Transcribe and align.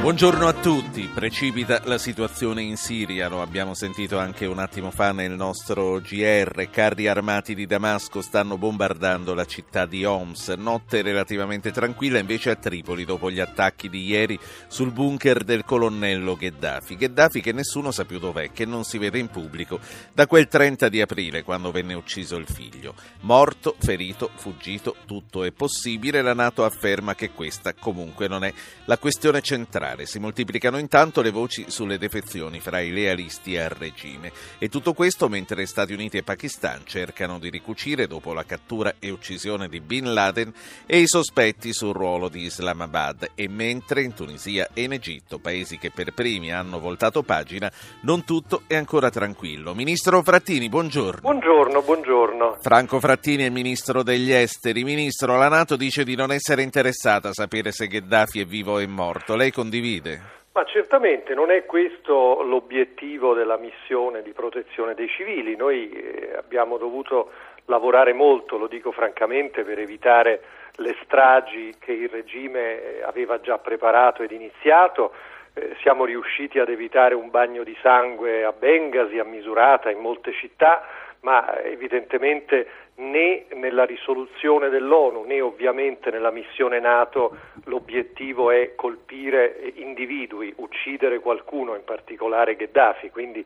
Buongiorno 0.00 0.46
a 0.46 0.52
tutti. 0.52 1.10
Precipita 1.12 1.82
la 1.84 1.98
situazione 1.98 2.62
in 2.62 2.76
Siria, 2.76 3.28
lo 3.28 3.42
abbiamo 3.42 3.74
sentito 3.74 4.16
anche 4.16 4.46
un 4.46 4.60
attimo 4.60 4.92
fa 4.92 5.10
nel 5.10 5.32
nostro 5.32 6.00
GR. 6.00 6.70
Carri 6.70 7.08
armati 7.08 7.54
di 7.54 7.66
Damasco 7.66 8.22
stanno 8.22 8.56
bombardando 8.56 9.34
la 9.34 9.44
città 9.44 9.86
di 9.86 10.04
Homs. 10.04 10.50
Notte 10.50 11.02
relativamente 11.02 11.72
tranquilla 11.72 12.20
invece 12.20 12.50
a 12.50 12.54
Tripoli 12.54 13.04
dopo 13.04 13.28
gli 13.28 13.40
attacchi 13.40 13.90
di 13.90 14.06
ieri 14.06 14.38
sul 14.68 14.92
bunker 14.92 15.42
del 15.42 15.64
colonnello 15.64 16.36
Gheddafi. 16.36 16.96
Gheddafi 16.96 17.40
che 17.42 17.52
nessuno 17.52 17.90
sa 17.90 18.04
più 18.04 18.20
dov'è, 18.20 18.52
che 18.52 18.64
non 18.64 18.84
si 18.84 18.98
vede 18.98 19.18
in 19.18 19.28
pubblico 19.28 19.80
da 20.14 20.28
quel 20.28 20.46
30 20.46 20.88
di 20.88 21.02
aprile 21.02 21.42
quando 21.42 21.72
venne 21.72 21.94
ucciso 21.94 22.36
il 22.36 22.46
figlio. 22.46 22.94
Morto, 23.22 23.74
ferito, 23.78 24.30
fuggito, 24.36 24.94
tutto 25.06 25.42
è 25.42 25.50
possibile. 25.50 26.22
La 26.22 26.34
Nato 26.34 26.64
afferma 26.64 27.16
che 27.16 27.32
questa 27.32 27.74
comunque 27.74 28.28
non 28.28 28.44
è 28.44 28.54
la 28.84 28.96
questione 28.96 29.42
centrale 29.42 29.87
militare. 29.88 30.06
Si 30.06 30.18
moltiplicano 30.18 30.78
intanto 30.78 31.22
le 31.22 31.30
voci 31.30 31.64
sulle 31.68 31.98
defezioni 31.98 32.60
fra 32.60 32.80
i 32.80 32.90
lealisti 32.90 33.56
al 33.56 33.70
regime. 33.70 34.32
E 34.58 34.68
tutto 34.68 34.92
questo 34.92 35.28
mentre 35.28 35.66
Stati 35.66 35.92
Uniti 35.92 36.18
e 36.18 36.22
Pakistan 36.22 36.82
cercano 36.84 37.38
di 37.38 37.48
ricucire, 37.48 38.06
dopo 38.06 38.32
la 38.32 38.44
cattura 38.44 38.94
e 38.98 39.10
uccisione 39.10 39.68
di 39.68 39.80
Bin 39.80 40.12
Laden, 40.12 40.52
e 40.86 40.98
i 40.98 41.06
sospetti 41.06 41.72
sul 41.72 41.94
ruolo 41.94 42.28
di 42.28 42.42
Islamabad. 42.42 43.30
E 43.34 43.48
mentre 43.48 44.02
in 44.02 44.14
Tunisia 44.14 44.68
e 44.72 44.82
in 44.82 44.92
Egitto, 44.92 45.38
paesi 45.38 45.78
che 45.78 45.90
per 45.90 46.12
primi 46.12 46.52
hanno 46.52 46.78
voltato 46.78 47.22
pagina, 47.22 47.70
non 48.02 48.24
tutto 48.24 48.62
è 48.66 48.74
ancora 48.74 49.10
tranquillo. 49.10 49.74
Ministro 49.74 50.22
Frattini, 50.22 50.68
buongiorno. 50.68 51.20
Buongiorno, 51.20 51.82
buongiorno. 51.82 52.58
Franco 52.60 53.00
Frattini 53.00 53.44
è 53.44 53.48
ministro 53.48 54.02
degli 54.02 54.32
esteri. 54.32 54.84
Ministro, 54.84 55.36
la 55.36 55.48
Nato 55.48 55.76
dice 55.76 56.04
di 56.04 56.14
non 56.14 56.32
essere 56.32 56.62
interessata 56.62 57.28
a 57.28 57.32
sapere 57.32 57.72
se 57.72 57.86
Gheddafi 57.86 58.40
è 58.40 58.44
vivo 58.44 58.74
o 58.74 58.78
è 58.78 58.86
morto. 58.86 59.36
Lei 59.36 59.52
condivide 59.52 59.77
condivide? 59.78 60.20
Ma 60.52 60.64
certamente 60.64 61.34
non 61.34 61.50
è 61.50 61.64
questo 61.64 62.42
l'obiettivo 62.42 63.34
della 63.34 63.58
missione 63.58 64.22
di 64.22 64.32
protezione 64.32 64.94
dei 64.94 65.08
civili. 65.08 65.54
Noi 65.54 65.90
eh, 65.90 66.34
abbiamo 66.36 66.78
dovuto 66.78 67.30
lavorare 67.66 68.12
molto, 68.12 68.56
lo 68.58 68.66
dico 68.66 68.90
francamente, 68.90 69.62
per 69.62 69.78
evitare 69.78 70.42
le 70.76 70.96
stragi 71.04 71.74
che 71.78 71.92
il 71.92 72.08
regime 72.08 72.98
eh, 72.98 73.02
aveva 73.02 73.40
già 73.40 73.58
preparato 73.58 74.22
ed 74.22 74.32
iniziato. 74.32 75.12
Eh, 75.58 75.74
siamo 75.82 76.04
riusciti 76.04 76.60
ad 76.60 76.68
evitare 76.68 77.14
un 77.14 77.30
bagno 77.30 77.64
di 77.64 77.76
sangue 77.82 78.44
a 78.44 78.52
Bengasi, 78.52 79.18
a 79.18 79.24
Misurata, 79.24 79.90
in 79.90 79.98
molte 79.98 80.32
città, 80.32 80.86
ma 81.20 81.60
evidentemente 81.62 82.68
né 82.96 83.46
nella 83.54 83.84
risoluzione 83.84 84.68
dell'ONU 84.68 85.24
né 85.24 85.40
ovviamente 85.40 86.10
nella 86.10 86.30
missione 86.30 86.78
NATO 86.78 87.36
l'obiettivo 87.64 88.50
è 88.52 88.74
colpire 88.76 89.72
individui, 89.74 90.52
uccidere 90.56 91.18
qualcuno, 91.18 91.74
in 91.74 91.84
particolare 91.84 92.54
Gheddafi, 92.54 93.10
quindi 93.10 93.44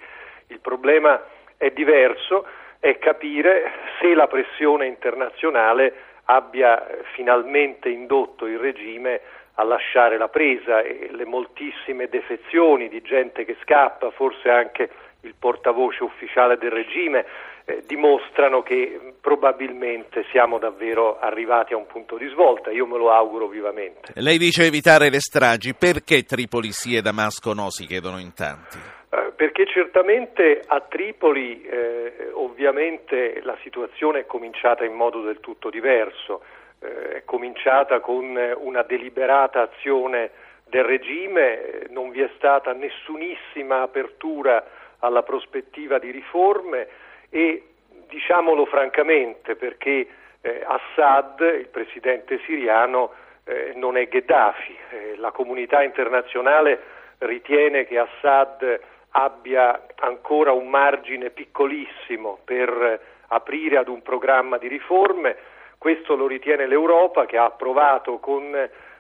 il 0.48 0.60
problema 0.60 1.22
è 1.56 1.70
diverso, 1.70 2.46
è 2.78 2.98
capire 2.98 3.72
se 4.00 4.12
la 4.14 4.26
pressione 4.26 4.86
internazionale 4.86 5.94
abbia 6.24 6.86
finalmente 7.14 7.88
indotto 7.88 8.46
il 8.46 8.58
regime 8.58 9.20
a 9.54 9.64
lasciare 9.64 10.16
la 10.16 10.28
presa 10.28 10.80
e 10.82 11.08
le 11.10 11.24
moltissime 11.26 12.08
defezioni 12.08 12.88
di 12.88 13.02
gente 13.02 13.44
che 13.44 13.56
scappa, 13.62 14.10
forse 14.10 14.48
anche 14.48 14.90
il 15.20 15.34
portavoce 15.38 16.02
ufficiale 16.02 16.56
del 16.56 16.70
regime, 16.70 17.24
eh, 17.64 17.82
dimostrano 17.86 18.62
che 18.62 19.14
probabilmente 19.20 20.24
siamo 20.30 20.58
davvero 20.58 21.18
arrivati 21.20 21.74
a 21.74 21.76
un 21.76 21.86
punto 21.86 22.16
di 22.16 22.26
svolta. 22.28 22.70
Io 22.70 22.86
me 22.86 22.96
lo 22.96 23.12
auguro 23.12 23.46
vivamente. 23.46 24.12
Lei 24.16 24.38
dice 24.38 24.64
evitare 24.64 25.10
le 25.10 25.20
stragi, 25.20 25.74
perché 25.74 26.22
Tripoli 26.22 26.72
sì 26.72 26.96
e 26.96 27.02
Damasco 27.02 27.52
no? 27.52 27.70
Si 27.70 27.86
chiedono 27.86 28.18
in 28.18 28.34
tanti. 28.34 28.78
Eh, 29.10 29.32
perché 29.36 29.66
certamente 29.66 30.62
a 30.66 30.80
Tripoli 30.80 31.62
eh, 31.62 32.30
ovviamente 32.32 33.40
la 33.42 33.56
situazione 33.62 34.20
è 34.20 34.26
cominciata 34.26 34.84
in 34.84 34.94
modo 34.94 35.20
del 35.22 35.38
tutto 35.38 35.70
diverso, 35.70 36.42
è 36.82 37.22
cominciata 37.24 38.00
con 38.00 38.36
una 38.58 38.82
deliberata 38.82 39.62
azione 39.62 40.30
del 40.64 40.84
regime, 40.84 41.86
non 41.90 42.10
vi 42.10 42.22
è 42.22 42.30
stata 42.36 42.72
nessunissima 42.72 43.82
apertura 43.82 44.64
alla 45.00 45.22
prospettiva 45.22 45.98
di 45.98 46.10
riforme 46.10 46.88
e 47.28 47.64
diciamolo 48.08 48.64
francamente 48.66 49.54
perché 49.54 50.06
eh, 50.40 50.64
Assad, 50.66 51.40
il 51.40 51.68
presidente 51.68 52.40
siriano, 52.44 53.12
eh, 53.44 53.72
non 53.76 53.96
è 53.96 54.08
Gheddafi. 54.08 54.76
Eh, 54.90 55.16
la 55.16 55.30
comunità 55.30 55.82
internazionale 55.82 56.80
ritiene 57.18 57.86
che 57.86 57.98
Assad 57.98 58.80
abbia 59.10 59.86
ancora 59.96 60.52
un 60.52 60.68
margine 60.68 61.30
piccolissimo 61.30 62.38
per 62.44 63.00
aprire 63.28 63.76
ad 63.78 63.88
un 63.88 64.02
programma 64.02 64.58
di 64.58 64.68
riforme. 64.68 65.36
Questo 65.82 66.14
lo 66.14 66.28
ritiene 66.28 66.68
l'Europa 66.68 67.26
che 67.26 67.36
ha 67.36 67.44
approvato 67.44 68.20
con 68.20 68.52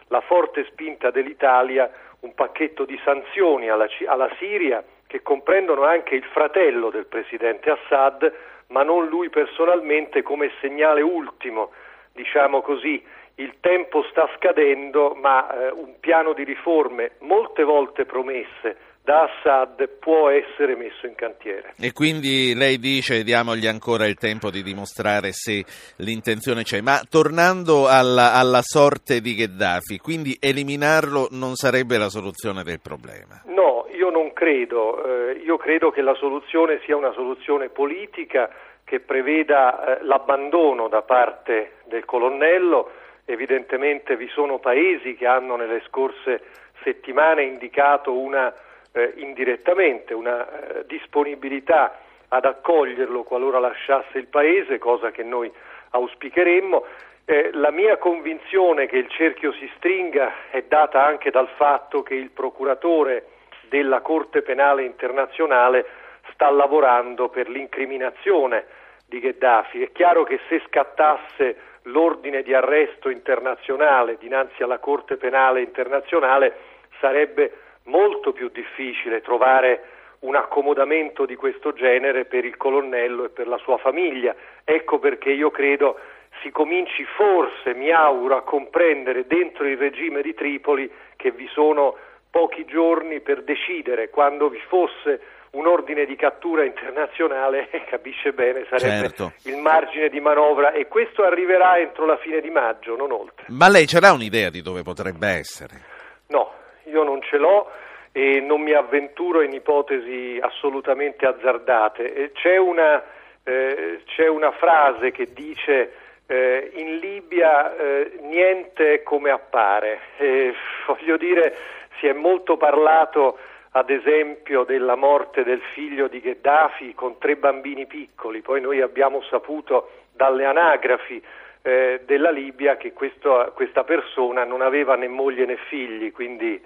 la 0.08 0.20
forte 0.22 0.64
spinta 0.64 1.12
dell'Italia 1.12 1.88
un 2.22 2.34
pacchetto 2.34 2.84
di 2.84 3.00
sanzioni 3.04 3.70
alla, 3.70 3.86
alla 4.06 4.28
Siria 4.36 4.82
che 5.06 5.22
comprendono 5.22 5.84
anche 5.84 6.16
il 6.16 6.24
fratello 6.24 6.90
del 6.90 7.06
presidente 7.06 7.70
Assad, 7.70 8.34
ma 8.70 8.82
non 8.82 9.06
lui 9.06 9.30
personalmente 9.30 10.22
come 10.22 10.50
segnale 10.60 11.02
ultimo, 11.02 11.70
diciamo 12.14 12.62
così, 12.62 13.00
il 13.36 13.54
tempo 13.60 14.02
sta 14.10 14.28
scadendo, 14.34 15.14
ma 15.14 15.68
eh, 15.68 15.70
un 15.70 16.00
piano 16.00 16.32
di 16.32 16.42
riforme 16.42 17.12
molte 17.20 17.62
volte 17.62 18.06
promesse 18.06 18.76
da 19.04 19.24
Assad 19.24 19.88
può 19.98 20.28
essere 20.28 20.76
messo 20.76 21.06
in 21.06 21.14
cantiere. 21.16 21.74
E 21.80 21.92
quindi 21.92 22.54
lei 22.54 22.78
dice 22.78 23.24
diamogli 23.24 23.66
ancora 23.66 24.06
il 24.06 24.14
tempo 24.14 24.50
di 24.50 24.62
dimostrare 24.62 25.32
se 25.32 25.64
l'intenzione 25.96 26.62
c'è. 26.62 26.80
Ma 26.80 27.00
tornando 27.10 27.88
alla, 27.88 28.34
alla 28.34 28.62
sorte 28.62 29.20
di 29.20 29.34
Gheddafi, 29.34 29.98
quindi 29.98 30.36
eliminarlo 30.40 31.28
non 31.32 31.54
sarebbe 31.54 31.98
la 31.98 32.08
soluzione 32.08 32.62
del 32.62 32.80
problema? 32.80 33.42
No, 33.46 33.86
io 33.90 34.10
non 34.10 34.32
credo. 34.32 35.04
Eh, 35.04 35.32
io 35.44 35.56
credo 35.56 35.90
che 35.90 36.00
la 36.00 36.14
soluzione 36.14 36.80
sia 36.84 36.96
una 36.96 37.12
soluzione 37.12 37.70
politica 37.70 38.50
che 38.84 39.00
preveda 39.00 39.98
eh, 39.98 40.04
l'abbandono 40.04 40.86
da 40.86 41.02
parte 41.02 41.78
del 41.86 42.04
colonnello. 42.04 42.90
Evidentemente 43.24 44.16
vi 44.16 44.28
sono 44.28 44.58
paesi 44.58 45.16
che 45.16 45.26
hanno 45.26 45.56
nelle 45.56 45.82
scorse 45.88 46.42
settimane 46.84 47.42
indicato 47.42 48.16
una 48.16 48.52
eh, 48.92 49.12
indirettamente 49.16 50.14
una 50.14 50.46
eh, 50.46 50.86
disponibilità 50.86 51.98
ad 52.28 52.44
accoglierlo 52.44 53.24
qualora 53.24 53.58
lasciasse 53.58 54.18
il 54.18 54.26
Paese, 54.26 54.78
cosa 54.78 55.10
che 55.10 55.22
noi 55.22 55.52
auspicheremmo. 55.90 56.84
Eh, 57.24 57.50
la 57.52 57.70
mia 57.70 57.98
convinzione 57.98 58.86
che 58.86 58.96
il 58.96 59.08
cerchio 59.08 59.52
si 59.52 59.70
stringa 59.76 60.50
è 60.50 60.62
data 60.62 61.04
anche 61.04 61.30
dal 61.30 61.48
fatto 61.56 62.02
che 62.02 62.14
il 62.14 62.30
procuratore 62.30 63.26
della 63.68 64.00
Corte 64.00 64.42
Penale 64.42 64.84
Internazionale 64.84 65.86
sta 66.32 66.50
lavorando 66.50 67.28
per 67.28 67.48
l'incriminazione 67.48 68.64
di 69.06 69.20
Gheddafi. 69.20 69.82
È 69.82 69.92
chiaro 69.92 70.24
che 70.24 70.40
se 70.48 70.62
scattasse 70.66 71.56
l'ordine 71.82 72.42
di 72.42 72.54
arresto 72.54 73.08
internazionale 73.08 74.16
dinanzi 74.18 74.62
alla 74.62 74.78
Corte 74.78 75.16
Penale 75.16 75.62
Internazionale 75.62 76.54
sarebbe 76.98 77.52
molto 77.84 78.32
più 78.32 78.48
difficile 78.48 79.20
trovare 79.20 79.84
un 80.20 80.36
accomodamento 80.36 81.26
di 81.26 81.34
questo 81.34 81.72
genere 81.72 82.24
per 82.24 82.44
il 82.44 82.56
colonnello 82.56 83.24
e 83.24 83.28
per 83.28 83.48
la 83.48 83.58
sua 83.58 83.76
famiglia. 83.78 84.34
Ecco 84.64 84.98
perché 84.98 85.30
io 85.30 85.50
credo 85.50 85.98
si 86.42 86.50
cominci 86.50 87.04
forse, 87.04 87.74
mi 87.74 87.90
auguro, 87.90 88.36
a 88.36 88.42
comprendere 88.42 89.26
dentro 89.26 89.66
il 89.66 89.76
regime 89.76 90.22
di 90.22 90.34
Tripoli 90.34 90.90
che 91.16 91.30
vi 91.30 91.48
sono 91.52 91.96
pochi 92.30 92.64
giorni 92.64 93.20
per 93.20 93.42
decidere 93.42 94.10
quando 94.10 94.48
vi 94.48 94.60
fosse 94.68 95.20
un 95.52 95.66
ordine 95.66 96.06
di 96.06 96.16
cattura 96.16 96.64
internazionale, 96.64 97.68
capisce 97.90 98.32
bene, 98.32 98.64
sarebbe 98.70 99.08
certo. 99.08 99.32
il 99.42 99.56
margine 99.58 100.08
di 100.08 100.20
manovra 100.20 100.72
e 100.72 100.88
questo 100.88 101.24
arriverà 101.24 101.78
entro 101.78 102.06
la 102.06 102.16
fine 102.16 102.40
di 102.40 102.48
maggio, 102.48 102.96
non 102.96 103.12
oltre. 103.12 103.46
Ma 103.48 103.68
lei 103.68 103.86
ce 103.86 104.00
l'ha 104.00 104.12
un'idea 104.12 104.48
di 104.48 104.62
dove 104.62 104.82
potrebbe 104.82 105.28
essere? 105.28 105.90
No, 106.28 106.54
io 106.92 107.02
non 107.02 107.22
ce 107.22 107.38
l'ho 107.38 107.70
e 108.12 108.40
non 108.40 108.60
mi 108.60 108.72
avventuro 108.72 109.40
in 109.40 109.52
ipotesi 109.52 110.38
assolutamente 110.40 111.26
azzardate. 111.26 112.32
C'è 112.34 112.58
una, 112.58 113.02
eh, 113.42 114.02
c'è 114.04 114.28
una 114.28 114.52
frase 114.52 115.10
che 115.10 115.32
dice 115.32 115.92
eh, 116.26 116.70
in 116.74 116.98
Libia 116.98 117.74
eh, 117.74 118.18
niente 118.20 119.02
come 119.02 119.30
appare. 119.30 120.00
voglio 120.86 121.16
dire, 121.16 121.56
si 121.98 122.06
è 122.06 122.12
molto 122.12 122.56
parlato 122.56 123.38
ad 123.74 123.88
esempio 123.88 124.64
della 124.64 124.96
morte 124.96 125.44
del 125.44 125.62
figlio 125.72 126.06
di 126.06 126.20
Gheddafi 126.20 126.94
con 126.94 127.16
tre 127.16 127.36
bambini 127.36 127.86
piccoli, 127.86 128.42
poi 128.42 128.60
noi 128.60 128.82
abbiamo 128.82 129.22
saputo 129.22 129.88
dalle 130.12 130.44
anagrafi 130.44 131.22
eh, 131.62 132.02
della 132.04 132.30
Libia 132.30 132.76
che 132.76 132.92
questo, 132.92 133.52
questa 133.54 133.84
persona 133.84 134.44
non 134.44 134.62
aveva 134.62 134.96
né 134.96 135.08
moglie 135.08 135.46
né 135.46 135.56
figli, 135.68 136.10
quindi 136.12 136.60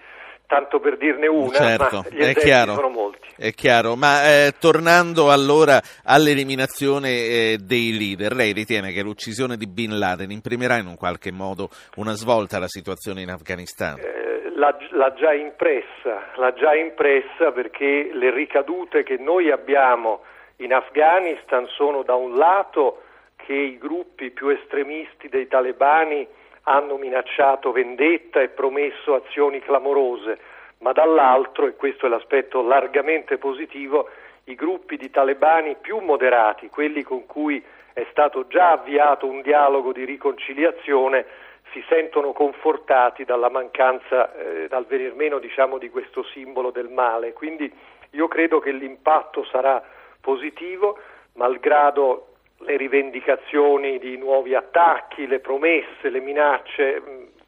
tanto 0.46 0.78
per 0.78 0.96
dirne 0.96 1.26
una, 1.26 1.52
certo, 1.52 2.04
ma 2.04 2.16
gli 2.16 2.22
è 2.22 2.34
chiaro, 2.34 2.74
sono 2.74 2.88
molti. 2.88 3.28
È 3.36 3.50
chiaro, 3.50 3.96
ma 3.96 4.22
eh, 4.24 4.54
tornando 4.58 5.30
allora 5.30 5.80
all'eliminazione 6.04 7.08
eh, 7.08 7.58
dei 7.60 7.96
leader, 7.96 8.32
lei 8.32 8.52
ritiene 8.52 8.92
che 8.92 9.02
l'uccisione 9.02 9.56
di 9.56 9.66
Bin 9.66 9.98
Laden 9.98 10.30
imprimerà 10.30 10.76
in 10.76 10.86
un 10.86 10.96
qualche 10.96 11.32
modo 11.32 11.68
una 11.96 12.12
svolta 12.12 12.56
alla 12.56 12.68
situazione 12.68 13.22
in 13.22 13.30
Afghanistan? 13.30 13.98
Eh, 13.98 14.52
l'ha, 14.54 14.76
l'ha, 14.90 15.12
già 15.14 15.34
impressa, 15.34 16.30
l'ha 16.36 16.52
già 16.54 16.74
impressa 16.74 17.50
perché 17.52 18.10
le 18.12 18.30
ricadute 18.30 19.02
che 19.02 19.16
noi 19.18 19.50
abbiamo 19.50 20.22
in 20.58 20.72
Afghanistan 20.72 21.66
sono 21.66 22.02
da 22.02 22.14
un 22.14 22.36
lato 22.36 23.02
che 23.46 23.54
i 23.54 23.78
gruppi 23.78 24.32
più 24.32 24.48
estremisti 24.48 25.28
dei 25.28 25.46
talebani 25.46 26.26
hanno 26.62 26.96
minacciato 26.96 27.70
vendetta 27.70 28.40
e 28.40 28.48
promesso 28.48 29.14
azioni 29.14 29.60
clamorose, 29.60 30.36
ma 30.78 30.90
dall'altro, 30.90 31.68
e 31.68 31.76
questo 31.76 32.06
è 32.06 32.08
l'aspetto 32.08 32.60
largamente 32.60 33.38
positivo, 33.38 34.08
i 34.44 34.56
gruppi 34.56 34.96
di 34.96 35.10
talebani 35.10 35.76
più 35.80 35.98
moderati, 35.98 36.68
quelli 36.68 37.04
con 37.04 37.24
cui 37.26 37.62
è 37.92 38.04
stato 38.10 38.48
già 38.48 38.72
avviato 38.72 39.28
un 39.28 39.42
dialogo 39.42 39.92
di 39.92 40.04
riconciliazione, 40.04 41.24
si 41.70 41.84
sentono 41.88 42.32
confortati 42.32 43.24
dalla 43.24 43.48
mancanza, 43.48 44.34
eh, 44.34 44.66
dal 44.66 44.86
venir 44.86 45.14
meno 45.14 45.38
diciamo, 45.38 45.78
di 45.78 45.88
questo 45.88 46.24
simbolo 46.24 46.72
del 46.72 46.88
male. 46.88 47.32
Quindi 47.32 47.72
io 48.10 48.26
credo 48.26 48.58
che 48.58 48.72
l'impatto 48.72 49.44
sarà 49.44 49.80
positivo, 50.20 50.98
malgrado 51.34 52.30
le 52.58 52.76
rivendicazioni 52.76 53.98
di 53.98 54.16
nuovi 54.16 54.54
attacchi, 54.54 55.26
le 55.26 55.40
promesse, 55.40 56.08
le 56.10 56.20
minacce, 56.20 57.02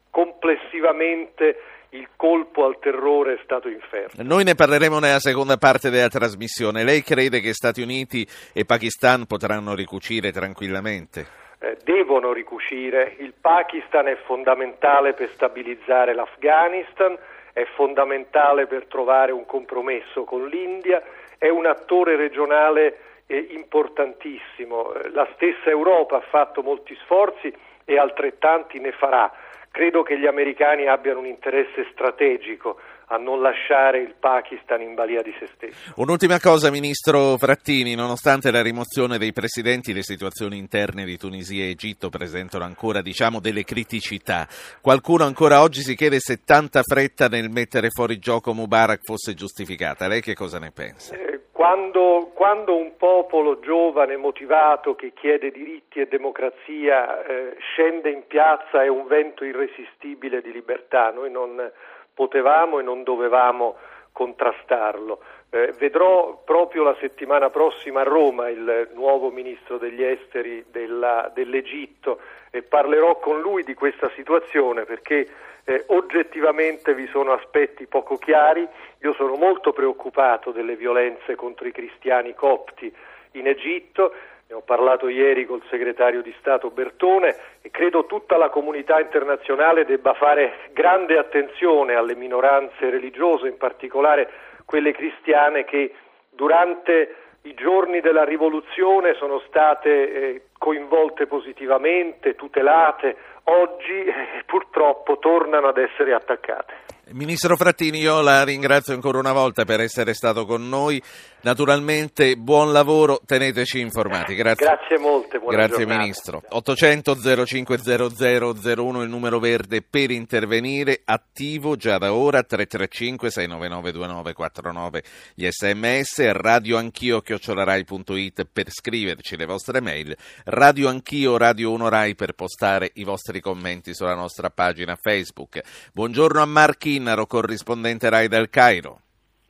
complessivamente 0.09 1.57
il 1.89 2.09
colpo 2.15 2.65
al 2.65 2.77
terrore 2.79 3.33
è 3.33 3.39
stato 3.43 3.67
inferno. 3.67 4.23
Noi 4.23 4.43
ne 4.43 4.53
parleremo 4.53 4.99
nella 4.99 5.19
seconda 5.19 5.57
parte 5.57 5.89
della 5.89 6.07
trasmissione. 6.07 6.83
Lei 6.83 7.01
crede 7.01 7.39
che 7.39 7.53
Stati 7.53 7.81
Uniti 7.81 8.27
e 8.53 8.65
Pakistan 8.65 9.25
potranno 9.25 9.73
ricucire 9.73 10.31
tranquillamente? 10.31 11.25
Eh, 11.59 11.77
devono 11.83 12.31
ricucire. 12.31 13.15
Il 13.19 13.33
Pakistan 13.39 14.07
è 14.07 14.17
fondamentale 14.25 15.13
per 15.13 15.29
stabilizzare 15.33 16.13
l'Afghanistan, 16.13 17.17
è 17.53 17.65
fondamentale 17.75 18.67
per 18.67 18.85
trovare 18.85 19.31
un 19.31 19.45
compromesso 19.45 20.23
con 20.23 20.47
l'India, 20.47 21.01
è 21.37 21.49
un 21.49 21.65
attore 21.65 22.15
regionale 22.15 23.08
importantissimo. 23.35 24.91
La 25.13 25.27
stessa 25.35 25.69
Europa 25.69 26.17
ha 26.17 26.23
fatto 26.29 26.61
molti 26.61 26.95
sforzi 27.03 27.53
e 27.85 27.97
altrettanti 27.97 28.79
ne 28.79 28.91
farà. 28.91 29.31
Credo 29.71 30.01
che 30.01 30.19
gli 30.19 30.25
americani 30.25 30.87
abbiano 30.87 31.19
un 31.19 31.27
interesse 31.27 31.87
strategico 31.91 32.79
a 33.11 33.17
non 33.17 33.41
lasciare 33.41 33.99
il 33.99 34.15
Pakistan 34.19 34.81
in 34.81 34.93
balia 34.93 35.21
di 35.21 35.33
se 35.39 35.47
stesso. 35.55 35.93
Un'ultima 35.95 36.39
cosa, 36.39 36.69
Ministro 36.69 37.37
Frattini, 37.37 37.95
nonostante 37.95 38.51
la 38.51 38.61
rimozione 38.61 39.17
dei 39.17 39.33
presidenti, 39.33 39.93
le 39.93 40.03
situazioni 40.03 40.57
interne 40.57 41.05
di 41.05 41.17
Tunisia 41.17 41.63
e 41.63 41.69
Egitto 41.69 42.09
presentano 42.09 42.63
ancora 42.63 43.01
diciamo, 43.01 43.39
delle 43.39 43.63
criticità. 43.63 44.47
Qualcuno 44.81 45.23
ancora 45.23 45.61
oggi 45.61 45.81
si 45.81 45.95
chiede 45.95 46.19
se 46.19 46.43
tanta 46.43 46.81
fretta 46.83 47.27
nel 47.27 47.49
mettere 47.49 47.89
fuori 47.89 48.19
gioco 48.19 48.53
Mubarak 48.53 49.01
fosse 49.03 49.33
giustificata. 49.33 50.07
Lei 50.07 50.21
che 50.21 50.35
cosa 50.35 50.59
ne 50.59 50.71
pensa? 50.71 51.15
Eh, 51.15 51.39
quando, 51.59 52.31
quando, 52.33 52.73
un 52.77 52.95
popolo 52.95 53.59
giovane, 53.59 54.15
motivato, 54.15 54.95
che 54.95 55.11
chiede 55.11 55.51
diritti 55.51 55.99
e 55.99 56.07
democrazia 56.07 57.21
eh, 57.25 57.57
scende 57.59 58.09
in 58.09 58.25
piazza 58.27 58.81
è 58.81 58.87
un 58.87 59.05
vento 59.07 59.43
irresistibile 59.43 60.41
di 60.41 60.53
libertà, 60.53 61.11
noi 61.11 61.29
non 61.29 61.69
potevamo 62.13 62.79
e 62.79 62.83
non 62.83 63.03
dovevamo 63.03 63.75
contrastarlo. 64.13 65.19
Eh, 65.49 65.73
vedrò 65.77 66.41
proprio 66.45 66.83
la 66.83 66.95
settimana 67.01 67.49
prossima 67.49 68.01
a 68.01 68.03
Roma 68.03 68.47
il 68.47 68.91
nuovo 68.93 69.29
ministro 69.29 69.77
degli 69.77 70.01
esteri 70.01 70.63
della, 70.71 71.29
dell'Egitto 71.33 72.21
e 72.51 72.61
parlerò 72.61 73.19
con 73.19 73.41
lui 73.41 73.63
di 73.63 73.73
questa 73.73 74.09
situazione 74.15 74.85
perché 74.85 75.27
eh, 75.69 75.83
oggettivamente 75.89 76.95
vi 76.95 77.05
sono 77.11 77.31
aspetti 77.31 77.85
poco 77.85 78.17
chiari. 78.17 78.67
Io 79.01 79.13
sono 79.13 79.35
molto 79.35 79.71
preoccupato 79.71 80.49
delle 80.49 80.75
violenze 80.75 81.35
contro 81.35 81.67
i 81.67 81.71
cristiani 81.71 82.33
copti 82.33 82.91
in 83.33 83.47
Egitto. 83.47 84.11
Ne 84.47 84.55
ho 84.55 84.61
parlato 84.61 85.09
ieri 85.09 85.45
col 85.45 85.61
segretario 85.69 86.23
di 86.23 86.33
Stato 86.39 86.71
Bertone 86.71 87.35
e 87.61 87.69
credo 87.69 88.07
tutta 88.07 88.35
la 88.35 88.49
comunità 88.49 88.99
internazionale 88.99 89.85
debba 89.85 90.15
fare 90.15 90.69
grande 90.71 91.19
attenzione 91.19 91.93
alle 91.93 92.15
minoranze 92.15 92.89
religiose, 92.89 93.47
in 93.47 93.57
particolare 93.57 94.27
quelle 94.65 94.91
cristiane 94.91 95.65
che 95.65 95.93
durante 96.31 97.15
i 97.43 97.53
giorni 97.53 98.01
della 98.01 98.23
rivoluzione 98.23 99.13
sono 99.15 99.41
state 99.47 99.89
eh, 99.89 100.41
coinvolte 100.57 101.25
positivamente, 101.25 102.35
tutelate, 102.35 103.15
oggi 103.45 104.03
eh, 104.03 104.43
purtroppo 104.45 105.17
tornano 105.19 105.67
ad 105.67 105.77
essere 105.77 106.13
attaccate. 106.13 106.73
Ministro 107.11 107.57
Frattini, 107.57 107.99
io 107.99 108.21
la 108.21 108.43
ringrazio 108.43 108.93
ancora 108.93 109.17
una 109.17 109.31
volta 109.31 109.65
per 109.65 109.79
essere 109.79 110.13
stato 110.13 110.45
con 110.45 110.69
noi. 110.69 111.01
Naturalmente 111.41 112.35
buon 112.35 112.71
lavoro, 112.73 113.21
teneteci 113.25 113.79
informati. 113.79 114.35
Grazie. 114.35 114.65
Grazie 114.65 114.97
molte, 114.99 115.39
buona 115.39 115.55
Grazie 115.55 115.77
giornata. 115.77 115.99
Ministro. 116.01 116.43
800 116.49 117.45
0500 117.45 118.53
01 118.75 119.01
il 119.01 119.09
numero 119.09 119.39
verde 119.39 119.81
per 119.81 120.11
intervenire, 120.11 121.01
attivo 121.05 121.77
già 121.77 121.97
da 121.97 122.13
ora 122.13 122.43
335 122.43 123.31
699 123.31 123.91
2949 123.91 125.03
gli 125.33 125.47
sms, 125.49 126.31
radioanchio 126.31 127.21
chiocciolarai.it 127.21 128.47
per 128.51 128.69
scriverci 128.69 129.37
le 129.37 129.45
vostre 129.45 129.81
mail, 129.81 130.15
radioanchio 130.43 131.37
Radio 131.37 131.71
1 131.71 131.89
Rai 131.89 132.15
per 132.15 132.33
postare 132.33 132.91
i 132.95 133.05
vostri 133.05 133.39
commenti 133.39 133.95
sulla 133.95 134.13
nostra 134.13 134.49
pagina 134.49 134.97
Facebook. 135.01 135.61
Buongiorno 135.93 136.41
a 136.41 136.45
Marchi 136.45 136.98
Innaro, 136.99 137.25
corrispondente 137.27 138.09
Rai 138.09 138.27
del 138.27 138.49
Cairo. 138.49 138.99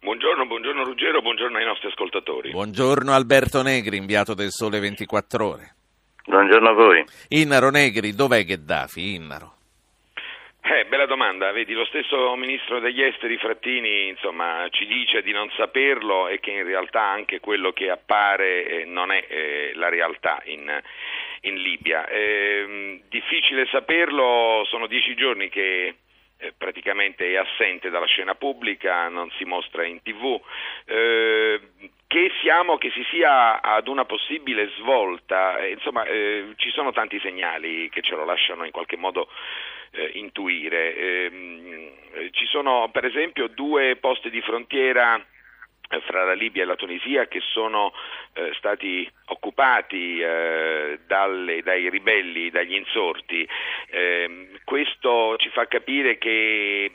Buongiorno, 0.01 0.45
buongiorno 0.45 0.83
Ruggero, 0.83 1.19
buongiorno 1.19 1.57
ai 1.57 1.65
nostri 1.65 1.87
ascoltatori. 1.87 2.51
Buongiorno 2.51 3.11
Alberto 3.11 3.63
Negri, 3.63 3.97
inviato 3.97 4.35
del 4.35 4.51
Sole 4.51 4.79
24 4.79 5.47
Ore. 5.47 5.73
Buongiorno 6.25 6.69
a 6.69 6.73
voi. 6.73 7.03
Innaro 7.29 7.71
Negri, 7.71 8.13
dov'è 8.13 8.43
Gheddafi? 8.43 9.15
Innaro. 9.15 9.55
Eh, 10.61 10.85
bella 10.85 11.07
domanda, 11.07 11.51
vedi, 11.51 11.73
lo 11.73 11.85
stesso 11.85 12.35
ministro 12.35 12.79
degli 12.79 13.01
esteri 13.01 13.37
Frattini 13.37 14.09
insomma, 14.09 14.67
ci 14.69 14.85
dice 14.85 15.23
di 15.23 15.31
non 15.31 15.49
saperlo 15.57 16.27
e 16.27 16.39
che 16.39 16.51
in 16.51 16.63
realtà 16.63 17.01
anche 17.01 17.39
quello 17.39 17.71
che 17.71 17.89
appare 17.89 18.67
eh, 18.67 18.85
non 18.85 19.11
è 19.11 19.25
eh, 19.27 19.71
la 19.73 19.89
realtà 19.89 20.39
in, 20.45 20.69
in 21.41 21.55
Libia. 21.55 22.07
Eh, 22.07 23.01
difficile 23.09 23.65
saperlo, 23.71 24.63
sono 24.69 24.85
dieci 24.85 25.15
giorni 25.15 25.49
che 25.49 25.95
eh, 26.39 26.53
praticamente 26.57 27.29
è 27.29 27.35
assente 27.35 27.89
dalla 27.89 28.05
scena 28.05 28.33
pubblica, 28.35 29.07
non 29.09 29.29
si 29.31 29.45
mostra 29.45 29.83
in 29.85 30.01
tv. 30.01 30.39
Eh, 30.85 31.59
che 32.07 32.31
siamo, 32.41 32.77
che 32.77 32.89
si 32.91 33.05
sia 33.11 33.61
ad 33.61 33.87
una 33.87 34.05
possibile 34.05 34.69
svolta, 34.77 35.57
eh, 35.59 35.71
insomma 35.71 36.05
eh, 36.05 36.53
ci 36.55 36.71
sono 36.71 36.91
tanti 36.91 37.19
segnali 37.19 37.89
che 37.89 38.01
ce 38.01 38.15
lo 38.15 38.25
lasciano 38.25 38.63
in 38.65 38.71
qualche 38.71 38.97
modo 38.97 39.29
intuire. 40.13 40.95
Ehm, 40.95 41.91
ci 42.31 42.45
sono 42.45 42.89
per 42.91 43.05
esempio 43.05 43.47
due 43.47 43.95
posti 43.95 44.29
di 44.29 44.39
frontiera 44.41 45.19
fra 46.01 46.23
la 46.23 46.33
Libia 46.33 46.63
e 46.63 46.65
la 46.65 46.75
Tunisia 46.75 47.27
che 47.27 47.39
sono 47.41 47.93
eh, 48.33 48.51
stati 48.57 49.09
occupati 49.25 50.19
eh, 50.19 50.99
dalle, 51.07 51.61
dai 51.63 51.89
ribelli, 51.89 52.51
dagli 52.51 52.75
insorti. 52.75 53.47
Eh, 53.89 54.49
questo 54.63 55.35
ci 55.37 55.49
fa 55.49 55.67
capire 55.67 56.17
che 56.17 56.91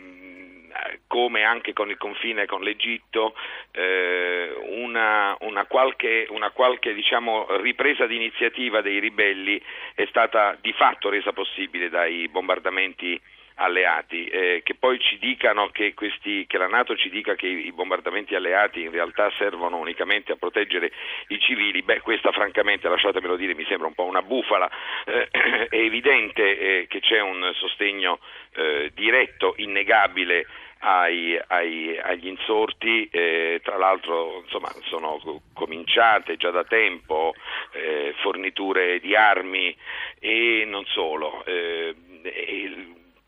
come 1.07 1.45
anche 1.45 1.73
con 1.73 1.91
il 1.91 1.97
confine 1.97 2.47
con 2.47 2.63
l'Egitto, 2.63 3.35
eh, 3.73 4.53
una, 4.71 5.37
una, 5.41 5.65
qualche, 5.67 6.27
una 6.31 6.51
qualche 6.51 6.93
diciamo, 6.95 7.47
ripresa 7.59 8.07
di 8.07 8.17
iniziativa 8.17 8.81
dei 8.81 8.99
ribelli 8.99 9.61
è 9.95 10.05
stata 10.07 10.57
di 10.61 10.73
fatto 10.73 11.09
resa 11.09 11.33
possibile 11.33 11.89
dai 11.89 12.29
bombardamenti 12.29 13.21
alleati, 13.57 14.27
eh, 14.27 14.63
che 14.65 14.75
poi 14.75 14.99
ci 14.99 15.19
dicano 15.19 15.69
che, 15.69 15.95
questi, 15.95 16.45
che, 16.47 16.59
la 16.59 16.67
Nato 16.67 16.97
ci 16.97 17.09
dica 17.09 17.35
che 17.35 17.47
i, 17.47 17.73
bombardamenti 17.73 18.35
alleati 18.35 18.83
in 18.83 18.91
realtà 18.91 19.31
servono 19.37 19.77
unicamente 19.77 20.33
a 20.33 20.37
proteggere 20.37 20.91
i 21.29 21.39
civili, 21.39 21.83
beh 21.83 22.01
questa 22.01 22.33
francamente, 22.33 22.89
lasciatemelo 22.89 23.37
dire, 23.37 23.55
mi 23.55 23.65
sembra 23.67 23.87
un 23.87 23.95
po' 23.95 24.05
una 24.05 24.23
bufala, 24.23 24.69
eh, 25.05 25.29
è 25.71 25.77
evidente 25.77 26.59
eh, 26.59 26.87
che 26.89 27.01
c'è 27.01 27.21
un 27.21 27.51
sostegno 27.55 28.19
eh, 28.55 28.91
diretto, 28.95 29.55
innegabile 29.59 30.47
ai, 30.81 31.41
ai, 31.47 31.99
agli 31.99 32.27
insorti, 32.27 33.09
eh, 33.11 33.61
tra 33.63 33.77
l'altro 33.79 34.43
insomma, 34.45 34.69
sono 34.83 35.19
cominciate 35.55 36.37
già 36.37 36.51
da 36.51 36.65
tempo 36.65 37.35
eh, 37.73 38.15
forniture 38.21 39.01
di 39.01 39.17
armi 39.17 39.75
e 40.19 40.65
non 40.67 40.85
solo. 40.87 41.43
Eh, 41.47 41.95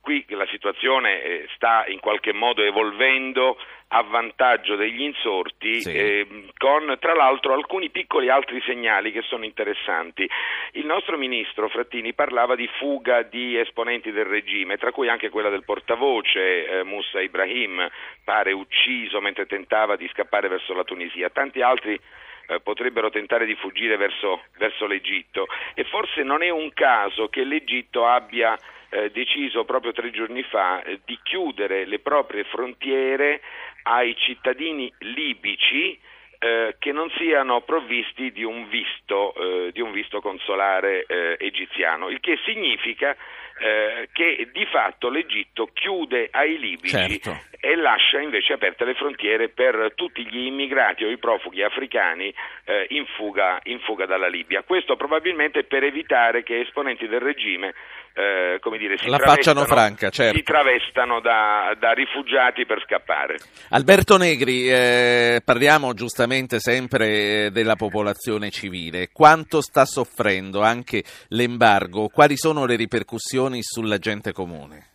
qui 0.06 0.24
la 0.28 0.46
situazione 0.46 1.20
eh, 1.20 1.48
sta 1.56 1.84
in 1.88 1.98
qualche 1.98 2.32
modo 2.32 2.62
evolvendo 2.62 3.58
a 3.88 4.02
vantaggio 4.02 4.76
degli 4.76 5.02
insorti, 5.02 5.80
sì. 5.80 5.92
eh, 5.92 6.26
con 6.56 6.96
tra 7.00 7.12
l'altro 7.12 7.54
alcuni 7.54 7.90
piccoli 7.90 8.28
altri 8.28 8.62
segnali 8.64 9.10
che 9.10 9.22
sono 9.22 9.44
interessanti. 9.44 10.28
Il 10.72 10.86
nostro 10.86 11.18
ministro 11.18 11.68
Frattini 11.68 12.12
parlava 12.12 12.54
di 12.54 12.68
fuga 12.78 13.22
di 13.22 13.58
esponenti 13.58 14.12
del 14.12 14.26
regime, 14.26 14.76
tra 14.76 14.92
cui 14.92 15.08
anche 15.08 15.28
quella 15.28 15.48
del 15.48 15.64
portavoce 15.64 16.68
eh, 16.68 16.82
Moussa 16.84 17.20
Ibrahim, 17.20 17.88
pare 18.22 18.52
ucciso 18.52 19.20
mentre 19.20 19.46
tentava 19.46 19.96
di 19.96 20.06
scappare 20.12 20.46
verso 20.46 20.72
la 20.72 20.84
Tunisia. 20.84 21.30
Tanti 21.30 21.62
altri 21.62 21.98
eh, 22.46 22.60
potrebbero 22.60 23.10
tentare 23.10 23.44
di 23.44 23.56
fuggire 23.56 23.96
verso, 23.96 24.44
verso 24.58 24.86
l'Egitto 24.86 25.46
e 25.74 25.82
forse 25.82 26.22
non 26.22 26.44
è 26.44 26.50
un 26.50 26.72
caso 26.72 27.26
che 27.28 27.42
l'Egitto 27.42 28.06
abbia 28.06 28.56
eh, 28.90 29.10
deciso 29.10 29.64
proprio 29.64 29.92
tre 29.92 30.10
giorni 30.10 30.42
fa 30.42 30.82
eh, 30.82 31.00
di 31.04 31.18
chiudere 31.22 31.84
le 31.84 31.98
proprie 31.98 32.44
frontiere 32.44 33.40
ai 33.82 34.16
cittadini 34.16 34.92
libici 34.98 35.98
eh, 36.38 36.76
che 36.78 36.92
non 36.92 37.10
siano 37.16 37.62
provvisti 37.62 38.30
di 38.30 38.44
un 38.44 38.68
visto, 38.68 39.34
eh, 39.34 39.72
di 39.72 39.80
un 39.80 39.92
visto 39.92 40.20
consolare 40.20 41.04
eh, 41.06 41.36
egiziano, 41.38 42.08
il 42.08 42.20
che 42.20 42.38
significa 42.44 43.16
eh, 43.58 44.08
che 44.12 44.50
di 44.52 44.66
fatto 44.66 45.08
l'Egitto 45.08 45.70
chiude 45.72 46.28
ai 46.30 46.58
libici 46.58 47.18
certo. 47.18 47.40
e 47.58 47.74
lascia 47.74 48.20
invece 48.20 48.52
aperte 48.52 48.84
le 48.84 48.94
frontiere 48.94 49.48
per 49.48 49.92
tutti 49.94 50.26
gli 50.26 50.44
immigrati 50.44 51.04
o 51.04 51.10
i 51.10 51.16
profughi 51.16 51.62
africani 51.62 52.32
eh, 52.64 52.86
in 52.90 53.06
fuga, 53.06 53.58
in, 53.64 53.80
fuga, 53.80 54.04
dalla 54.04 54.28
Libia. 54.28 54.62
Questo 54.62 54.96
probabilmente 54.96 55.64
per 55.64 55.84
evitare 55.84 56.42
che 56.42 56.60
esponenti 56.60 57.08
del 57.08 57.20
regime 57.20 57.74
eh, 58.16 58.58
come 58.60 58.78
dire, 58.78 58.96
si, 58.96 59.08
La 59.08 59.18
facciano 59.18 59.66
franca, 59.66 60.08
certo. 60.08 60.38
si 60.38 60.42
travestano 60.42 61.20
da, 61.20 61.76
da, 61.78 61.92
rifugiati 61.92 62.64
per 62.64 62.82
scappare. 62.82 63.36
Alberto 63.70 64.16
Negri, 64.16 64.70
eh, 64.70 65.42
parliamo 65.44 65.92
giustamente 65.92 66.58
sempre 66.58 67.50
della 67.52 67.76
popolazione 67.76 68.48
civile. 68.48 69.10
Quanto 69.12 69.60
sta 69.60 69.84
soffrendo 69.84 70.62
anche 70.62 71.04
l'embargo? 71.28 72.08
Quali 72.08 72.38
sono 72.38 72.64
le 72.64 72.76
ripercussioni 72.76 73.62
sulla 73.62 73.98
gente 73.98 74.32
comune? 74.32 74.86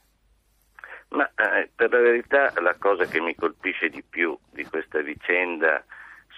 Ma 1.10 1.30
eh, 1.36 1.70
per 1.76 1.92
la 1.92 2.00
verità 2.00 2.52
la 2.60 2.76
cosa 2.80 3.06
che 3.06 3.22
mi 3.22 3.36
colpisce 3.36 3.90
di 3.90 4.02
più 4.02 4.36
di 4.52 4.64
questa 4.64 5.00
vicenda 5.02 5.84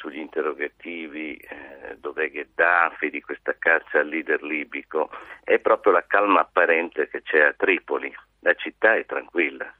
sugli 0.04 0.20
interrogativi 0.20 1.38
eh, 1.38 1.96
dov'è 1.98 2.30
Gheddafi, 2.30 3.10
di 3.10 3.22
questa 3.22 3.56
caccia 3.58 4.00
al 4.00 4.10
leader 4.10 4.44
libico, 4.44 5.10
è 5.46 5.60
proprio 5.60 5.94
la 5.94 6.04
calma 6.06 6.42
apparente 6.42 7.08
che 7.08 7.22
c'è 7.22 7.40
a 7.40 7.54
Tripoli. 7.54 8.14
La 8.42 8.54
città 8.56 8.96
è 8.96 9.06
tranquilla, 9.06 9.74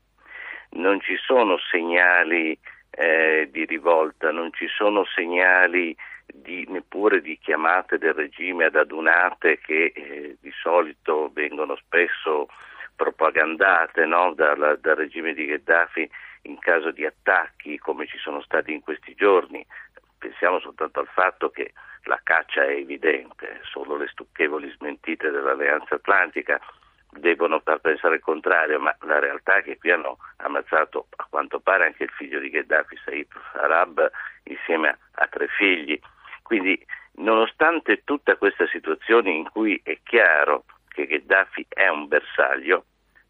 non 0.72 1.02
ci 1.02 1.18
sono 1.18 1.58
segnali 1.70 2.58
eh, 2.90 3.50
di 3.52 3.66
rivolta, 3.66 4.32
non 4.32 4.54
ci 4.54 4.68
sono 4.70 5.04
segnali 5.04 5.94
di, 6.26 6.66
neppure 6.70 7.20
di 7.20 7.38
chiamate 7.38 7.98
del 7.98 8.14
regime 8.14 8.66
ad 8.66 8.78
adunate 8.78 9.60
che 9.60 9.92
eh, 9.94 10.38
di 10.40 10.52
solito 10.52 11.32
vengono 11.34 11.76
spesso 11.76 12.48
propagandate 12.96 14.06
no? 14.06 14.34
dal, 14.34 14.78
dal 14.80 14.96
regime 14.96 15.34
di 15.34 15.48
Gheddafi 15.48 16.10
in 16.44 16.60
caso 16.60 16.92
di 16.92 17.06
attacchi 17.06 17.78
come 17.78 18.06
ci 18.08 18.18
sono 18.18 18.42
stati 18.42 18.72
in 18.72 18.82
questi 18.82 19.14
giorni 19.16 19.66
pensiamo 20.24 20.62
soltanto 20.62 21.02
al 21.02 21.08
fatto 21.08 21.50
che 21.50 21.74
la 22.04 22.20
caccia 22.24 22.64
è 22.64 22.76
evidente, 22.76 23.60
solo 23.64 23.98
le 23.98 24.08
stucchevoli 24.08 24.72
smentite 24.78 25.30
dell'Alleanza 25.30 25.96
Atlantica 25.96 26.62
devono 27.10 27.60
far 27.60 27.80
pensare 27.80 28.16
il 28.16 28.22
contrario, 28.22 28.80
ma 28.80 28.96
la 29.02 29.20
realtà 29.20 29.56
è 29.56 29.64
che 29.64 29.78
qui 29.78 29.92
hanno 29.92 30.18
ammazzato 30.38 31.08
a 31.18 31.28
quanto 31.30 31.60
pare 31.60 31.86
anche 31.86 32.04
il 32.04 32.10
figlio 32.10 32.40
di 32.40 32.50
Gheddafi, 32.50 32.98
Said 33.04 33.28
Arab, 33.56 34.10
insieme 34.46 34.98
a, 35.12 35.28
tre 35.28 35.48
figli. 35.48 36.00
Quindi, 36.42 36.84
nonostante 37.16 38.04
tutta 38.04 38.38
questa 38.38 38.66
situazione 38.68 39.30
in 39.30 39.50
cui 39.50 39.80
è 39.84 40.00
chiaro 40.04 40.64
che 40.88 41.06
Gheddafi 41.06 41.68
è 41.70 41.88
un 41.90 42.08
bersaglio, 42.08 42.86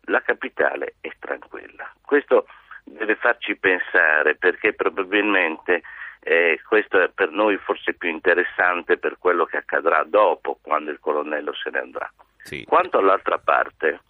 la 0.05 0.21
capitale 0.21 0.95
è 1.01 1.09
tranquilla. 1.19 1.91
Questo 2.05 2.45
deve 2.83 3.15
farci 3.15 3.55
pensare 3.57 4.35
perché 4.35 4.73
probabilmente 4.73 5.81
eh, 6.23 6.59
questo 6.67 7.01
è 7.01 7.09
per 7.09 7.31
noi 7.31 7.57
forse 7.57 7.93
più 7.93 8.09
interessante 8.09 8.97
per 8.97 9.17
quello 9.19 9.45
che 9.45 9.57
accadrà 9.57 10.03
dopo, 10.03 10.57
quando 10.61 10.91
il 10.91 10.99
colonnello 10.99 11.53
se 11.53 11.69
ne 11.69 11.79
andrà. 11.79 12.11
Sì. 12.37 12.63
Quanto 12.65 12.97
all'altra 12.97 13.37
parte, 13.37 14.01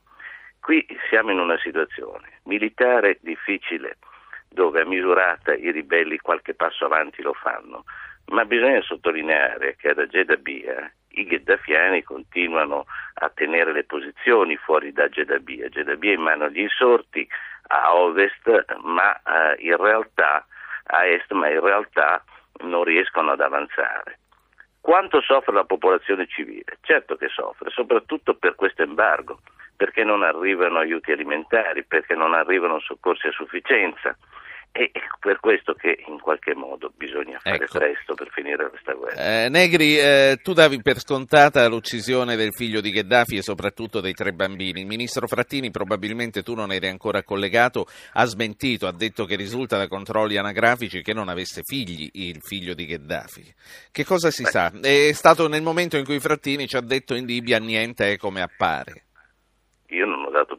qui 0.60 0.86
siamo 1.10 1.32
in 1.32 1.40
una 1.40 1.58
situazione 1.58 2.40
militare 2.44 3.18
difficile, 3.22 3.98
dove 4.50 4.82
a 4.82 4.86
misurata 4.86 5.54
i 5.54 5.72
ribelli 5.72 6.18
qualche 6.18 6.54
passo 6.54 6.86
avanti 6.86 7.22
lo 7.22 7.34
fanno, 7.34 7.86
ma 8.28 8.46
bisogna 8.46 8.82
sottolineare 8.82 9.76
che 9.76 9.90
ad 9.90 10.08
Jedabia 10.08 10.92
i 11.16 11.26
gheddafiani 11.26 12.04
continuano 12.04 12.86
a 13.16 13.30
tenere 13.30 13.72
le 13.72 13.84
posizioni 13.84 14.56
fuori 14.58 14.92
da. 14.92 15.10
Jedabia 15.10 15.68
è 15.68 16.16
in 16.16 16.22
mano 16.22 16.46
agli 16.46 16.60
insorti 16.60 17.28
a 17.68 17.96
ovest, 17.96 18.76
ma 18.82 19.16
eh, 19.16 19.56
in 19.60 19.78
realtà 19.78 20.46
a 20.86 21.06
est, 21.08 21.32
ma 21.32 21.50
in 21.50 21.62
realtà 21.62 22.24
non 22.64 22.84
riescono 22.84 23.32
ad 23.32 23.42
avanzare. 23.42 24.20
Quanto 24.82 25.22
soffre 25.22 25.54
la 25.54 25.64
popolazione 25.64 26.28
civile? 26.28 26.78
Certo 26.82 27.16
che 27.16 27.30
soffre, 27.30 27.70
soprattutto 27.70 28.36
per 28.36 28.56
questo 28.56 28.82
embargo, 28.82 29.40
perché 29.78 30.04
non 30.04 30.24
arrivano 30.24 30.80
aiuti 30.80 31.12
alimentari, 31.12 31.86
perché 31.86 32.16
non 32.16 32.34
arrivano 32.34 32.80
soccorsi 32.80 33.28
a 33.28 33.32
sufficienza, 33.32 34.16
e 34.76 34.92
per 35.20 35.40
questo 35.40 35.76
che 35.76 36.04
in 36.08 36.20
qualche 36.20 36.56
modo 36.56 36.92
bisogna 36.98 37.38
fare 37.38 37.64
ecco. 37.64 37.78
presto 37.78 38.16
per 38.16 38.30
finire 38.32 38.68
questa 38.70 38.94
guerra. 38.94 39.44
Eh, 39.46 39.50
Negri, 39.50 40.00
eh, 40.00 40.40
tu 40.42 40.54
davi 40.54 40.82
per 40.82 40.98
scontata 40.98 41.68
l'uccisione 41.68 42.36
del 42.36 42.54
figlio 42.54 42.82
di 42.82 42.90
Gheddafi 42.90 43.38
e 43.38 43.44
soprattutto 43.44 44.02
dei 44.02 44.14
tre 44.14 44.34
bambini. 44.34 44.80
Il 44.80 44.88
ministro 44.88 45.28
Frattini, 45.28 45.70
probabilmente 45.70 46.42
tu 46.42 46.56
non 46.56 46.72
eri 46.72 46.88
ancora 46.88 47.22
collegato, 47.22 47.86
ha 48.14 48.26
smentito, 48.26 48.88
ha 48.88 48.92
detto 48.92 49.26
che 49.26 49.36
risulta 49.36 49.78
da 49.78 49.88
controlli 49.88 50.38
anagrafici 50.38 51.04
che 51.04 51.14
non 51.14 51.30
avesse 51.30 51.62
figli 51.64 52.10
il 52.14 52.40
figlio 52.42 52.74
di 52.74 52.88
Gheddafi. 52.88 53.54
Che 53.92 54.04
cosa 54.04 54.32
si 54.32 54.42
Beh. 54.42 54.50
sa? 54.50 54.72
È 54.82 55.12
stato 55.14 55.48
nel 55.48 55.62
momento 55.62 55.98
in 55.98 56.04
cui 56.04 56.20
Frattini 56.20 56.68
ci 56.68 56.78
ha 56.78 56.82
detto 56.82 57.14
in 57.14 57.28
Libia 57.28 57.60
niente 57.60 58.14
è 58.14 58.18
come 58.18 58.42
appare. 58.42 59.04
Io 59.90 60.08
non 60.08 60.24
ho 60.24 60.32
dato 60.32 60.56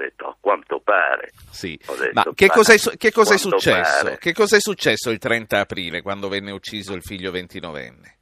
detto 0.00 0.26
a 0.26 0.36
quanto 0.40 0.80
pare. 0.80 1.30
Sì. 1.50 1.76
Detto, 1.76 2.10
Ma 2.12 2.24
che 2.34 2.48
cosa, 2.48 2.72
è, 2.72 2.78
successo? 2.78 4.04
Pare. 4.04 4.18
Che 4.18 4.32
cosa 4.32 4.56
è 4.56 4.60
successo 4.60 5.10
il 5.10 5.18
30 5.18 5.60
aprile 5.60 6.02
quando 6.02 6.28
venne 6.28 6.50
ucciso 6.50 6.94
il 6.94 7.02
figlio 7.02 7.30
29enne? 7.30 8.18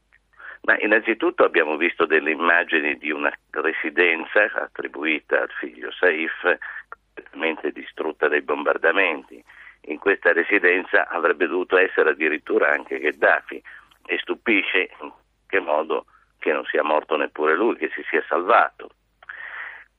Ma 0.62 0.76
innanzitutto 0.80 1.44
abbiamo 1.44 1.76
visto 1.76 2.04
delle 2.04 2.32
immagini 2.32 2.98
di 2.98 3.10
una 3.10 3.32
residenza 3.50 4.50
attribuita 4.52 5.40
al 5.40 5.50
figlio 5.58 5.90
Saif 5.92 6.58
completamente 6.88 7.70
distrutta 7.70 8.28
dai 8.28 8.42
bombardamenti. 8.42 9.42
In 9.82 9.98
questa 9.98 10.32
residenza 10.32 11.08
avrebbe 11.08 11.46
dovuto 11.46 11.78
essere 11.78 12.10
addirittura 12.10 12.70
anche 12.70 12.98
Gheddafi 12.98 13.62
e 14.06 14.18
stupisce 14.18 14.90
in 15.00 15.12
che 15.46 15.60
modo 15.60 16.06
che 16.38 16.52
non 16.52 16.64
sia 16.66 16.82
morto 16.82 17.16
neppure 17.16 17.56
lui, 17.56 17.76
che 17.76 17.90
si 17.94 18.02
sia 18.08 18.22
salvato. 18.28 18.90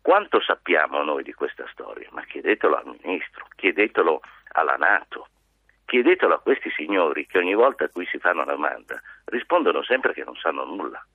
Quanto 0.02 0.42
sappiamo 0.42 1.04
noi 1.04 1.24
di 1.24 1.34
questa 1.34 1.66
storia? 1.72 2.08
Ma 2.12 2.24
chiedetelo 2.24 2.76
al 2.76 2.98
ministro, 3.04 3.46
chiedetelo 3.56 4.22
alla 4.54 4.76
Nato, 4.76 5.28
chiedetelo 5.86 6.34
a 6.36 6.40
questi 6.40 6.70
signori 6.72 7.26
che 7.28 7.38
ogni 7.38 7.54
volta 7.54 7.86
a 7.86 7.90
cui 7.90 8.06
si 8.06 8.18
fanno 8.18 8.44
una 8.44 8.54
domanda 8.54 9.00
rispondono 9.26 9.84
sempre 9.84 10.14
che 10.14 10.24
non 10.24 10.36
sanno 10.36 10.64
nulla. 10.64 11.06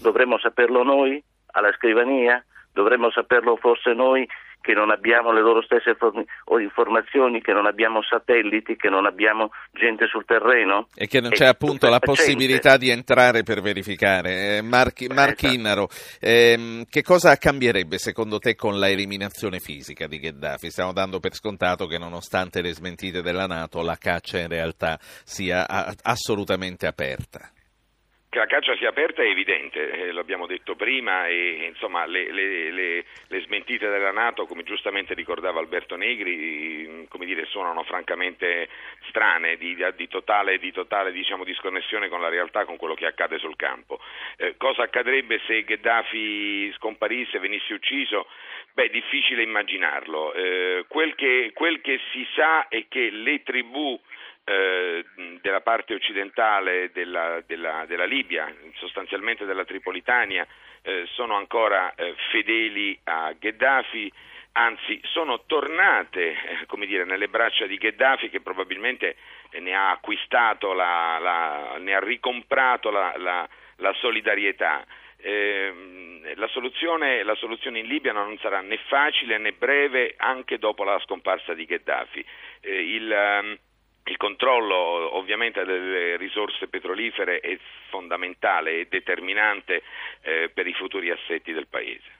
Dovremmo 0.00 0.38
saperlo 0.38 0.82
noi 0.82 1.22
alla 1.52 1.72
scrivania? 1.72 2.44
Dovremmo 2.72 3.10
saperlo 3.10 3.56
forse 3.56 3.92
noi 3.92 4.26
che 4.60 4.72
non 4.74 4.90
abbiamo 4.90 5.32
le 5.32 5.40
loro 5.40 5.62
stesse 5.62 5.96
informazioni, 6.60 7.40
che 7.40 7.52
non 7.52 7.66
abbiamo 7.66 8.02
satelliti, 8.02 8.76
che 8.76 8.88
non 8.88 9.06
abbiamo 9.06 9.50
gente 9.72 10.06
sul 10.06 10.24
terreno? 10.24 10.88
E 10.94 11.06
che 11.06 11.20
non 11.20 11.30
c'è 11.30 11.46
appunto 11.46 11.88
la 11.88 11.98
possibilità 11.98 12.76
di 12.76 12.90
entrare 12.90 13.42
per 13.42 13.60
verificare. 13.60 14.56
Eh, 14.56 14.62
Marchi, 14.62 15.06
Marchi 15.08 15.46
esatto. 15.46 15.54
Innaro, 15.54 15.88
ehm, 16.20 16.84
che 16.88 17.02
cosa 17.02 17.36
cambierebbe 17.36 17.98
secondo 17.98 18.38
te 18.38 18.54
con 18.54 18.78
la 18.78 18.88
eliminazione 18.88 19.58
fisica 19.58 20.06
di 20.06 20.18
Gheddafi? 20.18 20.70
Stiamo 20.70 20.92
dando 20.92 21.20
per 21.20 21.34
scontato 21.34 21.86
che 21.86 21.98
nonostante 21.98 22.60
le 22.60 22.72
smentite 22.72 23.22
della 23.22 23.46
Nato 23.46 23.82
la 23.82 23.96
caccia 23.96 24.38
in 24.38 24.48
realtà 24.48 24.98
sia 25.24 25.66
assolutamente 26.02 26.86
aperta. 26.86 27.50
Che 28.30 28.38
la 28.38 28.46
caccia 28.46 28.76
sia 28.76 28.90
aperta 28.90 29.24
è 29.24 29.26
evidente, 29.26 29.90
eh, 29.90 30.12
l'abbiamo 30.12 30.46
detto 30.46 30.76
prima 30.76 31.26
e 31.26 31.64
insomma 31.66 32.06
le, 32.06 32.30
le, 32.30 32.70
le, 32.70 33.04
le, 33.26 33.40
smentite 33.40 33.88
della 33.88 34.12
Nato, 34.12 34.46
come 34.46 34.62
giustamente 34.62 35.14
ricordava 35.14 35.58
Alberto 35.58 35.96
Negri, 35.96 37.06
come 37.08 37.26
dire, 37.26 37.44
suonano 37.46 37.82
francamente 37.82 38.68
strane, 39.08 39.56
di, 39.56 39.76
di 39.96 40.06
totale, 40.06 40.60
di 40.60 40.70
totale 40.70 41.10
diciamo, 41.10 41.42
disconnessione 41.42 42.08
con 42.08 42.20
la 42.20 42.28
realtà, 42.28 42.64
con 42.64 42.76
quello 42.76 42.94
che 42.94 43.06
accade 43.06 43.36
sul 43.38 43.56
campo. 43.56 43.98
Eh, 44.36 44.54
cosa 44.56 44.84
accadrebbe 44.84 45.40
se 45.48 45.64
Gheddafi 45.64 46.72
scomparisse, 46.76 47.40
venisse 47.40 47.74
ucciso? 47.74 48.28
Beh, 48.74 48.90
difficile 48.90 49.42
immaginarlo. 49.42 50.32
Eh, 50.34 50.84
quel, 50.86 51.16
che, 51.16 51.50
quel 51.52 51.80
che 51.80 51.98
si 52.12 52.24
sa 52.36 52.68
è 52.68 52.86
che 52.86 53.10
le 53.10 53.42
tribù 53.42 54.00
eh, 54.44 55.04
della 55.40 55.60
parte 55.60 55.94
occidentale 55.94 56.90
della, 56.92 57.42
della, 57.46 57.84
della, 57.86 58.04
Libia, 58.04 58.52
sostanzialmente 58.74 59.44
della 59.44 59.64
Tripolitania, 59.64 60.46
eh, 60.82 61.04
sono 61.12 61.36
ancora 61.36 61.94
eh, 61.94 62.14
fedeli 62.30 62.98
a 63.04 63.32
Gheddafi, 63.38 64.12
anzi 64.52 65.00
sono 65.04 65.44
tornate 65.46 66.32
eh, 66.68 66.86
dire, 66.86 67.04
nelle 67.04 67.28
braccia 67.28 67.66
di 67.66 67.76
Gheddafi 67.76 68.30
che 68.30 68.40
probabilmente 68.40 69.16
ne 69.60 69.74
ha 69.74 69.90
acquistato, 69.90 70.72
la, 70.72 71.18
la, 71.20 71.76
ne 71.78 71.94
ha 71.94 72.00
ricomprato 72.00 72.90
la, 72.90 73.14
la 73.80 73.92
solidarietà. 73.94 74.84
Eh, 75.22 76.32
la, 76.34 76.48
soluzione, 76.48 77.22
la, 77.22 77.34
soluzione, 77.34 77.80
in 77.80 77.86
Libia 77.86 78.12
non 78.12 78.38
sarà 78.38 78.60
né 78.60 78.78
facile 78.86 79.38
né 79.38 79.52
breve 79.52 80.14
anche 80.16 80.58
dopo 80.58 80.84
la 80.84 80.98
scomparsa 81.00 81.52
di 81.54 81.66
Gheddafi. 81.66 82.24
Eh, 82.60 82.94
il, 82.94 83.12
ehm, 83.12 83.58
il 84.04 84.16
controllo 84.16 85.16
ovviamente 85.16 85.64
delle 85.64 86.16
risorse 86.16 86.68
petrolifere 86.68 87.40
è 87.40 87.56
fondamentale 87.88 88.80
e 88.80 88.86
determinante 88.88 89.82
eh, 90.22 90.50
per 90.52 90.66
i 90.66 90.74
futuri 90.74 91.10
assetti 91.10 91.52
del 91.52 91.66
Paese. 91.68 92.19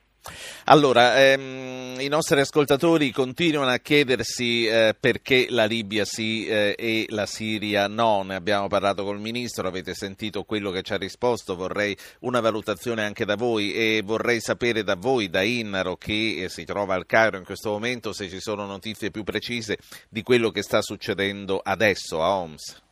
Allora, 0.64 1.18
ehm, 1.18 1.96
i 2.00 2.08
nostri 2.08 2.40
ascoltatori 2.40 3.10
continuano 3.10 3.70
a 3.70 3.78
chiedersi 3.78 4.66
eh, 4.66 4.94
perché 4.98 5.46
la 5.48 5.64
Libia 5.64 6.04
sì 6.04 6.46
eh, 6.46 6.74
e 6.78 7.06
la 7.08 7.26
Siria 7.26 7.88
no. 7.88 8.22
Ne 8.22 8.34
abbiamo 8.34 8.68
parlato 8.68 9.04
col 9.04 9.20
Ministro, 9.20 9.66
avete 9.66 9.94
sentito 9.94 10.44
quello 10.44 10.70
che 10.70 10.82
ci 10.82 10.92
ha 10.92 10.96
risposto. 10.96 11.56
Vorrei 11.56 11.96
una 12.20 12.40
valutazione 12.40 13.04
anche 13.04 13.24
da 13.24 13.36
voi 13.36 13.72
e 13.72 14.02
vorrei 14.04 14.40
sapere 14.40 14.82
da 14.82 14.94
voi, 14.94 15.30
da 15.30 15.42
Innaro, 15.42 15.96
che 15.96 16.44
eh, 16.44 16.48
si 16.48 16.64
trova 16.64 16.94
al 16.94 17.06
Cairo 17.06 17.38
in 17.38 17.44
questo 17.44 17.70
momento, 17.70 18.12
se 18.12 18.28
ci 18.28 18.40
sono 18.40 18.66
notizie 18.66 19.10
più 19.10 19.24
precise 19.24 19.78
di 20.08 20.22
quello 20.22 20.50
che 20.50 20.62
sta 20.62 20.82
succedendo 20.82 21.60
adesso 21.62 22.22
a 22.22 22.36
Homs 22.36 22.88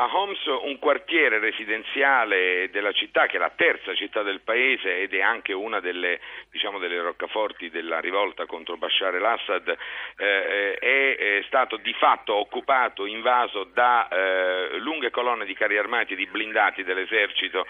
a 0.00 0.08
Homs 0.10 0.46
un 0.46 0.78
quartiere 0.78 1.38
residenziale 1.38 2.70
della 2.70 2.92
città, 2.92 3.26
che 3.26 3.36
è 3.36 3.38
la 3.38 3.52
terza 3.54 3.94
città 3.94 4.22
del 4.22 4.40
paese 4.40 5.02
ed 5.02 5.12
è 5.12 5.20
anche 5.20 5.52
una 5.52 5.78
delle, 5.80 6.20
diciamo, 6.50 6.78
delle 6.78 7.02
roccaforti 7.02 7.68
della 7.68 8.00
rivolta 8.00 8.46
contro 8.46 8.78
Bashar 8.78 9.14
el-Assad, 9.14 9.76
eh, 10.16 10.74
è, 10.74 11.16
è, 11.16 11.42
stato 11.46 11.76
di 11.76 11.92
fatto 11.92 12.34
occupato, 12.34 13.04
invaso 13.04 13.64
da 13.64 14.08
eh, 14.08 14.78
lunghe 14.78 15.10
colonne 15.10 15.44
di 15.44 15.52
carri 15.52 15.76
armati 15.76 16.14
e 16.14 16.16
di 16.16 16.26
blindati 16.26 16.82
dell'esercito 16.82 17.66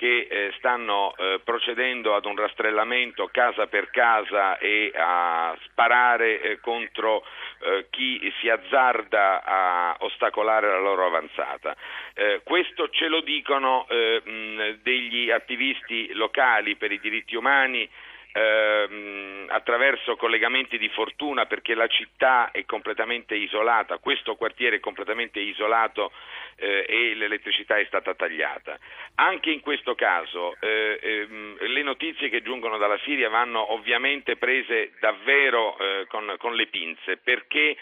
che 0.00 0.28
eh, 0.30 0.54
stanno 0.56 1.14
eh, 1.14 1.40
procedendo 1.44 2.14
ad 2.14 2.24
un 2.24 2.34
rastrellamento 2.34 3.28
casa 3.30 3.66
per 3.66 3.90
casa 3.90 4.56
e 4.56 4.90
a 4.96 5.54
sparare 5.66 6.40
eh, 6.40 6.58
contro 6.58 7.22
eh, 7.58 7.88
chi 7.90 8.32
si 8.40 8.48
azzarda 8.48 9.44
a 9.44 9.96
ostacolare 9.98 10.70
la 10.70 10.78
loro 10.78 11.04
avanzata. 11.04 11.76
Eh, 12.14 12.40
questo 12.44 12.88
ce 12.88 13.08
lo 13.08 13.20
dicono 13.20 13.86
eh, 13.90 14.22
mh, 14.24 14.78
degli 14.82 15.30
attivisti 15.30 16.14
locali 16.14 16.76
per 16.76 16.92
i 16.92 16.98
diritti 16.98 17.36
umani 17.36 17.86
ehm, 18.32 19.46
attraverso 19.48 20.16
collegamenti 20.16 20.78
di 20.78 20.88
fortuna 20.88 21.46
perché 21.46 21.74
la 21.74 21.86
città 21.88 22.50
è 22.50 22.64
completamente 22.64 23.34
isolata, 23.34 23.98
questo 23.98 24.36
quartiere 24.36 24.76
è 24.76 24.80
completamente 24.80 25.40
isolato 25.40 26.12
eh, 26.56 26.86
e 26.88 27.14
l'elettricità 27.14 27.78
è 27.78 27.84
stata 27.86 28.14
tagliata. 28.14 28.78
Anche 29.16 29.50
in 29.50 29.60
questo 29.60 29.94
caso 29.94 30.56
eh, 30.60 30.98
ehm, 31.02 31.56
le 31.60 31.82
notizie 31.82 32.28
che 32.28 32.42
giungono 32.42 32.78
dalla 32.78 32.98
Siria 33.04 33.28
vanno 33.28 33.72
ovviamente 33.72 34.36
prese 34.36 34.92
davvero 35.00 35.76
eh, 35.78 36.06
con, 36.06 36.34
con, 36.38 36.54
le 36.54 36.66
pinze 36.66 37.16
perché 37.16 37.76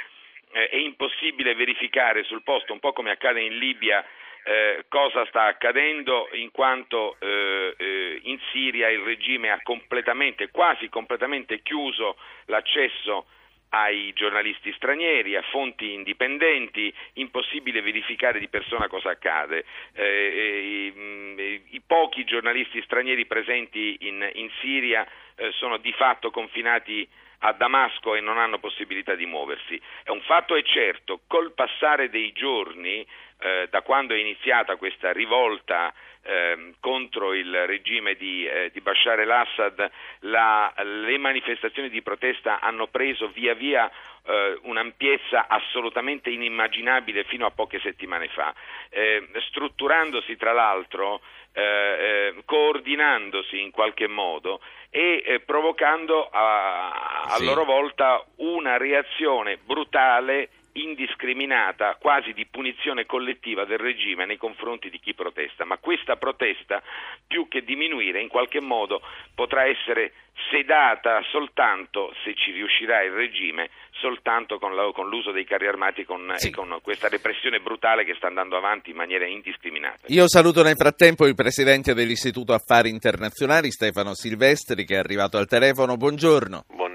eh, 0.52 0.68
è 0.68 0.76
impossibile 0.76 1.54
verificare 1.54 2.24
sul 2.24 2.42
posto, 2.42 2.72
un 2.72 2.80
po' 2.80 2.92
come 2.92 3.10
accade 3.10 3.40
in 3.40 3.58
Libia, 3.58 4.04
eh, 4.48 4.86
cosa 4.88 5.26
sta 5.26 5.44
accadendo 5.44 6.30
in 6.32 6.50
quanto 6.50 7.16
eh, 7.18 7.74
eh, 7.76 8.20
in 8.22 8.38
Siria 8.50 8.88
il 8.88 9.00
regime 9.00 9.50
ha 9.50 9.60
completamente, 9.62 10.50
quasi 10.50 10.88
completamente 10.88 11.60
chiuso 11.60 12.16
l'accesso 12.46 13.26
ai 13.70 14.10
giornalisti 14.14 14.72
stranieri, 14.72 15.36
a 15.36 15.42
fonti 15.50 15.92
indipendenti, 15.92 16.90
impossibile 17.14 17.82
verificare 17.82 18.38
di 18.38 18.48
persona 18.48 18.88
cosa 18.88 19.10
accade. 19.10 19.66
Eh, 19.92 20.02
eh 20.02 20.60
i, 20.60 20.92
mm, 20.96 21.38
i, 21.72 21.82
pochi 21.86 22.24
giornalisti 22.24 22.80
stranieri 22.80 23.26
presenti 23.26 23.98
in, 24.00 24.26
in 24.32 24.48
Siria 24.62 25.06
eh, 25.36 25.52
sono 25.52 25.76
di 25.76 25.92
fatto 25.92 26.30
confinati 26.30 27.06
a 27.40 27.52
Damasco 27.52 28.14
e 28.14 28.20
non 28.20 28.38
hanno 28.38 28.58
possibilità 28.58 29.14
di 29.14 29.26
muoversi. 29.26 29.80
Un 30.06 30.22
fatto 30.22 30.56
è 30.56 30.62
certo, 30.62 31.20
col 31.26 31.52
passare 31.52 32.08
dei 32.08 32.32
giorni 32.32 33.06
eh, 33.40 33.68
da 33.70 33.82
quando 33.82 34.14
è 34.14 34.18
iniziata 34.18 34.76
questa 34.76 35.12
rivolta 35.12 35.92
eh, 36.22 36.74
contro 36.80 37.32
il 37.34 37.66
regime 37.66 38.14
di, 38.14 38.46
eh, 38.46 38.70
di 38.72 38.80
Bashar 38.80 39.20
el-Assad, 39.20 39.90
la, 40.20 40.72
le 40.82 41.18
manifestazioni 41.18 41.88
di 41.88 42.02
protesta 42.02 42.60
hanno 42.60 42.88
preso 42.88 43.28
via 43.28 43.54
via 43.54 43.90
eh, 44.24 44.58
un'ampiezza 44.62 45.46
assolutamente 45.48 46.30
inimmaginabile 46.30 47.24
fino 47.24 47.46
a 47.46 47.50
poche 47.50 47.80
settimane 47.80 48.28
fa, 48.28 48.52
eh, 48.90 49.26
strutturandosi 49.48 50.36
tra 50.36 50.52
l'altro, 50.52 51.20
eh, 51.52 52.34
coordinandosi 52.44 53.60
in 53.60 53.70
qualche 53.70 54.06
modo 54.06 54.60
e 54.90 55.42
provocando 55.44 56.28
a, 56.30 57.22
a 57.24 57.36
sì. 57.36 57.44
loro 57.44 57.64
volta 57.64 58.24
una 58.36 58.76
reazione 58.76 59.58
brutale 59.58 60.48
indiscriminata, 60.82 61.96
quasi 62.00 62.32
di 62.32 62.46
punizione 62.46 63.06
collettiva 63.06 63.64
del 63.64 63.78
regime 63.78 64.26
nei 64.26 64.36
confronti 64.36 64.90
di 64.90 64.98
chi 65.00 65.14
protesta, 65.14 65.64
ma 65.64 65.78
questa 65.78 66.16
protesta, 66.16 66.82
più 67.26 67.48
che 67.48 67.62
diminuire, 67.62 68.20
in 68.20 68.28
qualche 68.28 68.60
modo 68.60 69.00
potrà 69.34 69.66
essere 69.66 70.12
sedata 70.50 71.20
soltanto, 71.30 72.12
se 72.24 72.34
ci 72.34 72.52
riuscirà 72.52 73.02
il 73.02 73.10
regime, 73.10 73.70
soltanto 74.00 74.58
con, 74.58 74.74
la, 74.74 74.90
con 74.92 75.08
l'uso 75.08 75.32
dei 75.32 75.44
carri 75.44 75.66
armati 75.66 76.04
con, 76.04 76.32
sì. 76.36 76.48
e 76.48 76.50
con 76.50 76.78
questa 76.82 77.08
repressione 77.08 77.58
brutale 77.58 78.04
che 78.04 78.14
sta 78.14 78.28
andando 78.28 78.56
avanti 78.56 78.90
in 78.90 78.96
maniera 78.96 79.26
indiscriminata. 79.26 80.06
Io 80.06 80.28
saluto 80.28 80.62
nel 80.62 80.76
frattempo 80.76 81.26
il 81.26 81.34
presidente 81.34 81.94
dell'Istituto 81.94 82.52
Affari 82.52 82.88
Internazionali, 82.88 83.70
Stefano 83.70 84.14
Silvestri, 84.14 84.84
che 84.84 84.94
è 84.94 84.98
arrivato 84.98 85.36
al 85.36 85.46
telefono. 85.46 85.96
Buongiorno. 85.96 86.64
Buongiorno. 86.66 86.87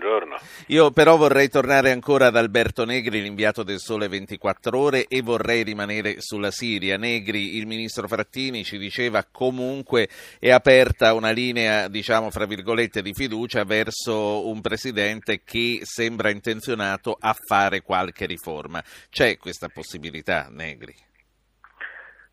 Io 0.68 0.92
però 0.92 1.18
vorrei 1.18 1.50
tornare 1.50 1.92
ancora 1.92 2.28
ad 2.28 2.36
Alberto 2.36 2.86
Negri, 2.86 3.22
l'inviato 3.22 3.64
del 3.64 3.80
Sole 3.80 4.08
24 4.08 4.78
Ore, 4.78 5.06
e 5.08 5.22
vorrei 5.22 5.64
rimanere 5.64 6.16
sulla 6.20 6.52
Siria. 6.52 6.98
Negri, 6.98 7.58
il 7.58 7.68
ministro 7.68 8.08
Frattini 8.08 8.64
ci 8.64 8.78
diceva 8.78 9.26
comunque 9.30 10.08
è 10.40 10.52
aperta 10.52 11.14
una 11.14 11.32
linea, 11.32 11.88
diciamo, 11.88 12.30
fra 12.30 12.46
virgolette, 12.46 13.02
di 13.02 13.14
fiducia 13.14 13.64
verso 13.64 14.48
un 14.48 14.62
presidente 14.62 15.42
che 15.44 15.80
sembra 15.84 16.30
intenzionato 16.30 17.18
a 17.20 17.34
fare 17.34 17.82
qualche 17.82 18.26
riforma. 18.26 18.82
C'è 19.10 19.38
questa 19.38 19.68
possibilità, 19.68 20.48
Negri? 20.50 20.94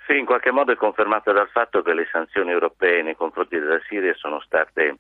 Sì, 0.06 0.18
in 0.18 0.24
qualche 0.24 0.50
modo 0.50 0.72
è 0.72 0.76
confermata 0.76 1.30
dal 1.32 1.48
fatto 1.50 1.82
che 1.82 1.94
le 1.94 2.08
sanzioni 2.10 2.50
europee 2.50 3.02
nei 3.02 3.14
confronti 3.14 3.58
della 3.58 3.80
Siria 3.88 4.12
sono 4.14 4.40
state 4.40 4.96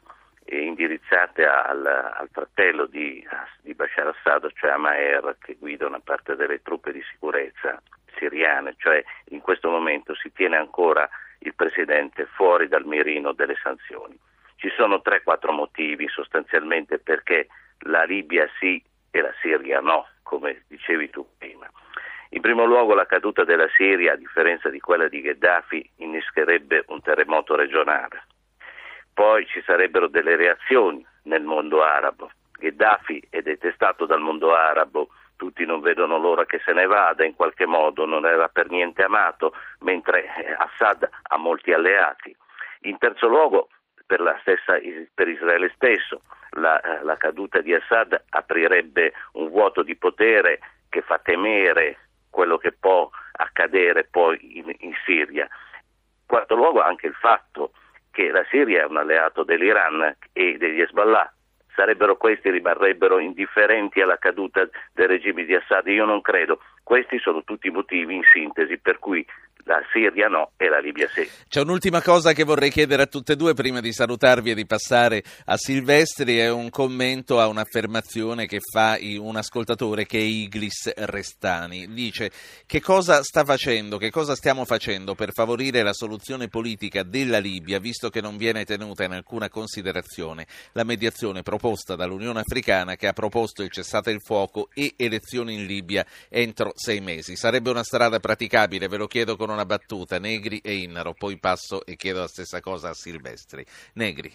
indirizzate 0.58 1.44
al, 1.46 1.84
al 1.86 2.28
fratello 2.32 2.86
di, 2.86 3.26
di, 3.62 3.74
Bashar 3.74 4.08
Assad, 4.08 4.50
cioè 4.54 4.70
a 4.70 4.78
Maher, 4.78 5.36
che 5.40 5.56
guida 5.58 5.86
una 5.86 6.00
parte 6.00 6.36
delle 6.36 6.62
truppe 6.62 6.92
di 6.92 7.02
sicurezza 7.10 7.80
siriane, 8.16 8.74
cioè 8.78 9.02
in 9.28 9.40
questo 9.40 9.70
momento 9.70 10.14
si 10.14 10.32
tiene 10.32 10.56
ancora 10.56 11.08
il 11.38 11.54
presidente 11.54 12.26
fuori 12.26 12.68
dal 12.68 12.84
mirino 12.84 13.32
delle 13.32 13.56
sanzioni. 13.62 14.18
Ci 14.56 14.70
sono 14.76 15.00
3-4 15.04 15.52
motivi 15.52 16.08
sostanzialmente 16.08 16.98
perché 16.98 17.46
la 17.84 18.04
Libia 18.04 18.46
sì 18.58 18.82
e 19.10 19.20
la 19.20 19.32
Siria 19.40 19.80
no, 19.80 20.06
come 20.22 20.64
dicevi 20.68 21.08
tu 21.10 21.26
prima. 21.38 21.70
In 22.32 22.42
primo 22.42 22.64
luogo 22.64 22.94
la 22.94 23.06
caduta 23.06 23.44
della 23.44 23.68
Siria, 23.76 24.12
a 24.12 24.16
differenza 24.16 24.68
di 24.68 24.78
quella 24.78 25.08
di 25.08 25.20
Gheddafi, 25.20 25.90
innescherebbe 25.96 26.84
un 26.88 27.00
terremoto 27.00 27.56
regionale. 27.56 28.22
Poi 29.12 29.46
ci 29.46 29.62
sarebbero 29.64 30.08
delle 30.08 30.36
reazioni 30.36 31.04
nel 31.24 31.42
mondo 31.42 31.82
arabo. 31.82 32.30
Gheddafi 32.58 33.28
è 33.30 33.40
detestato 33.42 34.06
dal 34.06 34.20
mondo 34.20 34.54
arabo, 34.54 35.08
tutti 35.36 35.64
non 35.64 35.80
vedono 35.80 36.18
l'ora 36.18 36.44
che 36.44 36.60
se 36.64 36.72
ne 36.72 36.86
vada, 36.86 37.24
in 37.24 37.34
qualche 37.34 37.64
modo 37.64 38.04
non 38.04 38.26
era 38.26 38.48
per 38.48 38.68
niente 38.68 39.02
amato, 39.02 39.54
mentre 39.80 40.24
eh, 40.24 40.52
Assad 40.52 41.08
ha 41.22 41.36
molti 41.38 41.72
alleati. 41.72 42.36
In 42.82 42.98
terzo 42.98 43.26
luogo, 43.26 43.68
per, 44.06 44.20
stessa, 44.42 44.78
per 45.14 45.28
Israele 45.28 45.72
stesso, 45.74 46.22
la, 46.50 46.80
eh, 46.80 47.04
la 47.04 47.16
caduta 47.16 47.60
di 47.60 47.74
Assad 47.74 48.22
aprirebbe 48.28 49.12
un 49.32 49.48
vuoto 49.48 49.82
di 49.82 49.96
potere 49.96 50.58
che 50.88 51.00
fa 51.00 51.18
temere 51.18 52.08
quello 52.28 52.58
che 52.58 52.72
può 52.72 53.08
accadere 53.32 54.04
poi 54.04 54.58
in, 54.58 54.74
in 54.80 54.92
Siria. 55.04 55.44
In 55.44 56.26
quarto 56.26 56.54
luogo 56.54 56.82
anche 56.82 57.06
il 57.06 57.14
fatto 57.14 57.72
che 58.10 58.30
la 58.30 58.44
Siria 58.50 58.82
è 58.82 58.86
un 58.86 58.96
alleato 58.96 59.44
dell'Iran 59.44 60.16
e 60.32 60.56
degli 60.58 60.80
Hezbollah. 60.80 61.32
Sarebbero 61.74 62.16
questi, 62.16 62.50
rimarrebbero 62.50 63.18
indifferenti 63.18 64.00
alla 64.00 64.18
caduta 64.18 64.68
del 64.92 65.08
regime 65.08 65.44
di 65.44 65.54
Assad? 65.54 65.86
Io 65.86 66.04
non 66.04 66.20
credo. 66.20 66.60
Questi 66.82 67.18
sono 67.18 67.44
tutti 67.44 67.68
i 67.68 67.70
motivi 67.70 68.16
in 68.16 68.22
sintesi 68.32 68.78
per 68.78 68.98
cui 68.98 69.24
la 69.70 69.82
Siria 69.92 70.26
no 70.26 70.50
e 70.56 70.68
la 70.68 70.80
Libia 70.80 71.08
sì. 71.08 71.28
C'è 71.48 71.60
un'ultima 71.60 72.02
cosa 72.02 72.32
che 72.32 72.42
vorrei 72.42 72.70
chiedere 72.70 73.02
a 73.02 73.06
tutte 73.06 73.32
e 73.32 73.36
due 73.36 73.54
prima 73.54 73.80
di 73.80 73.92
salutarvi 73.92 74.50
e 74.50 74.54
di 74.54 74.66
passare 74.66 75.22
a 75.44 75.56
Silvestri, 75.56 76.38
è 76.38 76.50
un 76.50 76.70
commento 76.70 77.38
a 77.38 77.46
un'affermazione 77.46 78.46
che 78.46 78.58
fa 78.60 78.98
un 79.00 79.36
ascoltatore 79.36 80.06
che 80.06 80.18
è 80.18 80.22
Iglis 80.22 80.92
Restani. 80.94 81.92
Dice 81.92 82.30
che 82.66 82.80
cosa 82.80 83.22
sta 83.22 83.44
facendo, 83.44 83.96
che 83.96 84.10
cosa 84.10 84.34
stiamo 84.34 84.64
facendo 84.64 85.14
per 85.14 85.32
favorire 85.32 85.82
la 85.82 85.92
soluzione 85.92 86.48
politica 86.48 87.04
della 87.04 87.38
Libia, 87.38 87.78
visto 87.78 88.10
che 88.10 88.20
non 88.20 88.36
viene 88.36 88.64
tenuta 88.64 89.04
in 89.04 89.12
alcuna 89.12 89.48
considerazione 89.48 90.46
la 90.72 90.84
mediazione 90.84 91.42
proposta 91.42 91.94
dall'Unione 91.94 92.40
Africana 92.40 92.96
che 92.96 93.06
ha 93.06 93.12
proposto 93.12 93.62
il 93.62 93.70
cessate 93.70 94.10
il 94.10 94.20
fuoco 94.20 94.68
e 94.74 94.94
elezioni 94.96 95.54
in 95.54 95.66
Libia 95.66 96.04
entro 96.28 96.72
sei 96.74 97.00
mesi. 97.00 97.36
Sarebbe 97.36 97.70
una 97.70 97.84
strada 97.84 98.18
praticabile, 98.18 98.88
ve 98.88 98.96
lo 98.96 99.06
chiedo 99.06 99.36
con 99.36 99.50
una 99.50 99.59
battuta, 99.64 100.18
Negri 100.18 100.58
e 100.58 100.74
Innaro, 100.76 101.14
poi 101.14 101.38
passo 101.38 101.84
e 101.84 101.96
chiedo 101.96 102.20
la 102.20 102.26
stessa 102.26 102.60
cosa 102.60 102.90
a 102.90 102.94
Silvestri. 102.94 103.64
Negri. 103.94 104.30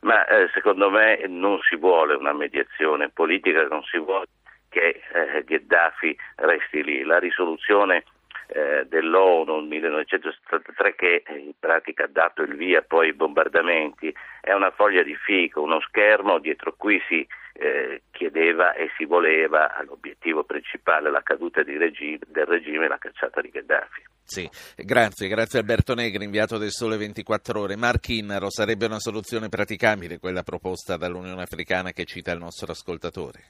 Ma 0.00 0.26
eh, 0.26 0.48
secondo 0.52 0.90
me 0.90 1.26
non 1.26 1.58
si 1.68 1.76
vuole 1.76 2.14
una 2.14 2.32
mediazione 2.32 3.10
politica, 3.10 3.66
non 3.66 3.82
si 3.84 3.98
vuole 3.98 4.26
che 4.68 5.00
eh, 5.12 5.44
Gheddafi 5.44 6.16
resti 6.36 6.82
lì. 6.82 7.02
La 7.02 7.18
risoluzione 7.18 8.04
eh, 8.48 8.86
dell'ONU 8.86 9.56
nel 9.56 9.66
1973 9.66 10.94
che 10.94 11.22
in 11.28 11.52
pratica 11.58 12.04
ha 12.04 12.08
dato 12.10 12.42
il 12.42 12.54
via 12.54 12.82
poi 12.82 13.08
ai 13.08 13.14
bombardamenti 13.14 14.14
è 14.40 14.52
una 14.52 14.70
foglia 14.70 15.02
di 15.02 15.14
fico, 15.16 15.62
uno 15.62 15.80
schermo 15.80 16.38
dietro 16.38 16.74
cui 16.76 17.00
si 17.08 17.26
eh, 17.58 18.02
chiedeva 18.10 18.74
e 18.74 18.90
si 18.96 19.04
voleva 19.04 19.72
l'obiettivo 19.86 20.44
principale 20.44 21.10
la 21.10 21.22
caduta 21.22 21.62
regime, 21.62 22.18
del 22.26 22.46
regime 22.46 22.84
e 22.84 22.88
la 22.88 22.98
cacciata 22.98 23.40
di 23.40 23.50
Gheddafi. 23.50 24.02
Sì, 24.22 24.48
grazie, 24.76 25.28
grazie 25.28 25.60
Alberto 25.60 25.94
Negri, 25.94 26.24
inviato 26.24 26.58
del 26.58 26.70
Sole 26.70 26.96
24 26.96 27.60
Ore. 27.60 27.76
Mark 27.76 28.08
Innaro, 28.08 28.50
sarebbe 28.50 28.86
una 28.86 28.98
soluzione 28.98 29.48
praticabile 29.48 30.18
quella 30.18 30.42
proposta 30.42 30.96
dall'Unione 30.96 31.42
Africana 31.42 31.92
che 31.92 32.04
cita 32.04 32.32
il 32.32 32.38
nostro 32.38 32.72
ascoltatore? 32.72 33.40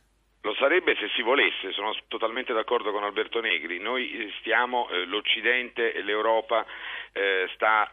Lo 0.42 0.54
sarebbe 0.54 0.94
si 1.16 1.22
volesse, 1.22 1.72
sono 1.72 1.96
totalmente 2.06 2.52
d'accordo 2.52 2.92
con 2.92 3.02
Alberto 3.02 3.40
Negri. 3.40 3.80
Noi 3.80 4.10
eh, 4.12 4.32
stiamo, 4.38 4.88
eh, 4.90 5.06
l'Occidente 5.06 5.92
e 5.92 6.02
l'Europa 6.02 6.64
eh, 7.12 7.48
sta 7.54 7.90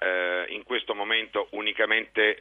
in 0.50 0.64
questo 0.64 0.94
momento 0.94 1.48
unicamente 1.52 2.38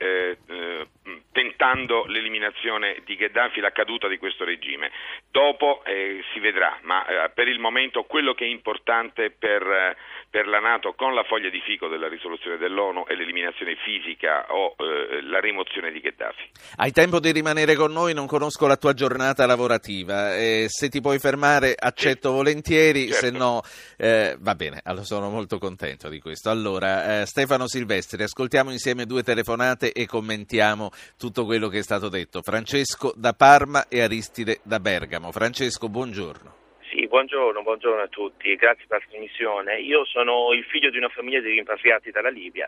tentando 1.30 2.04
l'eliminazione 2.06 3.00
di 3.04 3.14
Gheddafi, 3.14 3.60
la 3.60 3.70
caduta 3.70 4.08
di 4.08 4.18
questo 4.18 4.44
regime. 4.44 4.90
Dopo 5.30 5.84
si 5.84 6.40
vedrà, 6.40 6.76
ma 6.82 7.30
per 7.32 7.46
il 7.46 7.60
momento 7.60 8.02
quello 8.02 8.34
che 8.34 8.44
è 8.44 8.48
importante 8.48 9.30
per, 9.30 9.96
per, 10.32 10.46
la 10.46 10.60
Nato 10.60 10.94
con 10.94 11.12
la 11.14 11.24
foglia 11.24 11.50
di 11.50 11.60
fico 11.60 11.88
della 11.88 12.08
risoluzione 12.08 12.56
dell'ONU 12.56 13.04
è 13.04 13.14
l'eliminazione 13.14 13.76
fisica 13.76 14.46
o 14.48 14.74
la 14.78 15.40
rimozione 15.40 15.92
di 15.92 16.00
Gheddafi. 16.00 16.48
Hai 16.76 16.90
tempo 16.90 17.20
di 17.20 17.30
rimanere 17.32 17.74
con 17.74 17.92
noi, 17.92 18.14
non 18.14 18.26
conosco 18.26 18.66
la 18.66 18.78
tua 18.78 18.94
giornata 18.94 19.44
lavorativa. 19.44 20.34
Eh, 20.34 20.64
se 20.68 20.88
ti 20.88 21.02
puoi 21.02 21.18
fermare, 21.18 21.74
accetto 21.78 22.30
sì. 22.30 22.34
volentieri, 22.34 23.08
certo. 23.08 23.26
se 23.26 23.30
no, 23.30 23.60
eh, 23.98 24.36
va 24.40 24.54
bene. 24.54 24.80
Allora, 24.84 25.04
sono 25.04 25.28
molto 25.28 25.58
contento 25.58 26.08
di 26.08 26.18
questo. 26.18 26.48
Allora, 26.48 27.20
eh, 27.20 27.26
Stefano 27.26 27.68
Silvestri, 27.68 28.22
ascoltiamo 28.22 28.70
insieme 28.70 29.04
due 29.04 29.22
telefonate 29.22 29.92
e 29.92 30.06
commentiamo 30.06 30.90
tutto 31.18 31.44
quello 31.44 31.68
che 31.68 31.80
è 31.80 31.82
stato 31.82 32.08
detto. 32.08 32.40
Francesco 32.40 33.12
da 33.14 33.34
Parma 33.34 33.86
e 33.88 34.00
Aristide 34.00 34.60
da 34.62 34.80
Bergamo. 34.80 35.30
Francesco, 35.30 35.90
buongiorno. 35.90 36.61
Buongiorno, 37.12 37.60
buongiorno 37.62 38.00
a 38.00 38.08
tutti, 38.08 38.56
grazie 38.56 38.86
per 38.86 39.00
la 39.00 39.04
trasmissione. 39.06 39.78
Io 39.80 40.02
sono 40.06 40.54
il 40.54 40.64
figlio 40.64 40.88
di 40.88 40.96
una 40.96 41.10
famiglia 41.10 41.40
di 41.40 41.50
rimpatriati 41.50 42.10
dalla 42.10 42.30
Libia. 42.30 42.66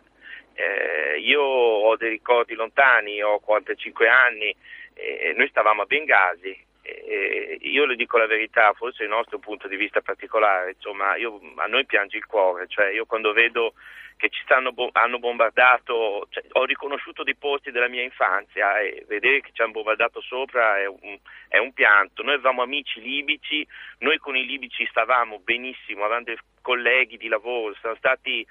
Eh, 0.53 1.19
io 1.19 1.41
ho 1.41 1.97
dei 1.97 2.11
ricordi 2.11 2.53
lontani, 2.53 3.23
ho 3.23 3.39
45 3.39 4.07
anni, 4.07 4.55
eh, 4.93 5.33
noi 5.35 5.49
stavamo 5.49 5.81
a 5.81 5.87
Bengasi 5.87 6.55
eh, 6.85 7.59
io 7.63 7.87
le 7.87 7.97
dico 7.97 8.19
la 8.19 8.27
verità, 8.27 8.73
forse 8.75 9.05
il 9.05 9.09
nostro 9.09 9.39
punto 9.39 9.69
di 9.69 9.77
vista 9.77 10.03
particolare, 10.03 10.73
insomma, 10.73 11.17
io, 11.17 11.41
a 11.57 11.67
noi 11.67 11.87
piange 11.87 12.19
il 12.19 12.27
cuore, 12.27 12.67
cioè 12.69 12.91
io 12.91 13.07
quando 13.07 13.33
vedo 13.33 13.75
che 14.17 14.29
ci 14.29 14.41
stanno, 14.43 14.73
hanno 14.93 15.19
bombardato, 15.19 16.27
cioè, 16.31 16.45
ho 16.53 16.65
riconosciuto 16.65 17.23
dei 17.23 17.37
posti 17.37 17.71
della 17.71 17.89
mia 17.89 18.03
infanzia 18.03 18.79
e 18.81 19.05
vedere 19.09 19.41
che 19.41 19.51
ci 19.53 19.63
hanno 19.63 19.73
bombardato 19.73 20.21
sopra 20.21 20.79
è 20.79 20.87
un, 20.87 21.19
è 21.49 21.59
un 21.59 21.73
pianto. 21.73 22.23
Noi 22.23 22.35
avevamo 22.35 22.63
amici 22.63 23.01
libici, 23.01 23.67
noi 23.99 24.19
con 24.19 24.37
i 24.37 24.47
libici 24.47 24.87
stavamo 24.87 25.41
benissimo, 25.41 26.05
avevamo 26.05 26.25
dei 26.25 26.39
colleghi 26.61 27.17
di 27.17 27.29
lavoro, 27.29 27.75
siamo 27.81 27.97
stati 27.97 28.47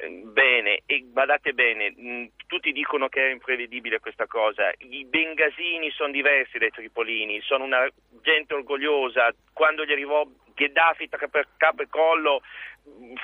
Bene, 0.00 0.82
e 0.86 1.00
badate 1.02 1.52
bene, 1.54 1.92
mm, 1.98 2.26
tutti 2.46 2.70
dicono 2.70 3.08
che 3.08 3.26
è 3.26 3.32
imprevedibile 3.32 3.98
questa 3.98 4.28
cosa. 4.28 4.72
I 4.78 5.04
bengasini 5.04 5.90
sono 5.90 6.12
diversi 6.12 6.56
dai 6.58 6.70
tripolini, 6.70 7.40
sono 7.40 7.64
una 7.64 7.84
gente 8.22 8.54
orgogliosa. 8.54 9.34
Quando 9.52 9.84
gli 9.84 9.90
arrivò 9.90 10.24
Gheddafi 10.58 11.08
per 11.08 11.46
capo 11.56 11.82
e 11.82 11.88
collo 11.88 12.42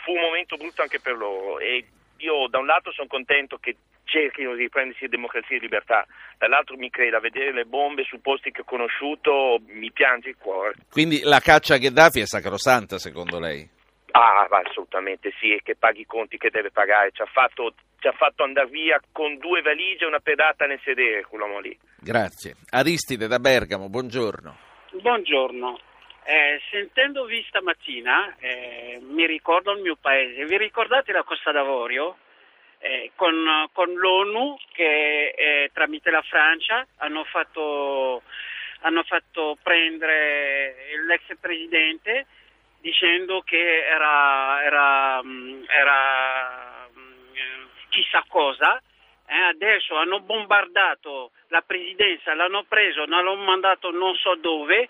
fu 0.04 0.12
un 0.12 0.20
momento 0.20 0.56
brutto 0.56 0.82
anche 0.82 1.00
per 1.00 1.16
loro. 1.16 1.58
E 1.58 1.84
io 2.18 2.46
da 2.48 2.58
un 2.58 2.66
lato 2.66 2.92
sono 2.92 3.08
contento 3.08 3.58
che 3.58 3.76
cerchino 4.04 4.54
di 4.54 4.62
riprendersi 4.62 5.08
democrazia 5.08 5.56
e 5.56 5.60
libertà, 5.60 6.06
dall'altro 6.38 6.76
mi 6.76 6.90
creda, 6.90 7.18
vedere 7.18 7.52
le 7.52 7.64
bombe 7.64 8.04
su 8.04 8.20
posti 8.20 8.52
che 8.52 8.60
ho 8.60 8.64
conosciuto 8.64 9.58
mi 9.66 9.90
piange 9.90 10.28
il 10.28 10.36
cuore. 10.36 10.74
Quindi 10.90 11.20
la 11.22 11.40
caccia 11.40 11.74
a 11.74 11.78
Gheddafi 11.78 12.20
è 12.20 12.26
sacrosanta 12.26 12.98
secondo 12.98 13.40
lei? 13.40 13.68
Ah, 14.12 14.46
assolutamente 14.48 15.32
sì, 15.40 15.52
e 15.52 15.60
che 15.64 15.74
paghi 15.74 16.02
i 16.02 16.06
conti 16.06 16.36
che 16.36 16.50
deve 16.50 16.70
pagare. 16.70 17.10
Ci 17.10 17.22
ha 17.22 17.26
fatto, 17.26 17.74
ci 17.98 18.06
ha 18.06 18.12
fatto 18.12 18.44
andare 18.44 18.68
via 18.68 19.00
con 19.10 19.38
due 19.38 19.60
valigie 19.60 20.04
e 20.04 20.06
una 20.06 20.20
pedata 20.20 20.66
nel 20.66 20.78
sedere 20.84 21.24
quell'uomo 21.24 21.58
lì. 21.58 21.76
Grazie. 21.98 22.54
Aristide 22.70 23.26
da 23.26 23.40
Bergamo, 23.40 23.88
buongiorno. 23.88 24.56
Buongiorno. 24.92 25.80
Eh, 26.26 26.58
sentendovi 26.70 27.44
stamattina 27.48 28.34
eh, 28.38 28.98
mi 29.02 29.26
ricordo 29.26 29.72
il 29.72 29.82
mio 29.82 29.96
paese. 29.96 30.46
Vi 30.46 30.56
ricordate 30.56 31.12
la 31.12 31.22
Costa 31.22 31.52
d'Avorio? 31.52 32.16
Eh, 32.78 33.12
con, 33.14 33.68
con, 33.72 33.92
l'ONU 33.92 34.56
che 34.72 35.34
eh, 35.36 35.70
tramite 35.72 36.10
la 36.10 36.22
Francia 36.22 36.86
hanno 36.98 37.24
fatto, 37.24 38.22
hanno 38.80 39.02
fatto 39.04 39.56
prendere 39.62 40.74
l'ex 41.06 41.22
presidente 41.40 42.26
dicendo 42.80 43.40
che 43.40 43.86
era, 43.86 44.62
era, 44.62 45.22
mm, 45.22 45.64
era 45.66 46.88
mm, 46.94 47.64
chissà 47.90 48.24
cosa. 48.28 48.80
Eh, 49.26 49.40
adesso 49.40 49.96
hanno 49.96 50.20
bombardato 50.20 51.32
la 51.48 51.62
presidenza, 51.62 52.34
l'hanno 52.34 52.64
preso, 52.64 53.06
l'hanno 53.06 53.34
mandato 53.36 53.90
non 53.90 54.14
so 54.16 54.34
dove. 54.36 54.88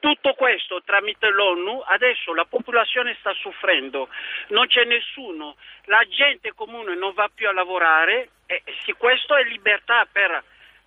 Tutto 0.00 0.32
questo 0.32 0.82
tramite 0.82 1.28
l'ONU, 1.28 1.82
adesso 1.86 2.32
la 2.32 2.46
popolazione 2.46 3.16
sta 3.20 3.34
soffrendo, 3.34 4.08
non 4.48 4.66
c'è 4.66 4.84
nessuno, 4.84 5.56
la 5.84 6.02
gente 6.08 6.54
comune 6.54 6.94
non 6.94 7.12
va 7.12 7.30
più 7.32 7.46
a 7.46 7.52
lavorare. 7.52 8.30
E 8.46 8.62
se 8.84 8.94
questo 8.94 9.36
è 9.36 9.44
libertà 9.44 10.08
per, 10.10 10.42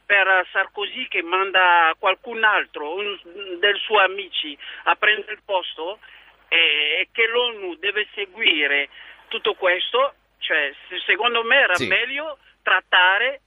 per 0.05 0.47
Sarkozy 0.51 1.07
che 1.07 1.21
manda 1.21 1.93
qualcun 1.99 2.43
altro, 2.43 2.95
un, 2.95 3.17
dei 3.59 3.77
suoi 3.79 4.03
amici, 4.03 4.57
a 4.85 4.95
prendere 4.95 5.33
il 5.33 5.41
posto, 5.45 5.99
e 6.47 7.07
che 7.11 7.27
l'ONU 7.27 7.75
deve 7.75 8.07
seguire 8.13 8.89
tutto 9.27 9.53
questo, 9.53 10.15
cioè 10.39 10.73
secondo 11.05 11.43
me 11.43 11.55
era 11.55 11.75
sì. 11.75 11.87
meglio 11.87 12.37
trattare 12.61 13.41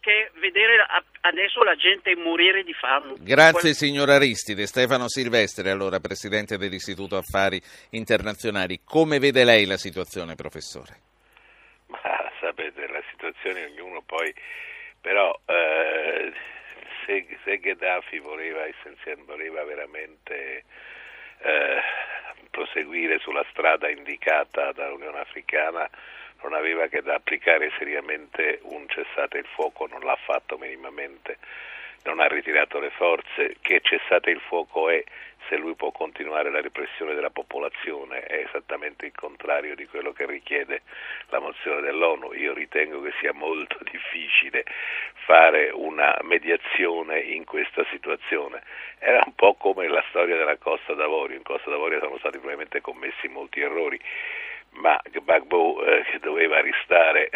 che 0.00 0.30
vedere 0.40 0.84
adesso 1.20 1.62
la 1.62 1.76
gente 1.76 2.16
morire 2.16 2.64
di 2.64 2.72
fame. 2.72 3.14
Grazie 3.18 3.74
signor 3.74 4.08
Aristide. 4.08 4.66
Stefano 4.66 5.08
Silvestri, 5.08 5.68
allora 5.68 6.00
Presidente 6.00 6.56
dell'Istituto 6.56 7.16
Affari 7.16 7.60
Internazionali. 7.90 8.80
Come 8.84 9.18
vede 9.18 9.44
lei 9.44 9.66
la 9.66 9.76
situazione, 9.76 10.34
professore? 10.34 10.96
Ma 11.86 12.00
sapete, 12.40 12.86
la 12.88 13.02
situazione 13.10 13.64
ognuno 13.66 14.02
poi, 14.02 14.32
però 15.00 15.38
eh, 15.44 16.32
se, 17.04 17.26
se, 17.44 17.58
Gheddafi 17.58 18.18
voleva, 18.18 18.62
voleva 19.26 19.64
veramente 19.64 20.64
eh, 21.42 21.80
proseguire 22.50 23.18
sulla 23.18 23.44
strada 23.50 23.88
indicata 23.88 24.72
dall'Unione 24.72 25.18
Africana, 25.18 25.88
non 26.42 26.54
aveva 26.54 26.86
che 26.86 27.02
da 27.02 27.14
applicare 27.14 27.70
seriamente 27.78 28.60
un 28.62 28.88
cessate 28.88 29.38
il 29.38 29.46
fuoco, 29.54 29.86
non 29.86 30.00
l'ha 30.00 30.16
fatto 30.16 30.56
minimamente, 30.58 31.38
non 32.04 32.20
ha 32.20 32.26
ritirato 32.26 32.78
le 32.78 32.90
forze, 32.90 33.56
che 33.60 33.80
cessate 33.82 34.30
il 34.30 34.40
fuoco 34.40 34.88
è 34.88 35.04
se 35.48 35.56
lui 35.56 35.74
può 35.74 35.90
continuare 35.90 36.48
la 36.50 36.60
repressione 36.60 37.14
della 37.14 37.30
popolazione, 37.30 38.20
è 38.20 38.44
esattamente 38.46 39.06
il 39.06 39.12
contrario 39.12 39.74
di 39.74 39.84
quello 39.86 40.12
che 40.12 40.24
richiede 40.24 40.82
la 41.28 41.40
mozione 41.40 41.80
dell'ONU. 41.80 42.32
Io 42.34 42.54
ritengo 42.54 43.02
che 43.02 43.12
sia 43.18 43.32
molto 43.32 43.78
difficile 43.90 44.64
fare 45.24 45.70
una 45.70 46.16
mediazione 46.22 47.18
in 47.18 47.44
questa 47.44 47.84
situazione. 47.90 48.62
Era 48.98 49.22
un 49.26 49.34
po' 49.34 49.54
come 49.54 49.88
la 49.88 50.04
storia 50.08 50.36
della 50.36 50.56
Costa 50.56 50.94
d'Avorio, 50.94 51.36
in 51.36 51.42
Costa 51.42 51.68
d'Avorio 51.68 51.98
sono 51.98 52.18
stati 52.18 52.38
probabilmente 52.38 52.80
commessi 52.80 53.26
molti 53.26 53.60
errori 53.60 54.00
ma 54.72 55.00
Gbagbo 55.10 55.84
eh, 55.84 56.02
che 56.10 56.18
doveva 56.18 56.60
restare, 56.60 57.30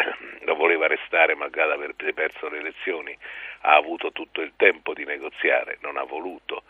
lo 0.45 0.55
voleva 0.55 0.87
restare 0.87 1.35
malgrado 1.35 1.73
aver 1.73 1.93
perso 2.13 2.49
le 2.49 2.59
elezioni, 2.59 3.15
ha 3.61 3.75
avuto 3.75 4.11
tutto 4.11 4.41
il 4.41 4.53
tempo 4.55 4.93
di 4.93 5.05
negoziare, 5.05 5.77
non 5.81 5.97
ha 5.97 6.03
voluto. 6.03 6.63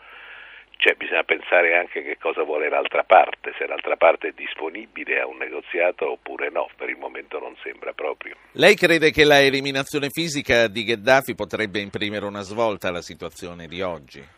Cioè, 0.78 0.94
bisogna 0.94 1.24
pensare 1.24 1.74
anche 1.74 2.02
che 2.02 2.18
cosa 2.18 2.42
vuole 2.42 2.68
l'altra 2.68 3.02
parte, 3.02 3.54
se 3.56 3.66
l'altra 3.66 3.96
parte 3.96 4.28
è 4.28 4.32
disponibile 4.34 5.20
a 5.20 5.26
un 5.26 5.38
negoziato 5.38 6.12
oppure 6.12 6.50
no, 6.50 6.68
per 6.76 6.90
il 6.90 6.98
momento 6.98 7.38
non 7.38 7.56
sembra 7.62 7.94
proprio. 7.94 8.36
Lei 8.52 8.74
crede 8.74 9.10
che 9.10 9.24
la 9.24 9.40
eliminazione 9.40 10.08
fisica 10.10 10.68
di 10.68 10.84
Gheddafi 10.84 11.34
potrebbe 11.34 11.80
imprimere 11.80 12.26
una 12.26 12.42
svolta 12.42 12.88
alla 12.88 13.00
situazione 13.00 13.66
di 13.66 13.80
oggi? 13.80 14.35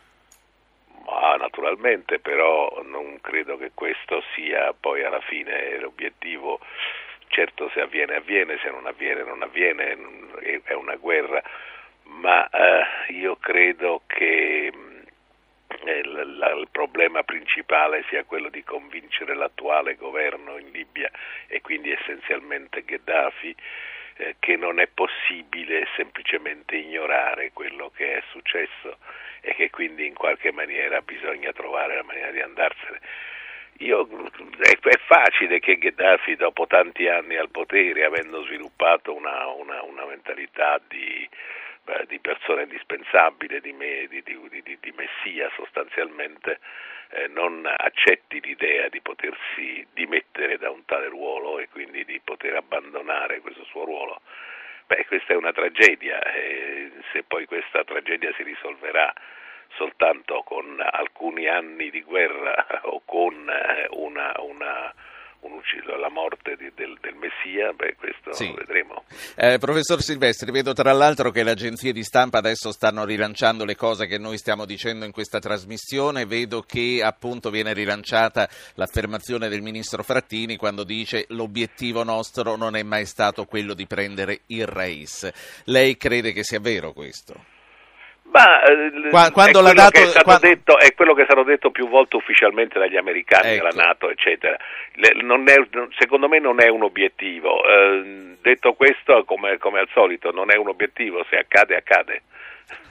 Naturalmente, 1.49 2.19
però 2.19 2.83
non 2.85 3.19
credo 3.21 3.57
che 3.57 3.71
questo 3.73 4.23
sia 4.35 4.71
poi 4.79 5.03
alla 5.03 5.19
fine 5.21 5.79
l'obiettivo. 5.79 6.59
Certo 7.27 7.71
se 7.73 7.81
avviene 7.81 8.17
avviene, 8.17 8.59
se 8.61 8.69
non 8.69 8.85
avviene 8.85 9.23
non 9.23 9.41
avviene, 9.41 9.97
è 10.63 10.73
una 10.73 10.95
guerra, 10.95 11.41
ma 12.03 12.47
eh, 12.49 13.13
io 13.13 13.35
credo 13.37 14.03
che 14.05 14.71
eh, 15.85 15.97
il 15.97 16.67
problema 16.71 17.23
principale 17.23 18.05
sia 18.09 18.23
quello 18.25 18.49
di 18.49 18.63
convincere 18.63 19.33
l'attuale 19.33 19.95
governo 19.95 20.55
in 20.59 20.69
Libia 20.69 21.09
e 21.47 21.61
quindi 21.61 21.91
essenzialmente 21.91 22.85
Gheddafi 22.85 23.55
eh, 24.17 24.35
che 24.37 24.55
non 24.55 24.79
è 24.79 24.85
possibile 24.85 25.87
semplicemente 25.95 26.75
ignorare 26.75 27.51
quello 27.53 27.89
che 27.95 28.17
è 28.17 28.23
successo 28.29 28.97
e 29.41 29.53
che 29.53 29.69
quindi 29.69 30.05
in 30.05 30.13
qualche 30.13 30.51
maniera 30.51 31.01
bisogna 31.01 31.51
trovare 31.51 31.95
la 31.95 32.03
maniera 32.03 32.31
di 32.31 32.41
andarsene. 32.41 32.99
Io, 33.79 34.07
è, 34.57 34.77
è, 34.77 34.97
facile 35.05 35.59
che 35.59 35.77
Gheddafi 35.77 36.35
dopo 36.35 36.67
tanti 36.67 37.07
anni 37.07 37.37
al 37.37 37.49
potere, 37.49 38.03
avendo 38.03 38.43
sviluppato 38.43 39.15
una, 39.15 39.47
una, 39.47 39.81
una 39.83 40.05
mentalità 40.05 40.81
di, 40.85 41.27
beh, 41.85 42.05
di, 42.07 42.19
persona 42.19 42.63
indispensabile, 42.63 43.61
di, 43.61 43.71
me, 43.71 44.07
di, 44.09 44.21
di 44.21 44.93
messia 44.97 45.49
sostanzialmente, 45.55 46.59
eh, 47.11 47.27
non 47.27 47.65
accetti 47.65 48.41
l'idea 48.41 48.89
di 48.89 48.99
potersi 49.01 49.85
dimettere 49.93 50.57
da 50.57 50.69
un 50.69 50.83
tale 50.85 51.07
ruolo 51.07 51.59
e 51.59 51.69
quindi 51.69 52.03
di 52.03 52.19
poter 52.21 52.55
abbandonare 52.55 53.39
questo 53.39 53.63
suo 53.63 53.85
ruolo. 53.85 54.21
Beh, 54.89 55.05
questa 55.05 55.33
è 55.33 55.35
una 55.35 55.51
tragedia 55.51 56.19
e 56.33 56.89
se 57.11 57.21
poi 57.21 57.45
questa 57.45 57.83
tragedia 57.83 58.33
si 58.35 58.41
risolverà 58.41 59.13
soltanto 59.75 60.41
con 60.41 60.83
alcuni 60.83 61.47
anni 61.47 61.91
di 61.91 62.01
guerra 62.01 62.65
o 62.81 63.03
con 63.05 63.47
eh, 63.47 63.85
una, 63.91 64.33
una 64.39 64.91
un 65.41 65.53
ucciso 65.53 65.93
alla 65.93 66.09
morte 66.09 66.55
di, 66.57 66.71
del, 66.75 66.97
del, 66.99 67.15
Messia, 67.15 67.71
beh, 67.73 67.95
questo 67.95 68.33
sì. 68.33 68.53
vedremo. 68.55 69.03
Eh, 69.35 69.57
professor 69.57 70.01
Silvestri, 70.01 70.51
vedo 70.51 70.73
tra 70.73 70.91
l'altro 70.91 71.31
che 71.31 71.43
le 71.43 71.51
agenzie 71.51 71.93
di 71.93 72.03
stampa 72.03 72.39
adesso 72.39 72.71
stanno 72.71 73.05
rilanciando 73.05 73.65
le 73.65 73.75
cose 73.75 74.05
che 74.07 74.17
noi 74.17 74.37
stiamo 74.37 74.65
dicendo 74.65 75.05
in 75.05 75.11
questa 75.11 75.39
trasmissione, 75.39 76.25
vedo 76.25 76.61
che 76.61 77.01
appunto 77.03 77.49
viene 77.49 77.73
rilanciata 77.73 78.49
l'affermazione 78.75 79.49
del 79.49 79.61
ministro 79.61 80.03
Frattini 80.03 80.57
quando 80.57 80.83
dice 80.83 81.25
l'obiettivo 81.29 82.03
nostro 82.03 82.55
non 82.55 82.75
è 82.75 82.83
mai 82.83 83.05
stato 83.05 83.45
quello 83.45 83.73
di 83.73 83.87
prendere 83.87 84.41
il 84.47 84.65
Reis. 84.65 85.29
Lei 85.65 85.97
crede 85.97 86.33
che 86.33 86.43
sia 86.43 86.59
vero 86.59 86.93
questo? 86.93 87.57
Ma 88.31 88.61
eh, 88.63 89.09
Qua, 89.09 89.31
quando 89.31 89.65
è, 89.65 89.73
dato, 89.73 89.99
è, 89.99 90.21
quando... 90.21 90.47
detto, 90.47 90.77
è, 90.77 90.93
quello 90.93 91.13
che 91.13 91.23
è 91.23 91.25
stato 91.25 91.43
detto 91.43 91.71
più 91.71 91.87
volte 91.89 92.15
ufficialmente 92.15 92.77
dagli 92.77 92.97
americani, 92.97 93.53
ecco. 93.53 93.67
dalla 93.67 93.85
Nato, 93.85 94.09
eccetera. 94.09 94.55
È, 94.55 95.11
secondo 95.97 96.27
me 96.27 96.39
non 96.39 96.61
è 96.61 96.67
un 96.67 96.83
obiettivo. 96.83 97.63
Eh, 97.65 98.35
detto 98.41 98.73
questo, 98.73 99.23
come, 99.25 99.57
come, 99.57 99.79
al 99.79 99.89
solito, 99.93 100.31
non 100.31 100.51
è 100.51 100.57
un 100.57 100.67
obiettivo, 100.67 101.25
se 101.29 101.37
accade, 101.37 101.75
accade. 101.75 102.21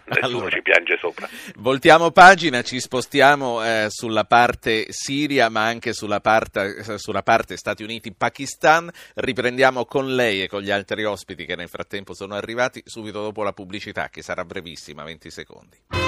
Nessuno 0.08 0.38
allora, 0.38 0.50
ci 0.50 0.62
piange 0.62 0.96
sopra. 0.98 1.28
Voltiamo 1.56 2.10
pagina, 2.10 2.62
ci 2.62 2.80
spostiamo 2.80 3.62
eh, 3.62 3.86
sulla 3.88 4.24
parte 4.24 4.86
Siria, 4.88 5.48
ma 5.50 5.64
anche 5.64 5.92
sulla 5.92 6.20
parte, 6.20 6.98
sulla 6.98 7.22
parte 7.22 7.56
Stati 7.56 7.82
Uniti-Pakistan. 7.82 8.90
Riprendiamo 9.14 9.84
con 9.84 10.14
lei 10.14 10.42
e 10.42 10.48
con 10.48 10.62
gli 10.62 10.70
altri 10.70 11.04
ospiti 11.04 11.44
che 11.44 11.56
nel 11.56 11.68
frattempo 11.68 12.14
sono 12.14 12.34
arrivati 12.34 12.82
subito 12.84 13.20
dopo 13.20 13.42
la 13.42 13.52
pubblicità, 13.52 14.08
che 14.08 14.22
sarà 14.22 14.44
brevissima, 14.44 15.04
20 15.04 15.30
secondi. 15.30 16.08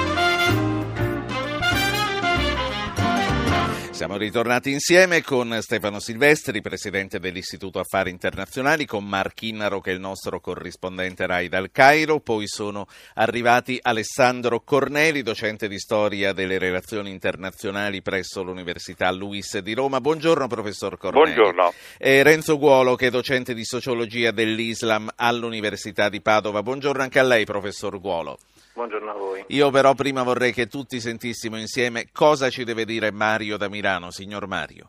Siamo 4.01 4.17
ritornati 4.17 4.71
insieme 4.71 5.21
con 5.21 5.55
Stefano 5.61 6.01
Silvestri, 6.01 6.63
presidente 6.63 7.19
dell'Istituto 7.19 7.81
Affari 7.81 8.09
Internazionali, 8.09 8.87
con 8.87 9.05
Mark 9.05 9.43
Innaro 9.43 9.83
che 9.83 9.91
è 9.91 9.93
il 9.93 10.01
nostro 10.01 10.41
corrispondente 10.41 11.27
RAI 11.27 11.49
dal 11.49 11.71
Cairo, 11.71 12.19
poi 12.19 12.47
sono 12.47 12.87
arrivati 13.17 13.79
Alessandro 13.79 14.61
Corneli, 14.61 15.21
docente 15.21 15.69
di 15.69 15.79
storia 15.79 16.33
delle 16.33 16.57
relazioni 16.57 17.11
internazionali 17.11 18.01
presso 18.01 18.43
l'Università 18.43 19.11
Luis 19.11 19.59
di 19.59 19.75
Roma. 19.75 20.01
Buongiorno 20.01 20.47
professor 20.47 20.97
Corneli. 20.97 21.35
Buongiorno. 21.35 21.75
E 21.99 22.23
Renzo 22.23 22.57
Guolo 22.57 22.95
che 22.95 23.09
è 23.09 23.11
docente 23.11 23.53
di 23.53 23.67
sociologia 23.67 24.31
dell'Islam 24.31 25.11
all'Università 25.15 26.09
di 26.09 26.23
Padova. 26.23 26.63
Buongiorno 26.63 27.03
anche 27.03 27.19
a 27.19 27.23
lei 27.23 27.45
professor 27.45 28.01
Guolo. 28.01 28.39
Buongiorno 28.81 29.11
a 29.11 29.15
voi. 29.15 29.45
Io 29.49 29.69
però 29.71 29.93
prima 29.93 30.23
vorrei 30.23 30.53
che 30.55 30.65
tutti 30.65 31.01
sentissimo 31.01 31.59
insieme 31.59 32.07
cosa 32.15 32.49
ci 32.49 32.65
deve 32.65 32.87
dire 32.87 33.13
Mario 33.13 33.59
da 33.59 33.69
Milano, 33.69 34.11
signor 34.11 34.47
Mario. 34.47 34.89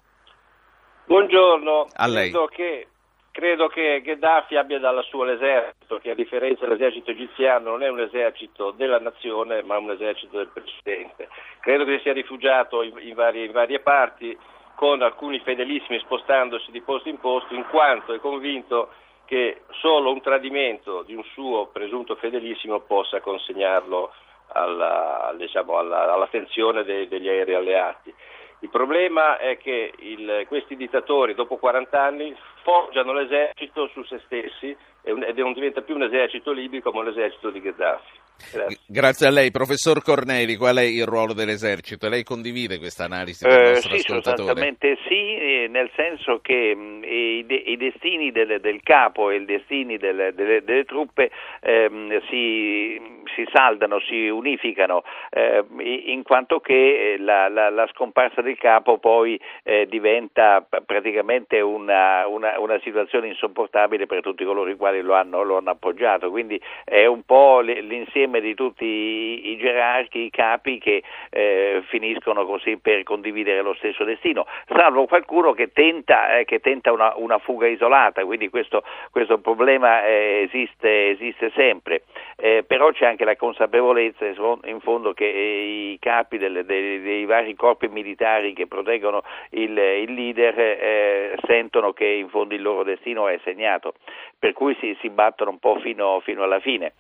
Buongiorno. 1.04 1.88
A 1.94 2.08
lei. 2.08 2.30
Credo 2.32 2.46
che, 2.46 2.88
credo 3.32 3.68
che 3.68 4.00
Gheddafi 4.02 4.56
abbia 4.56 4.80
dalla 4.80 5.02
sua 5.02 5.26
l'esercito, 5.26 5.98
che 5.98 6.12
a 6.12 6.16
differenza 6.16 6.66
dell'esercito 6.66 7.12
egiziano 7.12 7.72
non 7.72 7.84
è 7.84 7.90
un 7.90 8.00
esercito 8.00 8.72
della 8.72 9.00
nazione, 9.00 9.62
ma 9.64 9.78
un 9.78 9.92
esercito 9.92 10.38
del 10.38 10.52
presidente. 10.54 11.28
Credo 11.60 11.84
che 11.84 12.00
sia 12.02 12.14
rifugiato 12.14 12.84
in, 12.84 12.98
in, 13.00 13.14
varie, 13.14 13.44
in 13.44 13.52
varie 13.52 13.82
parti 13.82 14.38
con 14.76 15.02
alcuni 15.02 15.42
fedelissimi 15.42 16.00
spostandosi 16.00 16.72
di 16.72 16.80
posto 16.80 17.10
in 17.10 17.20
posto, 17.20 17.54
in 17.54 17.66
quanto 17.70 18.14
è 18.14 18.20
convinto 18.20 18.94
che 19.32 19.62
solo 19.80 20.12
un 20.12 20.20
tradimento 20.20 21.04
di 21.04 21.16
un 21.16 21.24
suo 21.24 21.68
presunto 21.68 22.16
fedelissimo 22.16 22.82
possa 22.82 23.22
consegnarlo 23.22 24.12
alla, 24.48 25.34
diciamo, 25.38 25.78
alla, 25.78 26.12
all'attenzione 26.12 26.84
dei, 26.84 27.08
degli 27.08 27.30
aerei 27.30 27.56
alleati. 27.56 28.14
Il 28.60 28.68
problema 28.68 29.38
è 29.38 29.56
che 29.56 29.94
il, 30.00 30.44
questi 30.50 30.76
dittatori 30.76 31.34
dopo 31.34 31.56
40 31.56 32.04
anni 32.04 32.36
forgiano 32.64 33.14
l'esercito 33.14 33.88
su 33.94 34.04
se 34.04 34.20
stessi 34.26 34.76
ed 35.02 35.38
non 35.38 35.54
diventa 35.54 35.80
più 35.80 35.96
un 35.96 36.04
esercito 36.04 36.52
libico 36.52 36.92
ma 36.92 37.00
un 37.00 37.08
esercito 37.08 37.52
di 37.52 37.62
Gheddafi. 37.62 38.20
Grazie. 38.52 38.78
Grazie. 38.88 39.28
a 39.28 39.32
lei. 39.32 39.52
Professor 39.52 40.02
Corneli, 40.02 40.56
qual 40.56 40.78
è 40.78 40.84
il 40.84 41.06
ruolo 41.06 41.34
dell'esercito? 41.34 42.10
Lei 42.10 42.24
condivide 42.24 42.78
questa 42.78 43.04
analisi 43.04 43.48
del 43.48 43.54
eh, 43.54 43.70
nostro 43.72 43.96
sì, 43.96 44.00
ascoltatore? 44.00 44.38
Sostanzialmente 44.38 44.98
sì, 45.08 45.36
eh, 45.36 45.68
nel 45.70 45.90
senso 45.96 46.40
che 46.42 46.76
mh, 46.76 47.04
i, 47.04 47.46
de- 47.46 47.64
i, 47.66 47.78
destini 47.78 48.32
del, 48.32 48.60
del, 48.62 48.80
capo 48.84 49.30
e 49.30 49.38
i 49.38 49.46
destini 49.46 49.98
delle, 49.98 50.34
delle, 50.34 50.64
delle 50.64 50.86
truppe 50.86 51.32
ehm, 51.62 52.22
si, 52.30 53.00
si, 53.36 53.46
saldano, 53.52 54.00
si 54.00 54.28
unificano, 54.28 55.04
eh, 55.30 55.64
in 56.06 56.24
quanto 56.24 56.60
che 56.60 57.18
la, 57.20 57.50
la, 57.50 57.70
la, 57.70 57.88
scomparsa 57.94 58.42
del 58.42 58.58
capo 58.58 58.98
poi 58.98 59.40
eh, 59.64 59.88
diventa 59.88 60.66
praticamente 60.86 61.60
una, 61.60 62.26
una, 62.28 62.60
una, 62.60 62.80
situazione 62.82 63.28
insopportabile 63.28 64.06
per 64.06 64.22
tutti 64.22 64.46
coloro 64.46 64.70
i 64.70 64.78
quali 64.78 65.02
lo 65.02 65.14
hanno, 65.14 65.44
lo 65.44 65.58
hanno 65.58 65.72
appoggiato. 65.72 66.30
Quindi 66.30 66.60
è 66.84 67.06
un 67.06 67.24
po' 67.24 67.60
l'insieme 67.60 68.31
di 68.40 68.54
tutti 68.54 68.86
i, 68.86 69.58
gerarchi, 69.58 70.20
i 70.20 70.30
capi 70.30 70.80
che 70.80 71.04
eh, 71.30 71.84
finiscono 71.88 72.46
così 72.46 72.78
per 72.78 73.04
condividere 73.04 73.62
lo 73.62 73.74
stesso 73.76 74.04
destino, 74.04 74.46
salvo 74.68 75.06
qualcuno 75.06 75.54
che 75.54 75.72
tenta, 75.72 76.38
eh, 76.38 76.46
che 76.46 76.60
tenta 76.60 76.92
una, 76.92 77.14
una, 77.16 77.40
fuga 77.40 77.68
isolata, 77.68 78.24
quindi 78.24 78.50
questo, 78.50 78.84
questo 79.12 79.40
problema 79.40 80.06
eh, 80.06 80.48
esiste, 80.48 81.10
esiste, 81.10 81.52
sempre, 81.56 82.04
eh, 82.38 82.64
però 82.66 82.92
c'è 82.92 83.06
anche 83.06 83.26
la 83.26 83.36
consapevolezza 83.36 84.26
in 84.26 84.80
fondo 84.82 85.14
che 85.14 85.30
eh, 85.30 85.92
i 85.92 86.00
capi 86.00 86.38
delle, 86.38 86.64
dei, 86.64 87.02
dei, 87.02 87.26
vari 87.26 87.56
corpi 87.56 87.88
militari 87.88 88.54
che 88.54 88.68
proteggono 88.68 89.24
il, 89.52 89.78
il 89.78 90.14
leader 90.14 90.60
eh, 90.60 91.38
sentono 91.46 91.94
che 91.94 92.06
in 92.06 92.30
fondo 92.30 92.54
il 92.54 92.62
loro 92.62 92.84
destino 92.84 93.28
è 93.28 93.40
segnato, 93.44 93.94
per 94.38 94.54
cui 94.54 94.76
si, 94.80 94.96
si 95.02 95.10
battono 95.10 95.52
un 95.52 95.60
po' 95.60 95.80
fino, 95.80 96.20
fino 96.22 96.44
alla 96.44 96.60
fine 96.60 96.94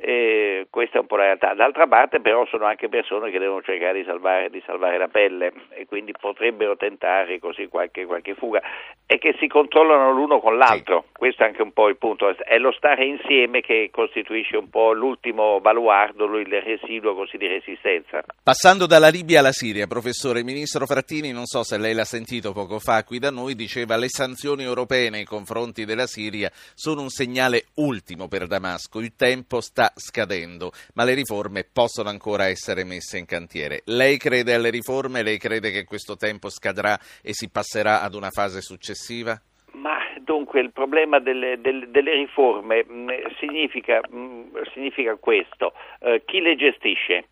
eh, 0.00 0.66
questa 0.70 0.98
è 0.98 1.00
un 1.00 1.06
po' 1.06 1.16
la 1.16 1.24
realtà. 1.24 1.54
D'altra 1.54 1.86
parte 1.86 2.20
però 2.20 2.46
sono 2.46 2.64
anche 2.64 2.88
persone 2.88 3.30
che 3.30 3.38
devono 3.38 3.62
cercare 3.62 3.98
di 3.98 4.04
salvare, 4.04 4.50
di 4.50 4.62
salvare 4.64 4.98
la 4.98 5.08
pelle 5.08 5.52
e 5.70 5.86
quindi 5.86 6.12
potrebbero 6.18 6.76
tentare 6.76 7.38
così 7.38 7.66
qualche, 7.68 8.06
qualche, 8.06 8.34
fuga 8.34 8.60
e 9.06 9.18
che 9.18 9.34
si 9.38 9.48
controllano 9.48 10.12
l'uno 10.12 10.40
con 10.40 10.56
l'altro, 10.56 11.04
sì. 11.06 11.18
questo 11.18 11.42
è 11.42 11.46
anche 11.46 11.62
un 11.62 11.72
po' 11.72 11.88
il 11.88 11.96
punto, 11.96 12.34
è 12.36 12.58
lo 12.58 12.72
stare 12.72 13.04
insieme 13.04 13.60
che 13.60 13.90
costituisce 13.92 14.56
un 14.56 14.70
po' 14.70 14.92
l'ultimo 14.92 15.60
baluardo, 15.60 16.24
il 16.38 16.60
residuo 16.60 17.14
così 17.14 17.36
di 17.36 17.46
resistenza. 17.46 18.22
Passando 18.42 18.86
dalla 18.86 19.08
Libia 19.08 19.40
alla 19.40 19.52
Siria, 19.52 19.86
professore, 19.86 20.38
il 20.38 20.44
ministro 20.44 20.86
Frattini, 20.86 21.32
non 21.32 21.46
so 21.46 21.64
se 21.64 21.76
lei 21.76 21.94
l'ha 21.94 22.04
sentito 22.04 22.52
poco 22.52 22.78
fa 22.78 23.02
qui 23.04 23.18
da 23.18 23.30
noi, 23.30 23.54
diceva 23.54 23.96
le 23.96 24.08
sanzioni 24.08 24.62
europee 24.62 25.10
nei 25.10 25.24
confronti 25.24 25.84
della 25.84 26.06
Siria 26.06 26.50
sono 26.74 27.02
un 27.02 27.08
segnale 27.08 27.64
ultimo 27.76 28.28
per 28.28 28.46
Damasco, 28.46 29.00
il 29.00 29.14
tempo 29.16 29.60
sta 29.60 29.89
scadendo, 29.94 30.72
ma 30.94 31.04
le 31.04 31.14
riforme 31.14 31.64
possono 31.70 32.08
ancora 32.08 32.48
essere 32.48 32.84
messe 32.84 33.18
in 33.18 33.26
cantiere. 33.26 33.82
Lei 33.86 34.16
crede 34.16 34.54
alle 34.54 34.70
riforme? 34.70 35.22
Lei 35.22 35.38
crede 35.38 35.70
che 35.70 35.84
questo 35.84 36.16
tempo 36.16 36.48
scadrà 36.48 36.98
e 37.22 37.32
si 37.32 37.50
passerà 37.50 38.02
ad 38.02 38.14
una 38.14 38.30
fase 38.30 38.60
successiva? 38.60 39.40
Ma 39.72 39.98
dunque 40.20 40.60
il 40.60 40.72
problema 40.72 41.18
delle, 41.20 41.60
delle, 41.60 41.90
delle 41.90 42.14
riforme 42.14 42.84
mh, 42.84 42.92
mm, 42.92 43.08
significa, 43.38 44.00
mh, 44.08 44.16
mm, 44.16 44.56
significa, 44.72 45.14
questo, 45.16 45.72
uh, 46.00 46.20
chi 46.24 46.40
le 46.40 46.56
gestisce? 46.56 47.26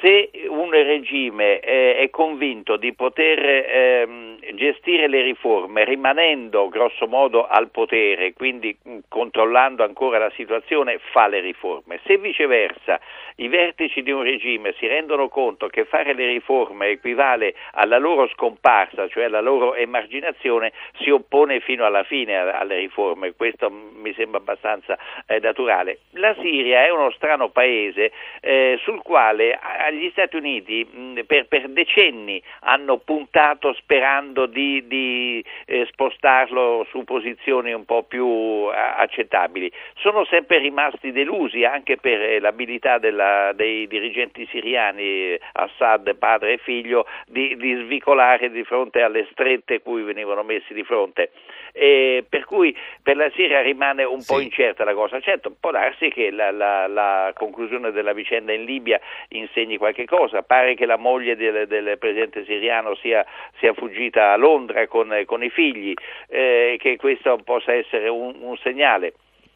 se 0.00 0.30
un 0.48 0.70
regime 0.70 1.60
eh, 1.60 1.96
è 1.96 2.10
convinto 2.10 2.76
di 2.76 2.92
poter 2.92 3.38
eh, 3.38 4.33
gestire 4.54 5.08
le 5.08 5.22
riforme 5.22 5.84
rimanendo 5.84 6.68
grosso 6.68 7.06
modo 7.06 7.46
al 7.46 7.70
potere, 7.70 8.32
quindi 8.32 8.76
mh, 8.80 8.98
controllando 9.08 9.82
ancora 9.84 10.18
la 10.18 10.30
situazione, 10.34 10.98
fa 11.12 11.26
le 11.26 11.40
riforme. 11.40 12.00
Se 12.04 12.18
viceversa 12.18 13.00
i 13.36 13.48
vertici 13.48 14.02
di 14.02 14.10
un 14.10 14.22
regime 14.22 14.74
si 14.78 14.86
rendono 14.86 15.28
conto 15.28 15.66
che 15.68 15.84
fare 15.84 16.14
le 16.14 16.26
riforme 16.26 16.88
equivale 16.88 17.54
alla 17.72 17.98
loro 17.98 18.28
scomparsa, 18.28 19.08
cioè 19.08 19.24
alla 19.24 19.40
loro 19.40 19.74
emarginazione, 19.74 20.72
si 21.00 21.10
oppone 21.10 21.60
fino 21.60 21.84
alla 21.84 22.04
fine 22.04 22.36
alle 22.36 22.78
riforme. 22.78 23.34
Questo 23.34 23.70
mi 23.70 24.12
sembra 24.14 24.38
abbastanza 24.38 24.98
eh, 25.26 25.40
naturale. 25.40 26.00
La 26.12 26.34
Siria 26.40 26.84
è 26.84 26.90
uno 26.90 27.10
strano 27.10 27.48
paese 27.48 28.12
eh, 28.40 28.78
sul 28.82 29.02
quale 29.02 29.58
gli 29.92 30.08
Stati 30.10 30.36
Uniti 30.36 30.84
mh, 30.84 31.20
per, 31.26 31.46
per, 31.46 31.68
decenni 31.68 32.42
hanno 32.60 32.98
puntato 32.98 33.72
sperando 33.74 34.33
di, 34.46 34.86
di 34.86 35.44
eh, 35.66 35.86
spostarlo 35.90 36.86
su 36.90 37.04
posizioni 37.04 37.72
un 37.72 37.84
po' 37.84 38.02
più 38.02 38.68
eh, 38.70 38.76
accettabili. 38.76 39.70
Sono 39.96 40.24
sempre 40.24 40.58
rimasti 40.58 41.12
delusi 41.12 41.64
anche 41.64 41.96
per 41.96 42.20
eh, 42.20 42.40
l'abilità 42.40 42.98
della, 42.98 43.52
dei 43.54 43.86
dirigenti 43.86 44.46
siriani, 44.50 45.38
Assad 45.52 46.14
padre 46.16 46.54
e 46.54 46.58
figlio, 46.58 47.06
di, 47.26 47.56
di 47.56 47.74
svicolare 47.84 48.50
di 48.50 48.64
fronte 48.64 49.02
alle 49.02 49.26
strette 49.30 49.80
cui 49.80 50.02
venivano 50.02 50.42
messi 50.42 50.74
di 50.74 50.82
fronte. 50.82 51.30
E 51.72 52.24
per 52.28 52.44
cui 52.44 52.76
per 53.02 53.16
la 53.16 53.30
Siria 53.34 53.60
rimane 53.60 54.04
un 54.04 54.20
sì. 54.20 54.32
po' 54.32 54.40
incerta 54.40 54.84
la 54.84 54.94
cosa. 54.94 55.20
Certo, 55.20 55.54
può 55.58 55.70
darsi 55.70 56.08
che 56.08 56.30
la, 56.30 56.50
la, 56.50 56.86
la 56.86 57.32
conclusione 57.34 57.90
della 57.90 58.12
vicenda 58.12 58.52
in 58.52 58.64
Libia 58.64 59.00
insegni 59.28 59.76
qualche 59.76 60.04
cosa. 60.04 60.42
Pare 60.42 60.74
che 60.74 60.86
la 60.86 60.96
moglie 60.96 61.36
del, 61.36 61.66
del 61.66 61.98
presidente 61.98 62.44
siriano 62.44 62.94
sia, 62.96 63.24
sia, 63.58 63.72
fuggita 63.74 64.23
a 64.32 64.36
Londra 64.36 64.86
con, 64.86 65.10
con 65.26 65.42
i 65.42 65.50
figli, 65.50 65.94
eh, 66.28 66.76
che 66.78 66.96
questo 66.96 67.38
possa 67.44 67.72
essere 67.72 68.08
un, 68.08 68.34
un 68.40 68.56
segnale. 68.62 69.14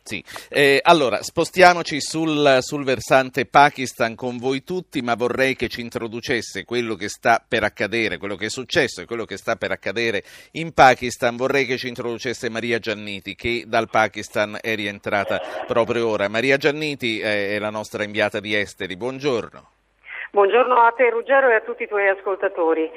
Sì. 0.09 0.25
Eh, 0.49 0.81
allora, 0.83 1.19
spostiamoci 1.23 2.01
sul, 2.01 2.59
sul, 2.61 2.83
versante 2.83 3.45
Pakistan 3.45 4.15
con 4.15 4.39
voi 4.39 4.65
tutti, 4.65 5.03
ma 5.03 5.15
vorrei 5.15 5.55
che 5.55 5.69
ci 5.69 5.83
introducesse 5.83 6.65
quello 6.65 6.95
che 6.95 7.11
sta 7.11 7.45
per 7.47 7.63
accadere, 7.63 8.17
quello 8.17 8.35
che 8.35 8.47
è 8.47 8.49
successo 8.49 9.03
e 9.03 9.05
quello 9.05 9.27
che 9.27 9.37
sta 9.37 9.57
per 9.57 9.71
accadere 9.71 10.23
in 10.53 10.73
Pakistan. 10.73 11.37
Vorrei 11.37 11.67
che 11.67 11.77
ci 11.77 11.89
introducesse 11.89 12.49
Maria 12.49 12.79
Gianniti, 12.79 13.35
che 13.35 13.65
dal 13.67 13.91
Pakistan 13.91 14.57
è 14.63 14.75
rientrata 14.75 15.43
proprio 15.67 16.09
ora. 16.09 16.27
Maria 16.31 16.57
Gianniti 16.57 17.21
è 17.21 17.59
la 17.59 17.69
nostra 17.69 18.03
inviata 18.03 18.41
di 18.41 18.55
esteri. 18.55 18.97
Buongiorno. 18.97 19.73
Buongiorno 20.31 20.75
a 20.75 20.93
te 20.93 21.09
Ruggero 21.11 21.51
e 21.51 21.55
a 21.55 21.61
tutti 21.61 21.83
i 21.83 21.89
tuoi 21.89 22.09
ascoltatori. 22.09 22.91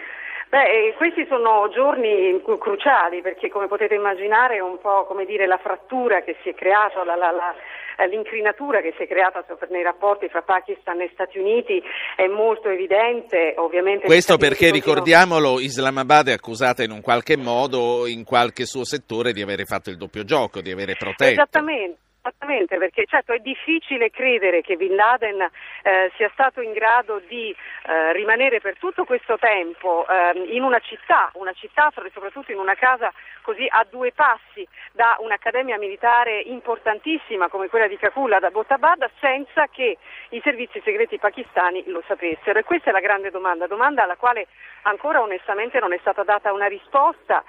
Beh, 0.52 0.94
questi 0.98 1.26
sono 1.30 1.70
giorni 1.70 2.42
cruciali 2.44 3.22
perché 3.22 3.48
come 3.48 3.68
potete 3.68 3.96
immaginare 3.96 4.58
è 4.58 4.60
un 4.60 4.80
po' 4.82 5.06
come 5.06 5.24
dire 5.24 5.48
la 5.48 5.58
frattura 5.58 6.24
che 6.24 6.36
si 6.44 6.50
è 6.50 6.54
creata, 6.54 7.06
la, 7.06 7.16
la, 7.16 7.32
la, 7.32 8.06
l'incrinatura 8.06 8.82
che 8.82 8.94
si 8.98 9.04
è 9.04 9.08
creata 9.08 9.46
nei 9.70 9.82
rapporti 9.82 10.28
fra 10.28 10.42
Pakistan 10.42 11.00
e 11.00 11.10
Stati 11.14 11.40
Uniti 11.40 11.82
è 12.18 12.28
molto 12.28 12.68
evidente. 12.68 13.54
Ovviamente 13.60 14.08
Questo 14.08 14.36
perché 14.36 14.70
continuano... 14.72 15.00
ricordiamolo, 15.00 15.60
Islamabad 15.62 16.28
è 16.28 16.34
accusata 16.34 16.84
in 16.84 16.92
un 16.92 17.00
qualche 17.00 17.38
modo, 17.38 18.06
in 18.06 18.26
qualche 18.26 18.66
suo 18.66 18.84
settore, 18.84 19.32
di 19.32 19.42
avere 19.42 19.64
fatto 19.64 19.90
il 19.90 19.96
doppio 19.96 20.26
gioco, 20.26 20.60
di 20.60 20.70
avere 20.70 20.96
protetto. 21.00 21.32
Esattamente. 21.32 22.11
Esattamente, 22.24 22.78
perché 22.78 23.06
certo 23.08 23.34
è 23.34 23.40
difficile 23.40 24.12
credere 24.12 24.62
che 24.62 24.76
Bin 24.76 24.94
Laden 24.94 25.42
eh, 25.42 26.12
sia 26.18 26.30
stato 26.34 26.62
in 26.62 26.72
grado 26.72 27.20
di 27.28 27.50
eh, 27.50 28.14
rimanere 28.14 28.62
per 28.62 28.78
tutto 28.78 29.06
questo 29.06 29.40
tempo 29.40 30.06
eh, 30.08 30.54
in 30.54 30.62
una 30.62 30.78
città, 30.78 31.32
una 31.34 31.54
città 31.54 31.92
soprattutto 31.92 32.52
in 32.52 32.60
una 32.60 32.76
casa 32.76 33.12
così 33.42 33.66
a 33.68 33.84
due 33.90 34.12
passi 34.12 34.68
da 34.92 35.16
un'accademia 35.20 35.80
militare 35.80 36.42
importantissima 36.42 37.50
come 37.50 37.70
quella 37.70 37.88
di 37.88 37.98
Kakula 37.98 38.38
da 38.38 38.52
Botabad 38.52 39.10
senza 39.20 39.66
che 39.72 39.98
i 40.30 40.42
servizi 40.44 40.80
segreti 40.84 41.18
pakistani 41.18 41.84
lo 41.88 42.04
sapessero. 42.06 42.60
E 42.60 42.64
questa 42.64 42.92
è 42.92 42.94
la 42.94 43.00
grande 43.00 43.32
domanda, 43.32 43.66
domanda 43.66 44.04
alla 44.04 44.16
quale 44.16 44.46
ancora 44.84 45.22
onestamente 45.22 45.80
non 45.80 45.92
è 45.92 45.98
stata 46.02 46.22
data 46.22 46.54
una 46.54 46.68
risposta. 46.68 47.44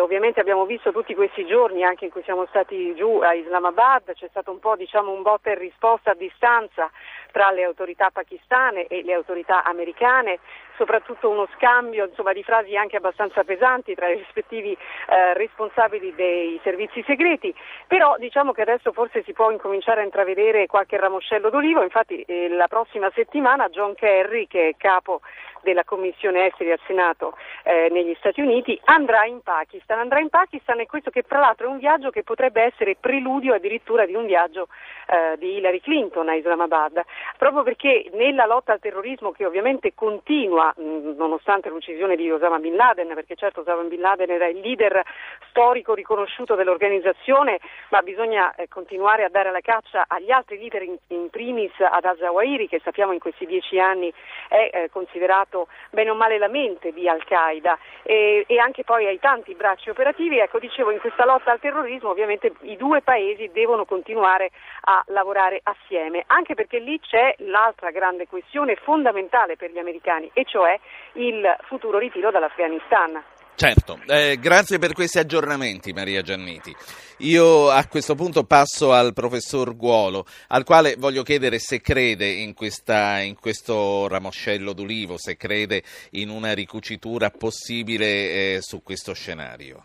ovviamente 0.00 0.40
abbiamo 0.40 0.64
visto 0.64 0.92
tutti 0.92 1.14
questi 1.14 1.44
giorni 1.44 1.84
anche 1.84 2.06
in 2.06 2.10
cui 2.10 2.22
siamo 2.22 2.46
stati 2.46 2.94
giù 2.94 3.20
a 3.20 3.34
Islamabad 3.34 4.12
c'è 4.14 4.28
stato 4.28 4.50
un 4.50 4.58
po' 4.58 4.76
diciamo, 4.76 5.12
un 5.12 5.22
botta 5.22 5.50
e 5.50 5.54
risposta 5.58 6.12
a 6.12 6.14
distanza 6.14 6.90
tra 7.30 7.50
le 7.50 7.64
autorità 7.64 8.10
pakistane 8.10 8.86
e 8.86 9.02
le 9.02 9.12
autorità 9.14 9.64
americane, 9.64 10.38
soprattutto 10.76 11.28
uno 11.28 11.46
scambio 11.54 12.06
insomma, 12.06 12.32
di 12.32 12.42
frasi 12.42 12.76
anche 12.76 12.96
abbastanza 12.96 13.44
pesanti 13.44 13.94
tra 13.94 14.08
i 14.08 14.16
rispettivi 14.16 14.72
eh, 14.72 15.34
responsabili 15.34 16.14
dei 16.14 16.60
servizi 16.62 17.02
segreti, 17.06 17.54
però 17.86 18.16
diciamo 18.18 18.52
che 18.52 18.62
adesso 18.62 18.92
forse 18.92 19.22
si 19.24 19.32
può 19.32 19.50
incominciare 19.50 20.00
a 20.00 20.04
intravedere 20.04 20.66
qualche 20.66 20.96
ramoscello 20.96 21.50
d'olivo, 21.50 21.82
infatti 21.82 22.22
eh, 22.22 22.48
la 22.48 22.68
prossima 22.68 23.10
settimana 23.14 23.68
John 23.68 23.94
Kerry, 23.94 24.46
che 24.46 24.68
è 24.68 24.74
capo 24.76 25.20
della 25.64 25.82
Commissione 25.82 26.46
Esteri 26.46 26.70
al 26.70 26.78
Senato 26.86 27.36
eh, 27.64 27.88
negli 27.90 28.14
Stati 28.18 28.40
Uniti, 28.40 28.78
andrà 28.84 29.24
in 29.24 29.40
Pakistan. 29.40 29.98
Andrà 29.98 30.20
in 30.20 30.28
Pakistan 30.28 30.78
e 30.78 30.86
questo 30.86 31.10
che 31.10 31.22
tra 31.22 31.40
l'altro 31.40 31.66
è 31.66 31.70
un 31.70 31.78
viaggio 31.78 32.10
che 32.10 32.22
potrebbe 32.22 32.62
essere 32.62 32.96
preludio 33.00 33.54
addirittura 33.54 34.06
di 34.06 34.14
un 34.14 34.26
viaggio 34.26 34.68
eh, 35.06 35.36
di 35.38 35.56
Hillary 35.56 35.80
Clinton 35.80 36.28
a 36.28 36.34
Islamabad, 36.34 37.02
proprio 37.36 37.64
perché 37.64 38.10
nella 38.12 38.46
lotta 38.46 38.72
al 38.72 38.80
terrorismo 38.80 39.32
che 39.32 39.46
ovviamente 39.46 39.94
continua 39.94 40.63
mh, 40.76 41.14
nonostante 41.16 41.68
l'uccisione 41.68 42.16
di 42.16 42.30
Osama 42.30 42.58
Bin 42.58 42.76
Laden, 42.76 43.12
perché 43.14 43.34
certo 43.34 43.60
Osama 43.60 43.82
Bin 43.82 44.00
Laden 44.00 44.30
era 44.30 44.46
il 44.46 44.60
leader 44.60 45.02
storico 45.48 45.94
riconosciuto 45.94 46.54
dell'organizzazione, 46.54 47.58
ma 47.90 48.02
bisogna 48.02 48.54
eh, 48.54 48.68
continuare 48.68 49.24
a 49.24 49.28
dare 49.28 49.50
la 49.50 49.60
caccia 49.60 50.04
agli 50.06 50.30
altri 50.30 50.58
leader, 50.58 50.82
in, 50.82 50.96
in 51.08 51.30
primis 51.30 51.72
ad 51.78 52.04
Al-Zawahiri, 52.04 52.68
che 52.68 52.80
sappiamo 52.82 53.12
in 53.12 53.18
questi 53.18 53.46
dieci 53.46 53.78
anni 53.78 54.12
è 54.48 54.70
eh, 54.72 54.90
considerato 54.90 55.68
bene 55.90 56.10
o 56.10 56.14
male 56.14 56.38
la 56.38 56.48
mente 56.48 56.92
di 56.92 57.08
Al-Qaeda, 57.08 57.78
e, 58.02 58.44
e 58.46 58.58
anche 58.58 58.84
poi 58.84 59.06
ai 59.06 59.18
tanti 59.18 59.54
bracci 59.54 59.90
operativi. 59.90 60.38
Ecco, 60.38 60.58
dicevo, 60.58 60.90
in 60.90 61.00
questa 61.00 61.24
lotta 61.24 61.50
al 61.50 61.60
terrorismo 61.60 62.10
ovviamente 62.10 62.52
i 62.62 62.76
due 62.76 63.00
paesi 63.02 63.50
devono 63.52 63.84
continuare 63.84 64.50
a 64.82 65.02
lavorare 65.08 65.60
assieme, 65.62 66.24
anche 66.26 66.54
perché 66.54 66.78
lì 66.78 66.98
c'è 67.00 67.34
l'altra 67.38 67.90
grande 67.90 68.26
questione 68.26 68.76
fondamentale 68.76 69.56
per 69.56 69.70
gli 69.70 69.78
americani, 69.78 70.30
e 70.32 70.44
cioè 70.54 70.78
il 71.14 71.42
futuro 71.66 71.98
ritiro 71.98 72.30
dall'Afghanistan. 72.30 73.20
Certo, 73.56 73.98
eh, 74.06 74.36
grazie 74.40 74.78
per 74.78 74.92
questi 74.92 75.18
aggiornamenti 75.18 75.92
Maria 75.92 76.22
Gianniti. 76.22 76.74
Io 77.18 77.70
a 77.70 77.86
questo 77.88 78.14
punto 78.14 78.44
passo 78.44 78.92
al 78.92 79.12
professor 79.12 79.76
Guolo, 79.76 80.24
al 80.48 80.64
quale 80.64 80.94
voglio 80.96 81.22
chiedere 81.22 81.58
se 81.58 81.80
crede 81.80 82.26
in, 82.26 82.54
questa, 82.54 83.18
in 83.18 83.36
questo 83.38 84.06
ramoscello 84.08 84.72
d'ulivo, 84.72 85.18
se 85.18 85.36
crede 85.36 85.82
in 86.12 86.30
una 86.30 86.52
ricucitura 86.52 87.30
possibile 87.30 88.06
eh, 88.06 88.58
su 88.60 88.82
questo 88.82 89.12
scenario. 89.12 89.84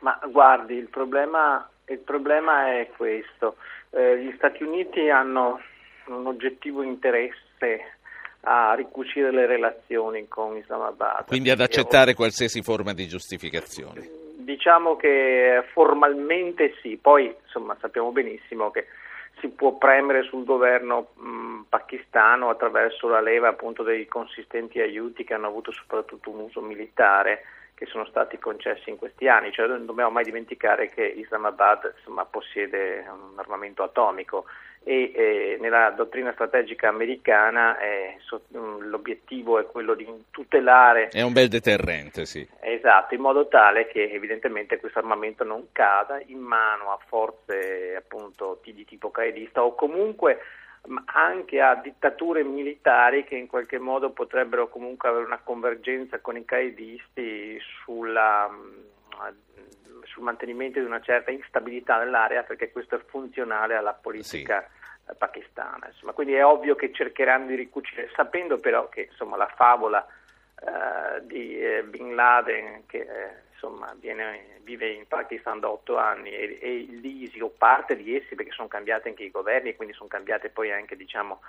Ma 0.00 0.18
guardi, 0.28 0.74
il 0.74 0.88
problema, 0.88 1.68
il 1.86 1.98
problema 1.98 2.78
è 2.78 2.90
questo. 2.96 3.56
Eh, 3.90 4.18
gli 4.18 4.32
Stati 4.36 4.64
Uniti 4.64 5.08
hanno 5.10 5.60
un 6.06 6.26
oggettivo 6.26 6.82
interesse 6.82 8.00
a 8.44 8.74
ricucire 8.74 9.30
le 9.30 9.46
relazioni 9.46 10.26
con 10.28 10.56
Islamabad. 10.56 11.26
Quindi 11.26 11.50
ad 11.50 11.60
accettare 11.60 12.14
qualsiasi 12.14 12.62
forma 12.62 12.92
di 12.92 13.06
giustificazione. 13.06 14.20
Diciamo 14.36 14.96
che 14.96 15.64
formalmente 15.72 16.74
sì, 16.82 16.98
poi 17.00 17.32
insomma 17.44 17.76
sappiamo 17.80 18.10
benissimo 18.10 18.70
che 18.70 18.86
si 19.38 19.48
può 19.48 19.72
premere 19.74 20.22
sul 20.24 20.44
governo 20.44 21.08
mh, 21.14 21.60
pakistano 21.68 22.48
attraverso 22.48 23.08
la 23.08 23.20
leva 23.20 23.48
appunto 23.48 23.82
dei 23.82 24.06
consistenti 24.06 24.80
aiuti 24.80 25.24
che 25.24 25.34
hanno 25.34 25.48
avuto 25.48 25.72
soprattutto 25.72 26.30
un 26.30 26.40
uso 26.40 26.60
militare 26.60 27.44
che 27.74 27.86
sono 27.86 28.04
stati 28.06 28.38
concessi 28.38 28.90
in 28.90 28.96
questi 28.96 29.26
anni, 29.26 29.50
cioè 29.50 29.66
non 29.66 29.86
dobbiamo 29.86 30.10
mai 30.10 30.22
dimenticare 30.24 30.88
che 30.88 31.04
Islamabad 31.04 31.92
insomma, 31.96 32.24
possiede 32.24 33.04
un 33.08 33.38
armamento 33.38 33.82
atomico 33.82 34.44
e 34.84 35.12
eh, 35.14 35.58
nella 35.60 35.90
dottrina 35.90 36.32
strategica 36.32 36.88
americana 36.88 37.78
eh, 37.78 38.16
so, 38.20 38.42
mh, 38.48 38.88
l'obiettivo 38.88 39.58
è 39.58 39.66
quello 39.66 39.94
di 39.94 40.06
tutelare... 40.30 41.08
È 41.08 41.22
un 41.22 41.32
bel 41.32 41.48
deterrente, 41.48 42.24
sì. 42.24 42.46
Esatto, 42.60 43.14
in 43.14 43.20
modo 43.20 43.48
tale 43.48 43.86
che 43.86 44.10
evidentemente 44.10 44.78
questo 44.78 44.98
armamento 44.98 45.44
non 45.44 45.68
cada 45.72 46.20
in 46.26 46.40
mano 46.40 46.90
a 46.90 46.98
forze 47.06 47.94
appunto 47.96 48.60
di 48.62 48.84
tipo 48.84 49.10
qaedista 49.10 49.62
o 49.62 49.74
comunque 49.74 50.40
anche 51.14 51.60
a 51.60 51.76
dittature 51.76 52.42
militari 52.42 53.24
che 53.24 53.36
in 53.36 53.46
qualche 53.46 53.78
modo 53.78 54.10
potrebbero 54.10 54.68
comunque 54.68 55.08
avere 55.08 55.24
una 55.24 55.40
convergenza 55.42 56.18
con 56.18 56.36
i 56.36 56.44
qaedisti 56.44 57.56
sulla 57.60 58.50
sul 60.12 60.22
mantenimento 60.22 60.78
di 60.78 60.84
una 60.84 61.00
certa 61.00 61.30
instabilità 61.30 61.98
nell'area 61.98 62.42
perché 62.42 62.70
questo 62.70 62.96
è 62.96 63.00
funzionale 63.06 63.74
alla 63.74 63.94
politica 63.94 64.60
sì. 64.60 65.10
Eh, 65.10 65.14
pakistana. 65.14 65.88
Insomma, 65.88 66.12
quindi 66.12 66.34
è 66.34 66.44
ovvio 66.44 66.74
che 66.74 66.92
cercheranno 66.92 67.46
di 67.46 67.56
ricucire, 67.56 68.10
sapendo 68.14 68.58
però 68.58 68.88
che 68.88 69.08
insomma, 69.10 69.36
la 69.36 69.50
favola 69.56 70.06
eh, 70.60 71.26
di 71.26 71.58
eh, 71.58 71.82
Bin 71.82 72.14
Laden 72.14 72.86
che 72.86 72.98
eh, 72.98 73.50
insomma, 73.52 73.94
viene, 73.98 74.60
vive 74.62 74.88
in 74.90 75.06
Pakistan 75.08 75.58
da 75.58 75.70
otto 75.70 75.96
anni 75.96 76.30
e, 76.30 76.58
e 76.60 76.86
l'ISI 76.88 77.40
o 77.40 77.48
parte 77.48 77.96
di 77.96 78.16
essi 78.16 78.34
perché 78.34 78.52
sono 78.52 78.68
cambiati 78.68 79.08
anche 79.08 79.24
i 79.24 79.30
governi 79.30 79.70
e 79.70 79.76
quindi 79.76 79.94
sono 79.94 80.08
cambiate 80.08 80.50
poi 80.50 80.70
anche 80.70 80.94
diciamo, 80.94 81.40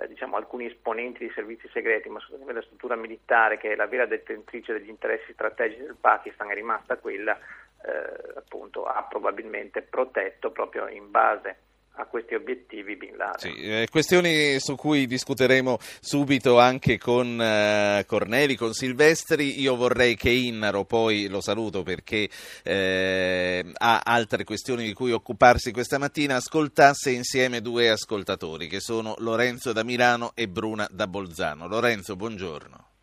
eh, 0.00 0.08
diciamo, 0.08 0.36
alcuni 0.36 0.66
esponenti 0.66 1.20
dei 1.20 1.32
servizi 1.32 1.68
segreti, 1.72 2.08
ma 2.08 2.18
soprattutto 2.18 2.52
la 2.52 2.62
struttura 2.62 2.96
militare 2.96 3.56
che 3.56 3.72
è 3.72 3.76
la 3.76 3.86
vera 3.86 4.06
detentrice 4.06 4.72
degli 4.72 4.88
interessi 4.88 5.32
strategici 5.32 5.82
del 5.82 5.96
Pakistan 6.00 6.50
è 6.50 6.54
rimasta 6.54 6.96
quella 6.96 7.38
eh, 7.82 8.38
appunto 8.38 8.84
ha 8.84 9.04
probabilmente 9.08 9.82
protetto 9.82 10.50
proprio 10.50 10.88
in 10.88 11.10
base 11.10 11.56
a 11.98 12.06
questi 12.06 12.34
obiettivi 12.34 12.96
Bin 12.96 13.16
Laden. 13.16 13.38
Sì, 13.38 13.62
eh, 13.62 13.88
questioni 13.90 14.58
su 14.60 14.76
cui 14.76 15.06
discuteremo 15.06 15.78
subito 16.00 16.58
anche 16.58 16.98
con 16.98 17.40
eh, 17.40 18.04
Corneli, 18.06 18.56
con 18.56 18.72
Silvestri. 18.72 19.60
Io 19.60 19.76
vorrei 19.76 20.16
che 20.16 20.30
Innaro, 20.30 20.84
poi 20.84 21.28
lo 21.28 21.40
saluto 21.40 21.82
perché 21.82 22.28
eh, 22.62 23.64
ha 23.72 24.00
altre 24.04 24.44
questioni 24.44 24.84
di 24.84 24.92
cui 24.92 25.12
occuparsi 25.12 25.72
questa 25.72 25.98
mattina, 25.98 26.36
ascoltasse 26.36 27.10
insieme 27.10 27.60
due 27.60 27.90
ascoltatori 27.90 28.66
che 28.68 28.80
sono 28.80 29.14
Lorenzo 29.18 29.72
da 29.72 29.82
Milano 29.82 30.32
e 30.34 30.48
Bruna 30.48 30.86
da 30.90 31.06
Bolzano. 31.06 31.66
Lorenzo, 31.66 32.16
buongiorno. 32.16 32.95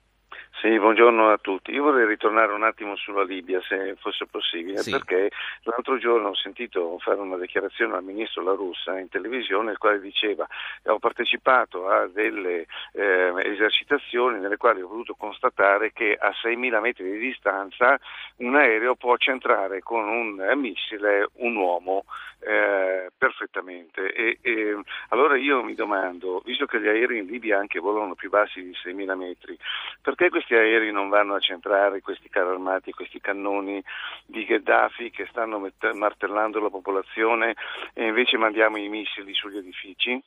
Sì, 0.63 0.79
buongiorno 0.79 1.29
a 1.29 1.37
tutti. 1.39 1.71
Io 1.71 1.83
vorrei 1.83 2.05
ritornare 2.07 2.53
un 2.53 2.63
attimo 2.63 2.95
sulla 2.95 3.25
Libia, 3.25 3.61
se 3.67 3.97
fosse 3.99 4.25
possibile, 4.27 4.77
sì. 4.77 4.91
perché 4.91 5.29
l'altro 5.63 5.97
giorno 5.97 6.29
ho 6.29 6.35
sentito 6.35 6.97
fare 6.99 7.19
una 7.19 7.37
dichiarazione 7.37 7.97
al 7.97 8.03
ministro 8.05 8.41
La 8.43 8.53
Russa 8.53 8.97
in 8.97 9.09
televisione, 9.09 9.71
il 9.71 9.77
quale 9.77 9.99
diceva 9.99 10.47
che 10.81 10.89
ho 10.89 10.99
partecipato 10.99 11.89
a 11.89 12.07
delle 12.07 12.65
eh, 12.93 13.33
esercitazioni 13.43 14.39
nelle 14.39 14.55
quali 14.55 14.81
ho 14.81 14.87
voluto 14.87 15.15
constatare 15.15 15.91
che 15.91 16.15
a 16.17 16.29
6.000 16.29 16.79
metri 16.79 17.11
di 17.11 17.17
distanza 17.17 17.99
un 18.37 18.55
aereo 18.55 18.95
può 18.95 19.17
centrare 19.17 19.81
con 19.81 20.07
un 20.07 20.49
missile 20.55 21.27
un 21.39 21.57
uomo 21.57 22.05
eh, 22.39 23.11
perfettamente. 23.17 24.13
E, 24.13 24.37
e, 24.41 24.79
allora 25.09 25.37
io 25.37 25.63
mi 25.63 25.75
domando, 25.75 26.41
visto 26.45 26.65
che 26.65 26.79
gli 26.79 26.87
aerei 26.87 27.19
in 27.19 27.25
Libia 27.25 27.57
anche 27.57 27.79
volano 27.79 28.15
più 28.15 28.29
bassi 28.29 28.61
di 28.61 28.71
6.000 28.71 29.15
metri, 29.15 29.57
perché 30.01 30.29
questi 30.29 30.52
questi 30.53 30.55
aerei 30.55 30.91
non 30.91 31.09
vanno 31.09 31.33
a 31.33 31.39
centrare 31.39 32.01
questi 32.01 32.29
carri 32.29 32.49
armati, 32.49 32.91
questi 32.91 33.19
cannoni 33.19 33.83
di 34.25 34.45
Gheddafi 34.45 35.09
che 35.09 35.25
stanno 35.29 35.57
mett- 35.59 35.93
martellando 35.93 36.59
la 36.59 36.69
popolazione 36.69 37.55
e 37.93 38.05
invece 38.07 38.37
mandiamo 38.37 38.77
i 38.77 38.87
missili 38.87 39.33
sugli 39.33 39.57
edifici? 39.57 40.21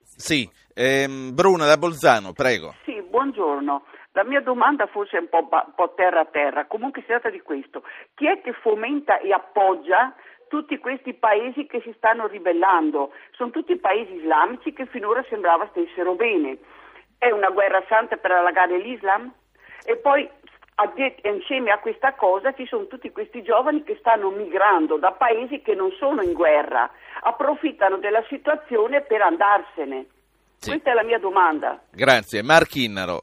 Sì, 0.00 0.48
ehm, 0.74 1.34
Bruna 1.34 1.66
da 1.66 1.78
Bolzano, 1.78 2.32
prego. 2.32 2.74
Sì, 2.84 3.00
buongiorno. 3.00 3.84
La 4.12 4.24
mia 4.24 4.40
domanda 4.40 4.86
forse 4.86 5.16
è 5.16 5.20
un 5.20 5.28
po', 5.28 5.48
un 5.50 5.72
po' 5.74 5.94
terra 5.94 6.20
a 6.20 6.26
terra, 6.26 6.66
comunque 6.66 7.02
si 7.02 7.08
tratta 7.08 7.30
di 7.30 7.40
questo. 7.40 7.82
Chi 8.14 8.26
è 8.26 8.40
che 8.42 8.52
fomenta 8.52 9.18
e 9.18 9.32
appoggia 9.32 10.14
tutti 10.48 10.78
questi 10.78 11.14
paesi 11.14 11.66
che 11.66 11.80
si 11.82 11.92
stanno 11.96 12.26
ribellando? 12.26 13.12
Sono 13.32 13.50
tutti 13.50 13.76
paesi 13.76 14.14
islamici 14.14 14.72
che 14.72 14.86
finora 14.86 15.24
sembrava 15.28 15.68
stessero 15.70 16.14
bene. 16.14 16.58
È 17.18 17.30
una 17.30 17.50
guerra 17.50 17.82
santa 17.88 18.16
per 18.16 18.30
allagare 18.30 18.78
l'Islam? 18.78 19.32
E 19.84 19.96
poi 19.96 20.28
insieme 21.22 21.72
a 21.72 21.78
questa 21.78 22.14
cosa 22.14 22.54
ci 22.54 22.64
sono 22.66 22.86
tutti 22.86 23.10
questi 23.10 23.42
giovani 23.42 23.82
che 23.82 23.96
stanno 23.98 24.30
migrando 24.30 24.96
da 24.96 25.10
paesi 25.10 25.60
che 25.60 25.74
non 25.74 25.90
sono 25.98 26.22
in 26.22 26.32
guerra, 26.32 26.88
approfittano 27.22 27.96
della 27.96 28.24
situazione 28.28 29.00
per 29.00 29.22
andarsene. 29.22 30.06
Sì. 30.58 30.70
Questa 30.70 30.92
è 30.92 30.94
la 30.94 31.02
mia 31.02 31.18
domanda. 31.18 31.80
Grazie. 31.90 32.42
Marchinnaro. 32.42 33.22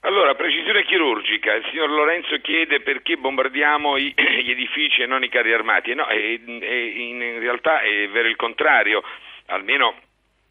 Allora, 0.00 0.34
precisione 0.34 0.84
chirurgica, 0.84 1.54
il 1.54 1.66
signor 1.70 1.90
Lorenzo 1.90 2.36
chiede 2.40 2.80
perché 2.80 3.16
bombardiamo 3.16 3.98
gli 3.98 4.50
edifici 4.50 5.02
e 5.02 5.06
non 5.06 5.24
i 5.24 5.28
carri 5.28 5.52
armati. 5.52 5.94
No, 5.94 6.06
è, 6.06 6.14
è, 6.14 6.74
in 6.74 7.38
realtà 7.40 7.80
è 7.80 8.08
vero 8.08 8.28
il 8.28 8.36
contrario, 8.36 9.02
almeno 9.46 9.94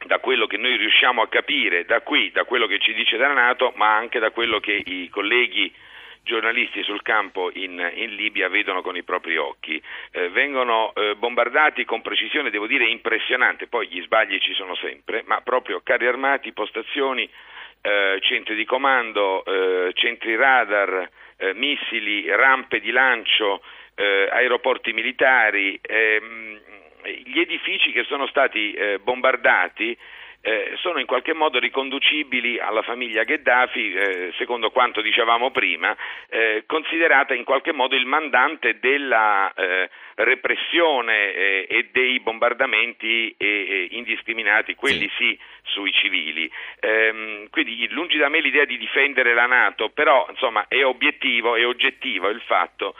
da 0.05 0.19
quello 0.19 0.47
che 0.47 0.57
noi 0.57 0.75
riusciamo 0.77 1.21
a 1.21 1.27
capire 1.27 1.85
da 1.85 2.01
qui, 2.01 2.31
da 2.31 2.43
quello 2.43 2.67
che 2.67 2.79
ci 2.79 2.93
dice 2.93 3.17
da 3.17 3.31
Nato, 3.33 3.73
ma 3.75 3.95
anche 3.95 4.19
da 4.19 4.31
quello 4.31 4.59
che 4.59 4.81
i 4.85 5.09
colleghi 5.09 5.73
giornalisti 6.25 6.83
sul 6.83 7.03
campo 7.03 7.51
in, 7.53 7.91
in, 7.95 8.15
Libia 8.15 8.49
vedono 8.49 8.81
con 8.81 8.97
i 8.97 9.03
propri 9.03 9.37
occhi. 9.37 9.81
Eh, 10.11 10.29
vengono 10.29 10.91
eh, 10.95 11.15
bombardati 11.15 11.85
con 11.85 12.01
precisione, 12.01 12.49
devo 12.49 12.67
dire, 12.67 12.85
impressionante, 12.87 13.67
poi 13.67 13.87
gli 13.87 14.01
sbagli 14.01 14.39
ci 14.39 14.53
sono 14.53 14.75
sempre, 14.75 15.23
ma 15.25 15.39
proprio 15.41 15.81
carri 15.83 16.07
armati, 16.07 16.51
postazioni, 16.51 17.29
eh, 17.81 18.19
centri 18.21 18.55
di 18.55 18.65
comando, 18.65 19.45
eh, 19.45 19.91
centri 19.93 20.35
radar, 20.35 21.09
eh, 21.37 21.53
missili, 21.53 22.27
rampe 22.27 22.79
di 22.79 22.91
lancio, 22.91 23.61
eh, 23.95 24.27
aeroporti 24.31 24.91
militari. 24.93 25.79
Ehm, 25.81 26.59
gli 27.23 27.39
edifici 27.39 27.91
che 27.91 28.03
sono 28.03 28.27
stati 28.27 28.73
eh, 28.73 28.99
bombardati 28.99 29.97
eh, 30.45 30.73
sono 30.75 30.99
in 30.99 31.07
qualche 31.07 31.33
modo 31.33 31.57
riconducibili 31.57 32.59
alla 32.59 32.83
famiglia 32.83 33.23
Gheddafi, 33.23 33.93
eh, 33.93 34.33
secondo 34.37 34.69
quanto 34.69 35.01
dicevamo 35.01 35.49
prima, 35.49 35.97
eh, 36.29 36.65
considerata 36.67 37.33
in 37.33 37.43
qualche 37.43 37.73
modo 37.73 37.95
il 37.95 38.05
mandante 38.05 38.77
della 38.77 39.51
eh, 39.55 39.89
repressione 40.13 41.33
eh, 41.33 41.67
e 41.67 41.89
dei 41.91 42.19
bombardamenti 42.19 43.35
indiscriminati, 43.89 44.75
quelli 44.75 45.09
sì, 45.17 45.35
sui 45.63 45.91
civili. 45.91 46.47
Ehm, 46.79 47.49
quindi 47.49 47.89
lungi 47.89 48.17
da 48.17 48.29
me 48.29 48.39
l'idea 48.39 48.65
di 48.65 48.77
difendere 48.77 49.33
la 49.33 49.47
Nato, 49.47 49.89
però 49.89 50.27
insomma, 50.29 50.67
è 50.67 50.85
obiettivo, 50.85 51.55
è 51.55 51.65
oggettivo 51.65 52.29
il 52.29 52.41
fatto 52.41 52.93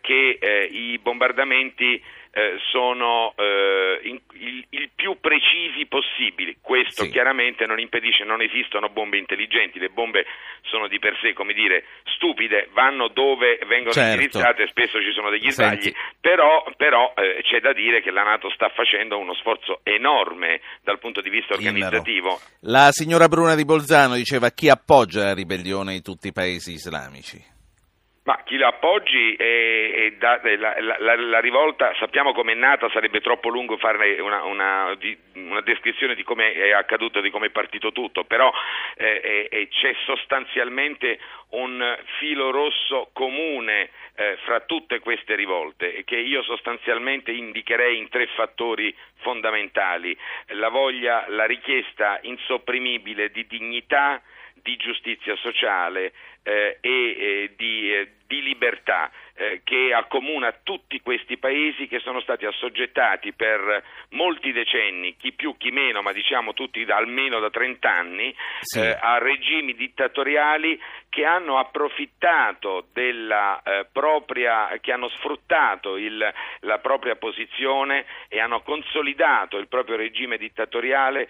che 0.00 0.68
i 0.70 0.96
bombardamenti 0.98 2.00
eh, 2.36 2.58
sono 2.70 3.32
eh, 3.34 3.98
in, 4.02 4.20
il, 4.32 4.66
il, 4.68 4.90
più 4.94 5.16
precisi 5.20 5.86
possibili. 5.86 6.58
Questo 6.60 7.04
sì. 7.04 7.10
chiaramente 7.10 7.64
non 7.64 7.80
impedisce, 7.80 8.24
non 8.24 8.42
esistono 8.42 8.90
bombe 8.90 9.16
intelligenti, 9.16 9.78
le 9.78 9.88
bombe 9.88 10.26
sono 10.60 10.86
di 10.86 10.98
per 10.98 11.16
sé, 11.22 11.32
come 11.32 11.54
dire, 11.54 11.84
stupide, 12.14 12.68
vanno 12.74 13.08
dove 13.08 13.58
vengono 13.66 13.92
certo. 13.92 14.16
utilizzate, 14.16 14.66
spesso 14.66 15.00
ci 15.00 15.12
sono 15.12 15.30
degli 15.30 15.50
sbagli, 15.50 15.90
però, 16.20 16.62
però 16.76 17.14
eh, 17.16 17.40
c'è 17.42 17.60
da 17.60 17.72
dire 17.72 18.02
che 18.02 18.10
la 18.10 18.22
Nato 18.22 18.50
sta 18.50 18.68
facendo 18.68 19.16
uno 19.16 19.32
sforzo 19.32 19.80
enorme 19.82 20.60
dal 20.82 20.98
punto 20.98 21.22
di 21.22 21.30
vista 21.30 21.54
organizzativo. 21.54 22.38
La 22.68 22.90
signora 22.90 23.28
Bruna 23.28 23.54
di 23.54 23.64
Bolzano 23.64 24.14
diceva 24.14 24.50
chi 24.50 24.68
appoggia 24.68 25.24
la 25.24 25.34
ribellione 25.34 25.94
di 25.94 26.02
tutti 26.02 26.28
i 26.28 26.32
paesi 26.32 26.72
islamici. 26.72 27.55
Ma 28.26 28.42
chi 28.44 28.56
la 28.56 28.68
appoggi 28.68 29.34
è, 29.36 29.90
è 29.92 30.10
da, 30.18 30.40
la, 30.42 30.74
la, 30.80 31.14
la, 31.14 31.38
rivolta, 31.38 31.94
sappiamo 31.96 32.32
come 32.32 32.52
è 32.52 32.54
nata, 32.56 32.90
sarebbe 32.90 33.20
troppo 33.20 33.48
lungo 33.48 33.76
fare 33.76 34.18
una, 34.20 34.42
una, 34.42 34.98
una 35.34 35.60
descrizione 35.60 36.16
di 36.16 36.24
come 36.24 36.52
è 36.52 36.72
accaduto, 36.72 37.20
di 37.20 37.30
come 37.30 37.46
è 37.46 37.50
partito 37.50 37.92
tutto, 37.92 38.24
però 38.24 38.52
eh, 38.96 39.68
c'è 39.70 39.94
sostanzialmente 40.06 41.20
un 41.50 41.96
filo 42.18 42.50
rosso 42.50 43.10
comune 43.12 43.90
eh, 44.16 44.36
fra 44.42 44.58
tutte 44.58 44.98
queste 44.98 45.36
rivolte 45.36 46.02
che 46.02 46.16
io 46.16 46.42
sostanzialmente 46.42 47.30
indicherei 47.30 47.96
in 47.96 48.08
tre 48.08 48.26
fattori 48.34 48.92
fondamentali, 49.18 50.18
la 50.48 50.68
voglia, 50.68 51.26
la 51.28 51.44
richiesta 51.44 52.18
insopprimibile 52.22 53.30
di 53.30 53.46
dignità, 53.46 54.20
di 54.66 54.76
giustizia 54.76 55.36
sociale 55.36 56.12
eh, 56.42 56.78
e 56.80 56.90
eh, 56.90 57.52
di, 57.56 57.94
eh, 57.94 58.08
di, 58.26 58.42
libertà 58.42 59.12
eh, 59.36 59.60
che 59.64 59.92
accomuna 59.92 60.52
tutti 60.62 61.00
questi 61.00 61.36
paesi 61.36 61.86
che 61.86 61.98
sono 61.98 62.20
stati 62.20 62.46
assoggettati 62.46 63.32
per 63.32 63.84
molti 64.10 64.50
decenni, 64.50 65.16
chi 65.16 65.32
più 65.32 65.56
chi 65.58 65.70
meno, 65.70 66.00
ma 66.00 66.12
diciamo 66.12 66.54
tutti 66.54 66.84
da, 66.84 66.96
almeno 66.96 67.38
da 67.38 67.50
30 67.50 67.90
anni, 67.90 68.34
sì. 68.60 68.80
Eh, 68.80 68.96
a 68.98 69.18
regimi 69.18 69.74
dittatoriali 69.74 70.80
che 71.10 71.24
hanno 71.24 71.58
approfittato 71.58 72.86
della 72.92 73.60
eh, 73.62 73.86
propria, 73.92 74.70
che 74.80 74.92
hanno 74.92 75.08
sfruttato 75.08 75.96
il, 75.96 76.32
la 76.60 76.78
propria 76.78 77.16
posizione 77.16 78.06
e 78.28 78.40
hanno 78.40 78.62
consolidato 78.62 79.58
il 79.58 79.68
proprio 79.68 79.96
regime 79.96 80.36
dittatoriale 80.36 81.28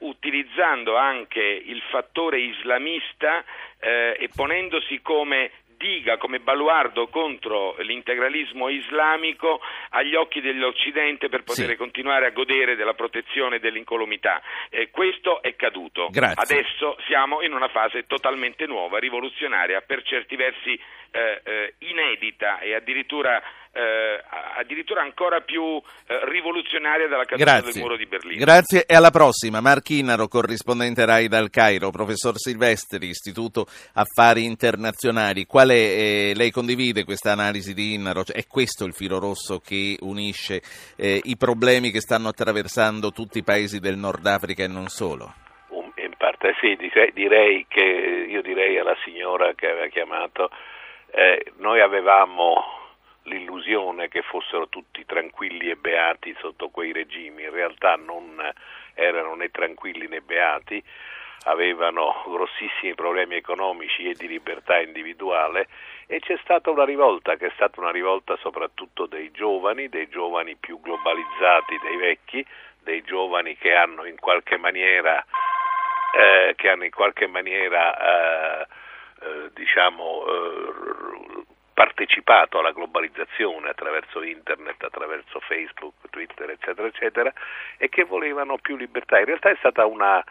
utilizzando 0.00 0.96
anche 0.96 1.40
il 1.40 1.80
fattore 1.90 2.40
islamista 2.40 3.44
eh, 3.84 4.16
e 4.18 4.28
ponendosi 4.34 5.00
come 5.02 5.50
diga 5.84 6.16
come 6.16 6.40
baluardo 6.40 7.08
contro 7.08 7.76
l'integralismo 7.80 8.70
islamico 8.70 9.60
agli 9.90 10.14
occhi 10.14 10.40
dell'Occidente 10.40 11.28
per 11.28 11.42
poter 11.42 11.68
sì. 11.68 11.76
continuare 11.76 12.24
a 12.24 12.30
godere 12.30 12.74
della 12.74 12.94
protezione 12.94 13.58
dell'incolumità. 13.58 14.40
Eh, 14.70 14.88
questo 14.90 15.42
è 15.42 15.54
caduto. 15.56 16.08
Grazie. 16.10 16.42
Adesso 16.42 16.96
siamo 17.06 17.42
in 17.42 17.52
una 17.52 17.68
fase 17.68 18.06
totalmente 18.06 18.64
nuova, 18.64 18.98
rivoluzionaria, 18.98 19.82
per 19.82 20.02
certi 20.04 20.36
versi 20.36 20.72
eh, 21.10 21.42
eh, 21.44 21.74
inedita 21.80 22.60
e 22.60 22.74
addirittura 22.74 23.42
eh, 23.74 24.22
addirittura 24.56 25.02
ancora 25.02 25.40
più 25.40 25.82
eh, 26.06 26.20
rivoluzionaria 26.26 27.08
della 27.08 27.24
caduta 27.24 27.60
del 27.60 27.72
muro 27.76 27.96
di 27.96 28.06
Berlino. 28.06 28.44
Grazie 28.44 28.84
e 28.86 28.94
alla 28.94 29.10
prossima. 29.10 29.60
Mark 29.60 29.90
Innaro, 29.90 30.28
corrispondente 30.28 31.04
RAI 31.04 31.26
dal 31.26 31.50
Cairo, 31.50 31.90
professor 31.90 32.38
Silvestri, 32.38 33.08
Istituto 33.08 33.66
Affari 33.94 34.44
Internazionali. 34.44 35.44
Quale 35.44 35.74
eh, 35.74 36.32
lei 36.36 36.50
condivide 36.50 37.04
questa 37.04 37.32
analisi 37.32 37.74
di 37.74 37.94
Innaro? 37.94 38.22
Cioè, 38.22 38.36
è 38.36 38.46
questo 38.46 38.84
il 38.84 38.94
filo 38.94 39.18
rosso 39.18 39.58
che 39.58 39.96
unisce 40.00 40.62
eh, 40.96 41.20
i 41.24 41.36
problemi 41.36 41.90
che 41.90 42.00
stanno 42.00 42.28
attraversando 42.28 43.10
tutti 43.10 43.38
i 43.38 43.44
paesi 43.44 43.80
del 43.80 43.96
Nord 43.96 44.24
Africa 44.26 44.62
e 44.62 44.68
non 44.68 44.86
solo? 44.86 45.34
In 45.96 46.14
parte 46.16 46.54
sì, 46.60 46.76
direi 47.12 47.66
che 47.68 47.80
io 47.80 48.40
direi 48.42 48.78
alla 48.78 48.96
signora 49.04 49.52
che 49.54 49.68
aveva 49.68 49.86
chiamato, 49.88 50.50
eh, 51.10 51.52
noi 51.58 51.80
avevamo 51.80 52.83
l'illusione 53.24 54.08
che 54.08 54.22
fossero 54.22 54.68
tutti 54.68 55.04
tranquilli 55.04 55.70
e 55.70 55.76
beati 55.76 56.34
sotto 56.40 56.68
quei 56.68 56.92
regimi, 56.92 57.42
in 57.42 57.50
realtà 57.50 57.96
non 57.96 58.42
erano 58.94 59.34
né 59.34 59.50
tranquilli 59.50 60.06
né 60.08 60.20
beati, 60.20 60.82
avevano 61.44 62.22
grossissimi 62.26 62.94
problemi 62.94 63.36
economici 63.36 64.08
e 64.08 64.14
di 64.14 64.26
libertà 64.26 64.80
individuale 64.80 65.68
e 66.06 66.20
c'è 66.20 66.38
stata 66.42 66.70
una 66.70 66.84
rivolta 66.84 67.36
che 67.36 67.46
è 67.46 67.52
stata 67.54 67.80
una 67.80 67.90
rivolta 67.90 68.36
soprattutto 68.36 69.06
dei 69.06 69.30
giovani, 69.30 69.88
dei 69.88 70.08
giovani 70.08 70.56
più 70.56 70.80
globalizzati 70.80 71.78
dei 71.82 71.96
vecchi, 71.96 72.46
dei 72.82 73.02
giovani 73.02 73.56
che 73.56 73.74
hanno 73.74 74.04
in 74.04 74.18
qualche 74.18 74.56
maniera, 74.56 75.24
eh, 76.14 76.54
in 76.62 76.90
qualche 76.90 77.26
maniera 77.26 78.62
eh, 78.62 78.66
eh, 79.20 79.50
diciamo, 79.54 80.24
eh, 80.26 81.33
partecipato 81.74 82.60
alla 82.60 82.70
globalizzazione 82.70 83.68
attraverso 83.68 84.22
internet, 84.22 84.82
attraverso 84.84 85.40
Facebook, 85.40 85.94
Twitter, 86.08 86.48
eccetera, 86.50 86.86
eccetera, 86.86 87.32
e 87.76 87.88
che 87.88 88.04
volevano 88.04 88.56
più 88.58 88.76
libertà. 88.76 89.18
In 89.18 89.26
realtà 89.26 89.50
è 89.50 89.56
stata 89.58 89.84
una, 89.84 90.24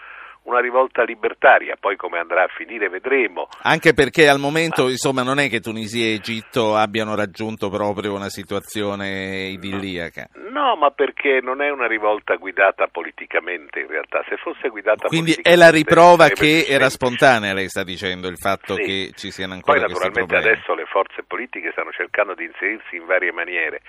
una 0.43 0.59
rivolta 0.59 1.03
libertaria, 1.03 1.75
poi 1.79 1.95
come 1.95 2.19
andrà 2.19 2.43
a 2.43 2.47
finire 2.47 2.89
vedremo. 2.89 3.47
Anche 3.63 3.93
perché 3.93 4.27
al 4.27 4.39
momento, 4.39 4.83
Ma... 4.83 4.89
insomma, 4.89 5.23
non 5.23 5.39
è 5.39 5.49
che 5.49 5.59
Tunisia 5.59 6.05
e 6.05 6.13
Egitto 6.15 6.75
abbiano 6.75 7.15
raggiunto 7.15 7.69
proprio 7.69 8.13
una 8.13 8.29
situazione 8.29 9.47
idilliaca. 9.49 10.27
No, 10.51 10.75
ma 10.75 10.91
perché 10.91 11.39
non 11.41 11.61
è 11.61 11.69
una 11.69 11.87
rivolta 11.87 12.35
guidata 12.35 12.87
politicamente 12.87 13.79
in 13.79 13.87
realtà, 13.87 14.23
se 14.27 14.37
fosse 14.37 14.69
guidata 14.69 15.07
Quindi 15.07 15.35
è 15.41 15.55
la 15.55 15.69
riprova 15.69 16.27
che 16.29 16.65
era 16.67 16.89
spontanea, 16.89 17.53
lei 17.53 17.69
sta 17.69 17.83
dicendo, 17.83 18.27
il 18.27 18.37
fatto 18.37 18.75
sì. 18.75 18.81
che 18.83 19.11
ci 19.15 19.31
siano 19.31 19.53
ancora 19.53 19.79
poi, 19.79 19.89
questi 19.89 20.09
problemi. 20.11 20.27
Poi 20.27 20.37
naturalmente 20.37 20.61
adesso 20.61 20.75
le 20.75 20.85
forze 20.85 21.23
politiche 21.23 21.71
stanno 21.71 21.91
cercando 21.91 22.33
di 22.33 22.45
inserirsi 22.45 22.95
in 22.95 23.05
varie 23.05 23.31
maniere 23.31 23.81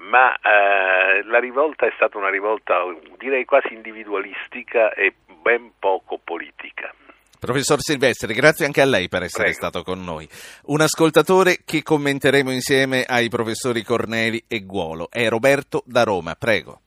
ma 0.00 0.34
eh, 0.34 1.22
la 1.24 1.38
rivolta 1.38 1.86
è 1.86 1.92
stata 1.94 2.16
una 2.16 2.30
rivolta 2.30 2.82
direi 3.18 3.44
quasi 3.44 3.74
individualistica 3.74 4.92
e 4.94 5.14
ben 5.42 5.72
poco 5.78 6.18
politica. 6.22 6.94
Professor 7.38 7.78
Silvestri, 7.80 8.34
grazie 8.34 8.66
anche 8.66 8.82
a 8.82 8.84
lei 8.84 9.08
per 9.08 9.22
essere 9.22 9.44
Prego. 9.44 9.56
stato 9.56 9.82
con 9.82 10.02
noi. 10.04 10.28
Un 10.66 10.80
ascoltatore 10.82 11.58
che 11.64 11.82
commenteremo 11.82 12.50
insieme 12.50 13.04
ai 13.06 13.28
professori 13.28 13.82
Corneli 13.82 14.44
e 14.46 14.60
Guolo 14.64 15.08
è 15.10 15.26
Roberto 15.28 15.82
da 15.86 16.02
Roma. 16.02 16.34
Prego. 16.34 16.80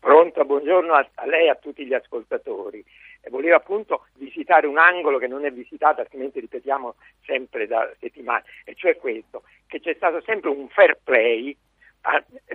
Pronto, 0.00 0.42
buongiorno 0.44 0.94
a, 0.94 1.06
lei 1.26 1.46
e 1.46 1.50
a 1.50 1.56
tutti 1.56 1.84
gli 1.84 1.92
ascoltatori. 1.92 2.82
E 3.20 3.28
volevo 3.28 3.56
appunto 3.56 4.06
visitare 4.14 4.66
un 4.66 4.78
angolo 4.78 5.18
che 5.18 5.26
non 5.26 5.44
è 5.44 5.52
visitato, 5.52 6.00
altrimenti 6.00 6.40
ripetiamo 6.40 6.94
sempre 7.22 7.66
da 7.66 7.86
settimane, 7.98 8.44
e 8.64 8.74
cioè 8.74 8.96
questo, 8.96 9.42
che 9.66 9.78
c'è 9.78 9.92
stato 9.94 10.22
sempre 10.22 10.48
un 10.48 10.68
fair 10.68 10.98
play 11.04 11.54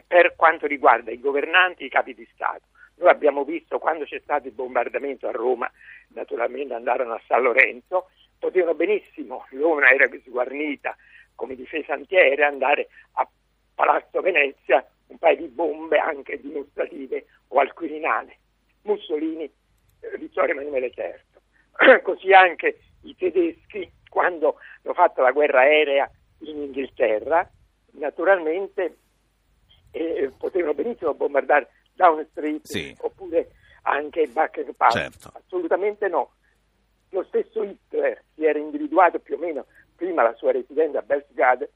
per 0.08 0.36
quanto 0.36 0.68
riguarda 0.68 1.12
i 1.12 1.20
governanti 1.20 1.84
e 1.84 1.86
i 1.88 1.90
capi 1.90 2.14
di 2.14 2.28
Stato. 2.34 2.64
Noi 2.98 3.10
abbiamo 3.10 3.44
visto 3.44 3.78
quando 3.78 4.06
c'è 4.06 4.20
stato 4.24 4.48
il 4.48 4.54
bombardamento 4.54 5.28
a 5.28 5.32
Roma, 5.32 5.70
naturalmente 6.10 6.74
andarono 6.74 7.14
a 7.14 7.22
San 7.28 7.42
Lorenzo, 7.42 8.10
potevano 8.40 8.76
benissimo, 8.76 9.46
Roma 9.52 9.90
era 9.90 10.08
sguarnita 10.08 10.96
come 11.36 11.56
difesa 11.56 11.94
antiaerea, 11.94 12.48
andare 12.48 12.88
a 13.14 13.28
Palazzo 13.74 14.22
Venezia, 14.22 14.86
un 15.08 15.18
paio 15.18 15.38
di 15.38 15.48
bombe 15.48 15.98
anche 15.98 16.40
dimostrative 16.40 17.26
o 17.50 17.60
al 17.60 17.74
Quirinale. 17.74 18.38
Mussolini, 18.84 19.44
eh, 19.44 20.18
Vittorio 20.18 20.54
Emanuele 20.54 20.92
III. 20.96 22.02
Così 22.02 22.32
anche 22.32 22.80
i 23.04 23.16
tedeschi, 23.16 23.92
quando 24.10 24.58
hanno 24.84 24.94
fatto 24.94 25.22
la 25.22 25.32
guerra 25.32 25.62
aerea 25.62 26.10
in 26.40 26.62
Inghilterra, 26.62 27.48
naturalmente 27.94 28.98
eh, 29.96 30.32
potevano 30.38 30.74
benissimo 30.74 31.14
bombardare 31.14 31.70
Down 31.94 32.26
Street 32.32 32.66
sì. 32.66 32.96
oppure 33.00 33.52
anche 33.84 34.28
Buckingham 34.28 34.74
Palace. 34.74 35.00
Certo. 35.00 35.32
Assolutamente 35.34 36.08
no. 36.08 36.32
Lo 37.10 37.24
stesso 37.28 37.64
Hitler 37.64 38.22
si 38.34 38.46
era 38.46 38.60
individuato 38.60 39.20
più 39.20 39.36
o 39.36 39.38
meno 39.38 39.66
prima 39.96 40.24
la 40.24 40.34
sua 40.34 40.52
residenza 40.52 41.00
a 41.00 41.02
Berchtesgaden 41.02 41.70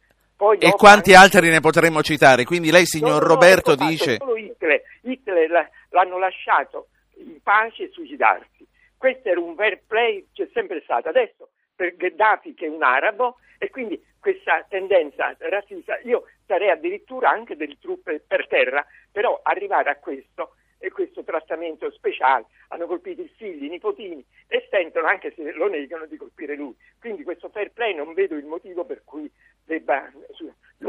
e 0.57 0.71
quanti 0.71 1.13
anche... 1.13 1.35
altri 1.35 1.49
ne 1.49 1.59
potremmo 1.59 2.01
citare? 2.01 2.45
Quindi 2.45 2.71
lei, 2.71 2.85
signor 2.85 3.23
no, 3.23 3.27
Roberto, 3.27 3.75
no, 3.75 3.87
dice... 3.87 4.15
Solo 4.15 4.37
Hitler, 4.37 4.81
Hitler 5.01 5.69
l'hanno 5.89 6.17
lasciato 6.17 6.87
in 7.17 7.41
pace 7.43 7.83
e 7.83 7.89
suicidarsi. 7.91 8.65
Questo 8.95 9.27
era 9.27 9.39
un 9.41 9.55
fair 9.55 9.81
play, 9.85 10.27
c'è 10.33 10.47
sempre 10.53 10.81
stato. 10.83 11.09
Adesso 11.09 11.49
Gheddafi 11.95 12.53
che 12.53 12.65
è 12.65 12.69
un 12.69 12.83
arabo 12.83 13.37
e 13.57 13.69
quindi 13.69 14.01
questa 14.19 14.65
tendenza 14.67 15.35
razzista, 15.37 15.97
io 16.03 16.25
sarei 16.45 16.69
addirittura 16.69 17.29
anche 17.29 17.55
delle 17.55 17.77
truppe 17.79 18.21
per 18.25 18.47
terra, 18.47 18.85
però 19.11 19.39
arrivare 19.43 19.89
a 19.89 19.95
questo 19.95 20.55
e 20.77 20.91
questo 20.91 21.23
trattamento 21.23 21.91
speciale 21.91 22.45
hanno 22.69 22.85
colpito 22.85 23.21
i 23.21 23.31
figli, 23.35 23.65
i 23.65 23.69
nipotini 23.69 24.23
e 24.47 24.67
sentono, 24.69 25.07
anche 25.07 25.33
se 25.35 25.51
lo 25.53 25.67
negano, 25.67 26.05
di 26.05 26.17
colpire 26.17 26.55
lui. 26.55 26.73
Quindi 26.99 27.23
questo 27.23 27.49
fair 27.49 27.71
play 27.71 27.93
non 27.93 28.13
vedo 28.13 28.35
il 28.35 28.45
motivo 28.45 28.85
per 28.85 29.01
cui 29.03 29.29
debba... 29.63 30.09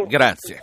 Grazie. 0.07 0.61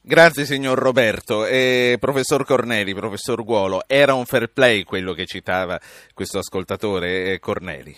Grazie 0.00 0.44
signor 0.44 0.78
Roberto. 0.78 1.46
Eh, 1.46 1.96
professor 1.98 2.44
Corneli, 2.44 2.94
professor 2.94 3.42
Guolo, 3.42 3.82
era 3.86 4.14
un 4.14 4.24
fair 4.24 4.52
play 4.52 4.84
quello 4.84 5.14
che 5.14 5.24
citava 5.24 5.80
questo 6.14 6.38
ascoltatore 6.38 7.32
eh, 7.32 7.38
Corneli? 7.40 7.96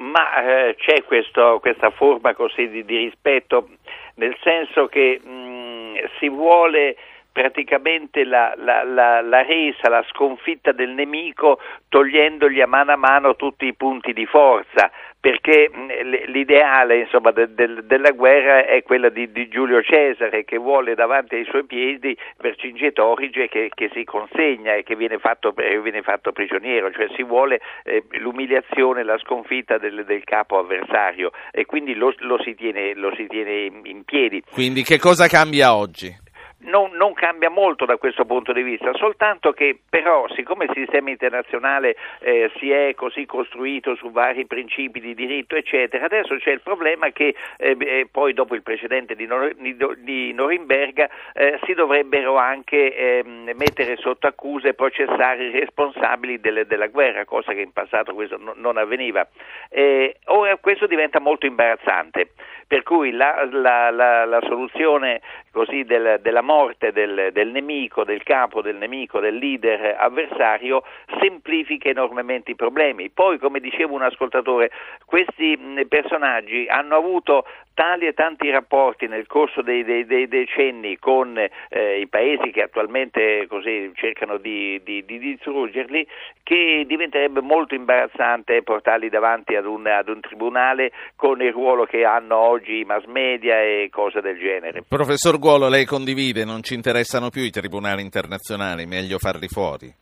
Ma 0.00 0.42
eh, 0.42 0.76
c'è 0.78 1.04
questo, 1.04 1.58
questa 1.60 1.90
forma 1.90 2.34
così 2.34 2.68
di, 2.68 2.84
di, 2.84 2.96
rispetto, 2.96 3.68
nel 4.14 4.34
senso 4.42 4.86
che 4.86 5.20
mh, 5.22 6.08
si 6.18 6.28
vuole 6.30 6.96
praticamente 7.30 8.24
la, 8.24 8.54
la, 8.56 8.82
la, 8.82 9.20
la, 9.20 9.42
resa, 9.42 9.88
la 9.88 10.02
sconfitta 10.08 10.72
del 10.72 10.90
nemico 10.90 11.60
togliendogli 11.88 12.60
a 12.60 12.66
mano 12.66 12.92
a 12.92 12.96
mano 12.96 13.36
tutti 13.36 13.66
i 13.66 13.74
punti 13.74 14.12
di 14.12 14.26
forza, 14.26 14.90
perché 15.20 15.70
l'ideale 16.28 17.00
insomma, 17.00 17.30
de, 17.30 17.52
de, 17.54 17.84
della 17.84 18.12
guerra 18.12 18.64
è 18.64 18.82
quella 18.82 19.10
di, 19.10 19.30
di, 19.30 19.48
Giulio 19.48 19.82
Cesare 19.82 20.44
che 20.44 20.56
vuole 20.56 20.94
davanti 20.94 21.34
ai 21.34 21.44
suoi 21.44 21.64
piedi 21.64 22.16
Vercingetorige 22.38 23.48
che, 23.48 23.70
che 23.74 23.90
si 23.92 24.04
consegna 24.04 24.74
e 24.74 24.82
che 24.82 24.96
viene 24.96 25.18
fatto, 25.18 25.52
viene 25.52 26.00
fatto 26.00 26.32
prigioniero, 26.32 26.90
cioè 26.90 27.08
si 27.16 27.22
vuole 27.22 27.60
eh, 27.84 28.02
l'umiliazione, 28.12 29.04
la 29.04 29.18
sconfitta 29.18 29.76
del, 29.76 30.04
del, 30.06 30.24
capo 30.24 30.58
avversario 30.58 31.32
e 31.50 31.66
quindi 31.66 31.94
lo, 31.94 32.14
lo, 32.18 32.40
si 32.42 32.54
tiene, 32.54 32.94
lo 32.94 33.14
si 33.14 33.26
tiene 33.26 33.64
in 33.84 34.04
piedi. 34.04 34.42
Quindi 34.50 34.82
che 34.82 34.98
cosa 34.98 35.26
cambia 35.26 35.74
oggi? 35.74 36.28
Non, 36.62 36.90
non, 36.92 37.12
cambia 37.14 37.48
molto 37.48 37.84
da 37.84 37.96
questo 37.96 38.24
punto 38.24 38.52
di 38.52 38.62
vista, 38.62 38.92
soltanto 38.94 39.52
che 39.52 39.78
però 39.88 40.26
siccome 40.34 40.64
il 40.64 40.72
sistema 40.74 41.10
internazionale 41.10 41.96
eh, 42.20 42.50
si 42.58 42.70
è 42.70 42.94
così 42.94 43.24
costruito 43.26 43.94
su 43.94 44.10
vari 44.10 44.46
principi 44.46 45.00
di 45.00 45.14
diritto 45.14 45.56
eccetera, 45.56 46.04
adesso 46.04 46.36
c'è 46.36 46.50
il 46.50 46.60
problema 46.60 47.10
che 47.10 47.34
eh, 47.56 47.76
eh 47.78 48.08
poi 48.10 48.32
dopo 48.32 48.54
il 48.54 48.62
precedente 48.62 49.14
di, 49.14 49.26
Nor- 49.26 49.54
di 49.54 50.32
Norimberga 50.32 51.08
eh, 51.32 51.58
si 51.64 51.74
dovrebbero 51.74 52.36
anche 52.36 52.94
ehm, 52.94 53.52
mettere 53.54 53.96
sotto 53.96 54.26
accusa 54.26 54.68
e 54.68 54.74
processare 54.74 55.44
i 55.44 55.50
responsabili 55.50 56.40
delle, 56.40 56.66
della 56.66 56.88
guerra, 56.88 57.24
cosa 57.24 57.52
che 57.52 57.60
in 57.60 57.72
passato 57.72 58.14
non 58.56 58.76
avveniva. 58.76 59.26
Eh, 59.68 60.16
ora 60.26 60.56
questo 60.56 60.86
diventa 60.86 61.20
molto 61.20 61.46
imbarazzante 61.46 62.32
per 62.70 62.84
cui 62.84 63.10
la, 63.10 63.48
la, 63.50 63.90
la, 63.90 64.24
la 64.24 64.40
soluzione 64.42 65.20
così 65.50 65.82
del, 65.82 66.20
della 66.22 66.40
morte 66.40 66.92
del, 66.92 67.30
del, 67.32 67.48
nemico, 67.48 68.04
del 68.04 68.22
capo 68.22 68.62
del 68.62 68.76
nemico, 68.76 69.18
del 69.18 69.34
leader 69.34 69.96
avversario 69.98 70.84
semplifica 71.18 71.88
enormemente 71.88 72.52
i 72.52 72.54
problemi. 72.54 73.10
Poi, 73.10 73.38
come 73.38 73.58
diceva 73.58 73.92
un 73.92 74.02
ascoltatore, 74.02 74.70
questi 75.04 75.58
personaggi 75.88 76.68
hanno 76.68 76.94
avuto 76.94 77.44
tali 77.80 78.06
e 78.06 78.12
tanti 78.12 78.50
rapporti 78.50 79.06
nel 79.06 79.26
corso 79.26 79.62
dei, 79.62 79.82
dei, 79.84 80.04
dei 80.04 80.28
decenni 80.28 80.98
con 80.98 81.34
eh, 81.38 81.98
i 81.98 82.06
paesi 82.08 82.50
che 82.50 82.60
attualmente 82.60 83.46
così 83.48 83.90
cercano 83.94 84.36
di, 84.36 84.78
di, 84.84 85.02
di, 85.06 85.18
distruggerli 85.18 86.06
che 86.42 86.84
diventerebbe 86.86 87.40
molto 87.40 87.74
imbarazzante 87.74 88.62
portarli 88.62 89.08
davanti 89.08 89.54
ad 89.54 89.64
un, 89.64 89.86
ad 89.86 90.08
un, 90.08 90.20
tribunale 90.20 90.92
con 91.16 91.40
il 91.40 91.52
ruolo 91.52 91.86
che 91.86 92.04
hanno 92.04 92.36
oggi 92.36 92.80
i 92.80 92.84
mass 92.84 93.06
media 93.06 93.62
e 93.62 93.88
cose 93.90 94.20
del 94.20 94.38
genere. 94.38 94.82
Professor 94.86 95.38
Guolo, 95.38 95.70
lei 95.70 95.86
condivide, 95.86 96.44
non 96.44 96.62
ci 96.62 96.74
interessano 96.74 97.30
più 97.30 97.40
i 97.40 97.50
tribunali 97.50 98.02
internazionali, 98.02 98.84
meglio 98.84 99.16
farli 99.16 99.48
fuori? 99.48 99.99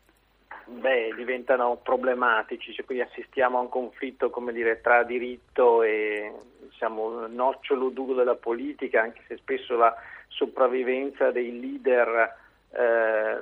Beh, 0.71 1.13
diventano 1.15 1.77
problematici, 1.81 2.73
cioè, 2.73 2.85
qui 2.85 3.01
assistiamo 3.01 3.57
a 3.57 3.61
un 3.61 3.69
conflitto 3.69 4.31
dire, 4.51 4.81
tra 4.81 5.03
diritto 5.03 5.81
e 5.81 6.31
diciamo, 6.59 7.27
nocciolo 7.27 7.89
duro 7.89 8.13
della 8.13 8.35
politica, 8.35 9.01
anche 9.01 9.21
se 9.27 9.37
spesso 9.37 9.75
la 9.75 9.93
sopravvivenza 10.27 11.31
dei 11.31 11.59
leader 11.59 12.35
eh, 12.71 13.39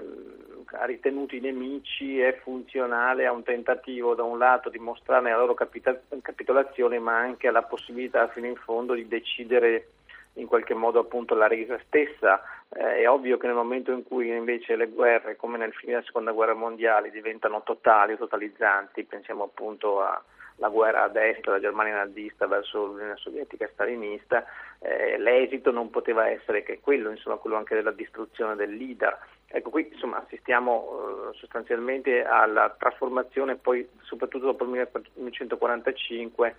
ritenuti 0.85 1.39
nemici 1.39 2.19
è 2.19 2.39
funzionale 2.41 3.25
a 3.25 3.31
un 3.33 3.43
tentativo 3.43 4.15
da 4.15 4.23
un 4.23 4.37
lato 4.37 4.69
di 4.69 4.79
mostrare 4.79 5.29
la 5.29 5.37
loro 5.37 5.53
capitolazione, 5.53 6.97
ma 6.97 7.17
anche 7.17 7.47
alla 7.47 7.63
possibilità 7.63 8.27
fino 8.29 8.47
in 8.47 8.55
fondo 8.55 8.93
di 8.93 9.07
decidere 9.07 9.89
in 10.37 10.47
qualche 10.47 10.73
modo 10.73 10.99
appunto 10.99 11.35
la 11.35 11.47
resa 11.47 11.79
stessa. 11.85 12.41
Eh, 12.69 13.01
è 13.01 13.09
ovvio 13.09 13.37
che 13.37 13.47
nel 13.47 13.55
momento 13.55 13.91
in 13.91 14.03
cui 14.03 14.29
invece 14.29 14.75
le 14.75 14.87
guerre, 14.87 15.35
come 15.35 15.57
nel 15.57 15.73
fine 15.73 15.93
della 15.93 16.05
seconda 16.05 16.31
guerra 16.31 16.53
mondiale, 16.53 17.11
diventano 17.11 17.61
totali, 17.63 18.17
totalizzanti, 18.17 19.03
pensiamo 19.03 19.43
appunto 19.43 20.01
a 20.01 20.21
la 20.57 20.69
guerra 20.69 21.03
a 21.03 21.07
destra, 21.09 21.53
la 21.53 21.59
Germania 21.59 21.95
nazista 21.95 22.47
verso 22.47 22.85
l'Unione 22.85 23.15
Sovietica 23.17 23.69
stalinista, 23.73 24.45
eh, 24.79 25.17
l'esito 25.17 25.71
non 25.71 25.89
poteva 25.89 26.27
essere 26.27 26.63
che 26.63 26.79
quello, 26.79 27.09
insomma, 27.09 27.37
quello 27.37 27.57
anche 27.57 27.75
della 27.75 27.91
distruzione 27.91 28.55
del 28.55 28.75
leader. 28.75 29.17
Ecco, 29.47 29.69
qui 29.69 29.89
insomma, 29.91 30.17
assistiamo 30.17 31.29
eh, 31.31 31.37
sostanzialmente 31.37 32.23
alla 32.23 32.75
trasformazione, 32.77 33.55
poi 33.55 33.87
soprattutto 34.01 34.45
dopo 34.45 34.63
il 34.63 34.69
1945, 34.69 36.55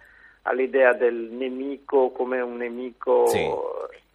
all'idea 0.48 0.94
del 0.94 1.28
nemico 1.30 2.10
come 2.10 2.40
un 2.40 2.56
nemico 2.56 3.26
sì. 3.26 3.46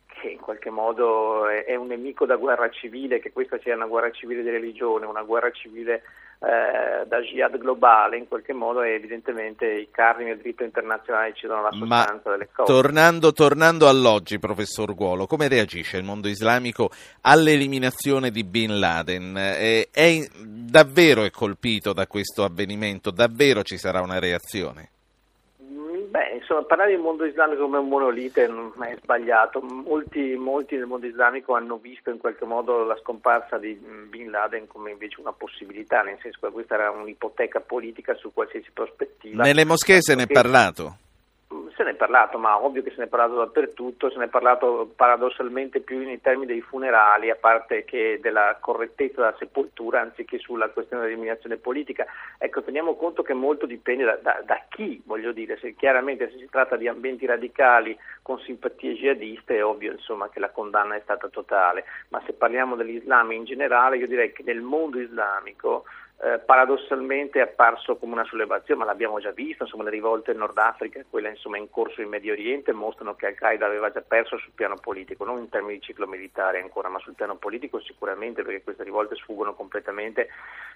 che 0.08 0.30
in 0.30 0.40
qualche 0.40 0.70
modo 0.70 1.48
è, 1.48 1.66
è, 1.66 1.76
un 1.76 1.88
nemico 1.88 2.26
da 2.26 2.36
guerra 2.36 2.70
civile, 2.70 3.20
che 3.20 3.32
questa 3.32 3.60
sia 3.62 3.76
una 3.76 3.86
guerra 3.86 4.12
civile 4.12 4.42
di 4.42 4.50
religione, 4.50 5.06
una 5.06 5.24
guerra 5.24 5.52
civile 5.52 6.02
eh, 6.40 7.06
da 7.06 7.22
jihad 7.22 7.58
globale, 7.58 8.18
in 8.18 8.28
qualche 8.28 8.52
modo 8.52 8.82
e 8.82 8.94
evidentemente 8.94 9.66
i 9.66 9.90
cardini 9.92 10.30
del 10.30 10.40
diritto 10.40 10.64
internazionale 10.64 11.32
decidono 11.32 11.62
la 11.62 11.72
sostanza 11.72 12.22
Ma 12.30 12.32
delle 12.32 12.50
cose. 12.52 12.74
Tornando, 12.74 13.32
tornando 13.32 13.88
all'oggi, 13.88 14.40
professor 14.40 14.94
Guolo, 14.94 15.28
come 15.28 15.48
reagisce 15.48 15.98
il 15.98 16.04
mondo 16.04 16.28
islamico 16.28 16.90
all'eliminazione 17.22 18.32
di 18.32 18.44
Bin 18.44 18.80
Laden? 18.80 19.38
Eh, 19.38 19.90
è, 19.92 20.28
davvero 20.42 21.24
è 21.24 21.32
colpito 21.32 21.94
da 21.94 22.08
questo 22.08 22.44
avvenimento? 22.44 23.12
Davvero 23.12 23.64
ci 23.64 23.78
sarà 23.78 24.02
una 24.02 24.20
reazione? 24.20 24.93
Beh, 26.14 26.36
insomma, 26.36 26.62
parlare 26.62 26.92
del 26.92 27.00
mondo 27.00 27.26
islamico 27.26 27.64
come 27.64 27.80
un 27.80 27.88
monolite 27.88 28.46
è 28.46 28.98
sbagliato. 29.02 29.62
Molti, 29.62 30.36
molti 30.36 30.76
nel 30.76 30.86
mondo 30.86 31.08
islamico 31.08 31.56
hanno 31.56 31.78
visto 31.78 32.12
in 32.12 32.20
qualche 32.20 32.46
modo 32.46 32.84
la 32.84 32.96
scomparsa 32.98 33.58
di 33.58 33.74
Bin 34.10 34.30
Laden 34.30 34.68
come 34.68 34.92
invece 34.92 35.20
una 35.22 35.34
possibilità, 35.34 36.04
nel 36.04 36.20
senso 36.22 36.38
che 36.40 36.52
questa 36.52 36.76
era 36.76 36.92
un'ipoteca 36.92 37.62
politica 37.62 38.14
su 38.14 38.32
qualsiasi 38.32 38.70
prospettiva. 38.72 39.42
Nelle 39.42 39.66
moschee 39.66 40.04
se 40.04 40.14
ne 40.14 40.26
è 40.26 40.28
parlato? 40.28 40.98
Se 41.76 41.84
ne 41.84 41.92
è 41.92 41.96
parlato, 41.96 42.38
ma 42.38 42.62
ovvio 42.64 42.82
che 42.82 42.92
se 42.92 42.98
ne 43.00 43.06
è 43.06 43.08
parlato 43.08 43.36
dappertutto, 43.36 44.10
se 44.10 44.18
ne 44.18 44.26
è 44.26 44.30
parlato 44.30 44.92
paradossalmente 44.96 45.80
più 45.80 46.02
in 46.02 46.22
termini 46.22 46.48
dei 46.48 46.62
funerali, 46.62 47.30
a 47.30 47.36
parte 47.36 47.84
che 47.86 48.20
della 48.22 48.58
correttezza 48.60 49.22
della 49.22 49.36
sepoltura, 49.38 50.02
anziché 50.02 50.38
sulla 50.38 50.70
questione 50.70 51.04
dell'eliminazione 51.04 51.58
politica. 51.58 52.06
Ecco, 52.38 52.64
teniamo 52.64 52.96
conto 52.96 53.24
che 53.24 53.34
molto 53.34 53.66
dipende 53.66 54.04
da, 54.04 54.18
da, 54.22 54.42
da 54.46 54.62
chi, 54.70 55.02
voglio 55.06 55.32
dire, 55.32 55.58
se 55.58 55.76
chiaramente 55.76 56.30
se 56.32 56.38
si 56.38 56.50
tratta 56.50 56.76
di 56.76 56.88
ambienti 56.88 57.26
radicali 57.26 57.98
con 58.22 58.40
simpatie 58.40 58.94
jihadiste 58.94 59.58
è 59.58 59.66
ovvio 59.66 59.92
insomma, 59.92 60.30
che 60.30 60.40
la 60.40 60.50
condanna 60.50 60.96
è 60.96 61.02
stata 61.02 61.28
totale, 61.28 61.86
ma 62.10 62.22
se 62.26 62.34
parliamo 62.34 62.76
dell'Islam 62.76 63.32
in 63.32 63.46
generale, 63.46 63.98
io 63.98 64.08
direi 64.08 64.32
che 64.32 64.44
nel 64.44 64.62
mondo 64.62 65.00
islamico 65.00 65.86
eh, 66.24 66.40
paradossalmente 66.40 67.40
è 67.40 67.42
apparso 67.42 67.98
come 67.98 68.14
una 68.14 68.24
sollevazione, 68.24 68.80
ma 68.80 68.86
l'abbiamo 68.86 69.20
già 69.20 69.32
visto, 69.32 69.64
insomma, 69.64 69.84
le 69.84 69.90
rivolte 69.90 70.32
in 70.32 70.38
Nord 70.38 70.58
Africa, 70.58 71.04
quelle 71.10 71.30
insomma, 71.30 71.58
in 71.58 71.70
corso 71.70 72.02
in 72.02 72.08
Medio 72.08 72.32
Oriente, 72.32 72.72
mostrano 72.72 73.14
che 73.16 73.26
Al-Qaeda 73.26 73.66
aveva 73.66 73.92
già 73.92 74.02
perso 74.02 74.38
sul 74.38 74.54
piano 74.56 74.78
politico, 74.78 75.26
non 75.26 75.40
in 75.40 75.50
termini 75.50 75.80
di 75.80 75.82
ciclo 75.82 76.08
militare 76.08 76.62
ancora, 76.62 76.88
ma 76.88 77.00
sul 77.00 77.16
piano 77.16 77.36
politico 77.36 77.82
sicuramente, 77.82 78.42
perché 78.42 78.64
queste 78.64 78.84
rivolte 78.84 79.16
sfuggono 79.16 79.54
completamente 79.54 80.30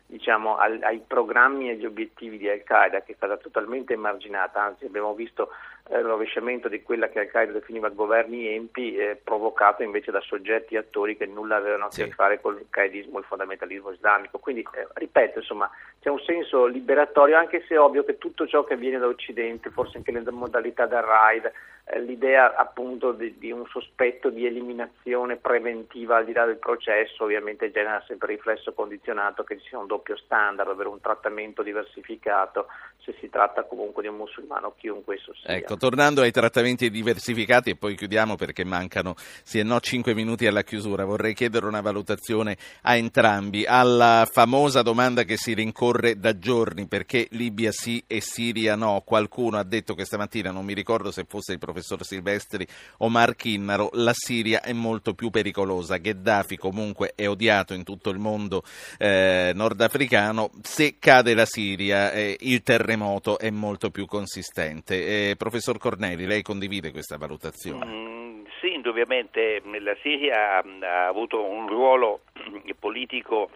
diciamo, 0.06 0.58
al, 0.58 0.80
ai 0.82 1.02
programmi 1.06 1.70
e 1.70 1.74
agli 1.74 1.86
obiettivi 1.86 2.38
di 2.38 2.50
Al-Qaeda, 2.50 3.04
che 3.04 3.14
è 3.14 3.16
stata 3.16 3.38
totalmente 3.38 3.94
emarginata, 3.94 4.62
anzi 4.62 4.84
abbiamo 4.84 5.14
visto 5.14 5.52
eh, 5.90 6.00
il 6.00 6.06
rovesciamento 6.06 6.68
di 6.68 6.82
quella 6.82 7.10
che 7.10 7.20
Al-Qaeda 7.20 7.52
definiva 7.52 7.90
governi 7.90 8.48
empi, 8.48 8.96
eh, 8.96 9.20
provocato 9.22 9.84
invece 9.84 10.12
da 10.12 10.22
soggetti 10.22 10.76
e 10.76 10.80
attori 10.80 11.18
che 11.18 11.26
nulla 11.26 11.56
avevano 11.56 11.86
a 11.86 11.90
che 11.90 12.10
fare 12.12 12.42
con 12.42 12.56
il 12.58 12.68
qaedismo 12.70 13.18
e 13.18 13.22
il 13.22 13.26
fondamentalismo 13.26 13.92
islamico. 13.92 14.38
Quindi, 14.40 14.62
eh, 14.62 14.88
ripeto, 14.94 15.40
insomma 15.40 15.70
c'è 16.00 16.10
un 16.10 16.20
senso 16.20 16.66
liberatorio, 16.66 17.38
anche 17.38 17.64
se 17.68 17.76
è 17.76 17.80
ovvio 17.80 18.04
che 18.04 18.18
tutto 18.18 18.48
ciò 18.48 18.64
che 18.64 18.78
viene 18.78 18.98
da 18.98 19.08
Occidente, 19.08 19.70
forse 19.70 19.98
anche 19.98 20.12
le 20.12 20.24
modalità 20.32 20.86
del 20.86 21.02
RAID, 21.02 21.52
l'idea 21.96 22.56
appunto 22.56 23.14
di, 23.14 23.38
di, 23.38 23.52
un 23.52 23.66
sospetto 23.66 24.30
di 24.30 24.46
eliminazione 24.46 25.38
preventiva 25.38 26.18
al 26.18 26.26
di 26.26 26.34
là 26.34 26.46
del 26.46 26.58
processo 26.58 27.24
ovviamente 27.24 27.72
genera 27.72 28.04
sempre 28.06 28.36
riflesso 28.36 28.74
condizionato 28.74 29.44
che 29.44 29.58
ci 29.60 29.70
sia 29.70 29.80
un 29.80 29.88
doppio 29.88 30.18
standard, 30.18 30.70
avere 30.70 30.90
un 30.90 31.00
trattamento 31.00 31.64
diversificato 31.64 32.68
se 32.98 33.16
si 33.22 33.30
tratta 33.30 33.64
comunque 33.64 34.02
di 34.02 34.10
un 34.10 34.18
musulmano, 34.18 34.74
chiunque 34.78 35.16
esso 35.16 35.34
sia. 35.36 35.56
Ecco, 35.56 35.78
tornando 35.78 36.22
ai 36.22 36.32
trattamenti 36.32 36.90
diversificati 36.90 37.70
e 37.70 37.78
poi 37.78 37.96
chiudiamo 37.96 38.36
perché 38.36 38.66
mancano 38.66 39.14
sì 39.44 39.60
e 39.60 39.64
no 39.64 39.80
5 39.80 40.14
minuti 40.14 40.46
alla 40.46 40.64
chiusura, 40.64 41.06
vorrei 41.06 41.34
chiedere 41.34 41.68
una 41.68 41.82
valutazione 41.82 42.58
a 42.82 42.98
entrambi, 42.98 43.66
alla 43.66 44.28
famosa 44.30 44.82
domanda 44.82 45.24
che 45.24 45.38
si 45.38 45.54
rincorre 45.54 46.20
da 46.20 46.38
giorni 46.38 46.86
perché 46.86 47.28
Libia 47.32 47.72
sì 47.72 48.04
e 48.08 48.20
Siria 48.20 48.76
no, 48.76 49.02
qualcuno 49.06 49.58
ha 49.58 49.64
detto 49.64 49.94
questa 49.94 50.18
mattina, 50.18 50.52
non 50.52 50.66
mi 50.66 50.74
ricordo 50.74 51.12
se 51.12 51.24
fosse 51.26 51.54
il 51.54 51.60
professore 51.60 51.76
professor 51.78 52.04
Silvestri 52.04 52.66
o 53.00 53.10
Marchinnaro, 53.10 53.90
la 53.94 54.14
Siria 54.14 54.62
è 54.62 54.74
molto 54.74 55.14
più 55.14 55.30
pericolosa. 55.30 55.98
Gheddafi 55.98 56.58
comunque 56.58 57.14
è 57.16 57.28
odiato 57.28 57.74
in 57.74 57.84
tutto 57.84 58.10
il 58.10 58.18
mondo 58.18 58.64
eh, 58.98 59.52
nordafricano. 59.54 60.50
Se 60.64 60.98
cade 61.00 61.36
la 61.36 61.46
Siria, 61.46 62.12
eh, 62.12 62.36
il 62.40 62.64
terremoto 62.64 63.38
è 63.38 63.52
molto 63.52 63.92
più 63.92 64.06
consistente. 64.06 65.30
Eh, 65.30 65.36
professor 65.36 65.78
Corneli, 65.78 66.26
lei 66.26 66.42
condivide 66.42 66.92
questa 66.92 67.18
valutazione? 67.18 67.86
Mm, 67.86 68.46
sì, 68.60 68.74
indubbiamente 68.74 69.62
la 69.80 69.96
Siria 70.02 70.58
ha 70.58 71.08
avuto 71.08 71.44
un 71.44 71.68
ruolo 71.68 72.22
politico 72.80 73.50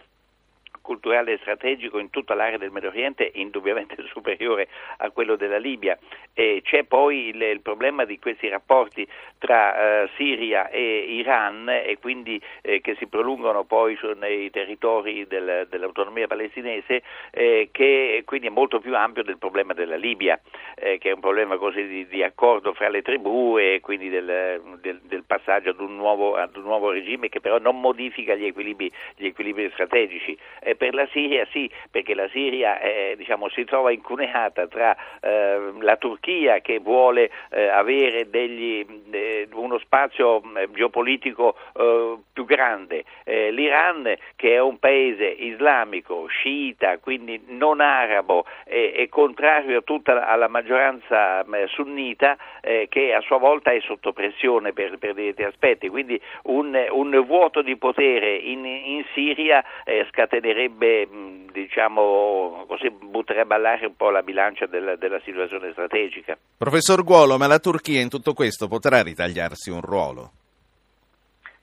culturale 0.81 1.33
e 1.33 1.37
strategico 1.37 1.99
in 1.99 2.09
tutta 2.09 2.33
l'area 2.33 2.57
del 2.57 2.71
Medio 2.71 2.89
Oriente 2.89 3.31
indubbiamente 3.35 3.95
superiore 4.11 4.67
a 4.97 5.09
quello 5.11 5.35
della 5.35 5.57
Libia. 5.57 5.97
E 6.33 6.61
c'è 6.63 6.83
poi 6.83 7.29
il, 7.29 7.41
il 7.41 7.61
problema 7.61 8.05
di 8.05 8.19
questi 8.19 8.47
rapporti 8.49 9.07
tra 9.37 10.03
eh, 10.03 10.09
Siria 10.15 10.69
e 10.69 11.05
Iran 11.09 11.67
e 11.69 11.97
quindi 11.99 12.41
eh, 12.61 12.81
che 12.81 12.95
si 12.95 13.07
prolungano 13.07 13.63
poi 13.63 13.95
su, 13.95 14.11
nei 14.17 14.49
territori 14.49 15.25
del, 15.27 15.67
dell'autonomia 15.69 16.27
palestinese 16.27 17.01
eh, 17.31 17.69
che 17.71 18.21
quindi 18.25 18.47
è 18.47 18.49
molto 18.51 18.79
più 18.79 18.95
ampio 18.95 19.23
del 19.23 19.37
problema 19.37 19.73
della 19.73 19.95
Libia 19.95 20.39
eh, 20.75 20.97
che 20.97 21.09
è 21.09 21.13
un 21.13 21.19
problema 21.19 21.57
così 21.57 21.85
di, 21.87 22.07
di, 22.07 22.23
accordo 22.23 22.73
fra 22.73 22.89
le 22.89 23.01
tribù 23.01 23.57
e 23.57 23.79
quindi 23.81 24.09
del, 24.09 24.61
del, 24.79 24.99
del 25.03 25.23
passaggio 25.25 25.71
ad 25.71 25.79
un, 25.79 25.95
nuovo, 25.95 26.35
ad 26.35 26.55
un, 26.55 26.63
nuovo, 26.63 26.91
regime 26.91 27.29
che 27.29 27.39
però 27.39 27.59
non 27.59 27.79
modifica 27.79 28.35
gli 28.35 28.45
equilibri, 28.45 28.91
gli 29.15 29.25
equilibri 29.25 29.69
strategici 29.73 30.37
e 30.71 30.75
per 30.75 30.93
la 30.93 31.07
Siria 31.11 31.45
sì, 31.51 31.69
perché 31.89 32.15
la 32.15 32.27
Siria 32.29 32.79
è, 32.79 33.13
diciamo, 33.17 33.49
si 33.49 33.63
trova 33.65 33.91
incuneata 33.91 34.67
tra 34.67 34.95
eh, 35.21 35.73
la 35.79 35.97
Turchia 35.97 36.59
che 36.59 36.79
vuole 36.79 37.29
eh, 37.51 37.67
avere 37.67 38.29
degli, 38.29 38.85
eh, 39.11 39.47
uno 39.53 39.77
spazio 39.79 40.41
geopolitico 40.73 41.55
eh, 41.77 42.17
più 42.31 42.45
grande, 42.45 43.03
eh, 43.25 43.51
l'Iran 43.51 44.15
che 44.35 44.53
è 44.53 44.59
un 44.59 44.79
paese 44.79 45.25
islamico, 45.25 46.25
sciita, 46.27 46.97
quindi 46.99 47.43
non 47.47 47.79
arabo 47.81 48.45
e 48.63 49.07
contrario 49.09 49.79
a 49.79 49.81
tutta 49.81 50.25
alla 50.25 50.47
maggioranza 50.47 51.45
sunnita 51.67 52.37
che 52.61 53.13
a 53.13 53.19
sua 53.21 53.37
volta 53.37 53.71
è 53.71 53.79
sotto 53.81 54.13
pressione 54.13 54.71
per, 54.71 54.97
per 54.97 55.13
dei 55.13 55.33
aspetti, 55.43 55.89
quindi 55.89 56.19
un, 56.43 56.77
un, 56.91 57.23
vuoto 57.25 57.61
di 57.61 57.75
potere 57.75 58.35
in, 58.35 58.65
in 58.65 59.03
Siria 59.13 59.63
scatenerebbe 60.09 60.60
scatenerebbe, 60.61 61.07
diciamo 61.51 62.65
così, 62.67 62.89
butterebbe 62.89 63.55
all'aria 63.55 63.87
un 63.87 63.95
po' 63.95 64.09
la 64.09 64.21
bilancia 64.21 64.65
della, 64.65 64.95
della 64.95 65.19
situazione 65.21 65.71
strategica. 65.71 66.37
Professor 66.57 67.03
Guolo, 67.03 67.37
ma 67.37 67.47
la 67.47 67.59
Turchia 67.59 68.01
in 68.01 68.09
tutto 68.09 68.33
questo 68.33 68.67
potrà 68.67 69.01
ritagliarsi 69.01 69.69
un 69.69 69.81
ruolo? 69.81 70.31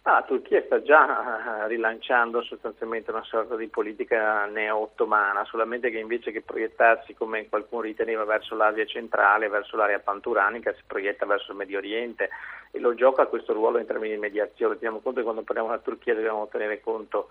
Ah, 0.02 0.20
la 0.20 0.22
Turchia 0.22 0.62
sta 0.64 0.80
già 0.82 1.64
eh, 1.64 1.68
rilanciando 1.68 2.42
sostanzialmente 2.42 3.10
una 3.10 3.24
sorta 3.24 3.56
di 3.56 3.68
politica 3.68 4.46
neo-ottomana, 4.46 5.44
solamente 5.44 5.90
che 5.90 5.98
invece 5.98 6.32
che 6.32 6.40
proiettarsi 6.40 7.14
come 7.14 7.46
qualcuno 7.48 7.82
riteneva 7.82 8.24
verso 8.24 8.54
l'Asia 8.54 8.86
centrale, 8.86 9.48
verso 9.48 9.76
l'area 9.76 9.98
panturanica, 9.98 10.72
si 10.72 10.82
proietta 10.86 11.26
verso 11.26 11.50
il 11.50 11.58
Medio 11.58 11.76
Oriente 11.76 12.30
e 12.70 12.78
lo 12.78 12.94
gioca 12.94 13.26
questo 13.26 13.52
ruolo 13.52 13.78
in 13.78 13.86
termini 13.86 14.14
di 14.14 14.20
mediazione. 14.20 14.76
Teniamo 14.76 15.00
conto 15.00 15.18
che 15.18 15.24
quando 15.24 15.42
parliamo 15.42 15.68
della 15.68 15.82
Turchia 15.82 16.14
dobbiamo 16.14 16.48
tenere 16.48 16.80
conto 16.80 17.28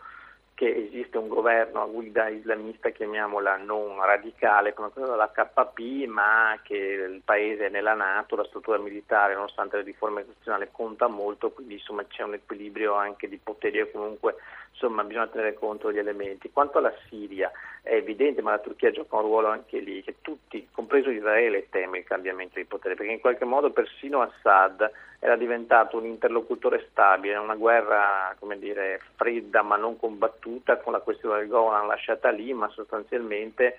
che 0.57 0.87
esiste 0.87 1.19
un 1.19 1.27
governo 1.27 1.83
a 1.83 1.85
guida 1.85 2.29
islamista, 2.29 2.89
chiamiamola 2.89 3.57
non 3.57 4.03
radicale 4.03 4.73
come 4.73 4.89
quello 4.89 5.09
della 5.09 5.29
KP, 5.29 6.07
ma 6.07 6.59
che 6.63 6.73
il 6.73 7.21
paese 7.23 7.67
è 7.67 7.69
nella 7.69 7.93
Nato, 7.93 8.35
la 8.35 8.43
struttura 8.45 8.79
militare, 8.79 9.35
nonostante 9.35 9.77
le 9.77 9.83
riforme 9.83 10.23
costituzionali, 10.25 10.69
conta 10.71 11.05
molto, 11.05 11.51
quindi 11.51 11.75
insomma, 11.75 12.07
c'è 12.07 12.23
un 12.23 12.33
equilibrio 12.33 12.95
anche 12.95 13.29
di 13.29 13.37
poteri 13.37 13.77
e 13.77 13.91
comunque 13.91 14.37
insomma, 14.77 15.03
bisogna 15.03 15.27
tenere 15.27 15.55
conto 15.55 15.87
degli 15.87 15.97
elementi. 15.97 16.51
Quanto 16.51 16.77
alla 16.77 16.93
Siria, 17.09 17.51
è 17.81 17.95
evidente, 17.95 18.41
ma 18.41 18.51
la 18.51 18.59
Turchia 18.59 18.91
gioca 18.91 19.15
un 19.15 19.23
ruolo 19.23 19.47
anche 19.47 19.79
lì, 19.79 20.03
che 20.03 20.15
tutti, 20.21 20.67
compreso 20.71 21.09
Israele, 21.09 21.67
teme 21.69 21.99
il 21.99 22.03
cambiamento 22.03 22.59
di 22.59 22.65
potere, 22.65 22.95
perché 22.95 23.11
in 23.11 23.19
qualche 23.19 23.45
modo 23.45 23.71
persino 23.71 24.21
Assad 24.21 24.89
era 25.19 25.35
diventato 25.35 25.97
un 25.97 26.05
interlocutore 26.05 26.87
stabile, 26.91 27.35
una 27.37 27.55
guerra 27.55 28.35
come 28.37 28.59
dire, 28.59 29.01
fredda 29.15 29.63
ma 29.63 29.75
non 29.75 29.97
combattuta, 29.97 30.77
con 30.77 30.93
la 30.93 30.99
questione 30.99 31.39
del 31.39 31.47
Golan 31.47 31.87
lasciata 31.87 32.29
lì, 32.29 32.53
ma 32.53 32.69
sostanzialmente 32.69 33.77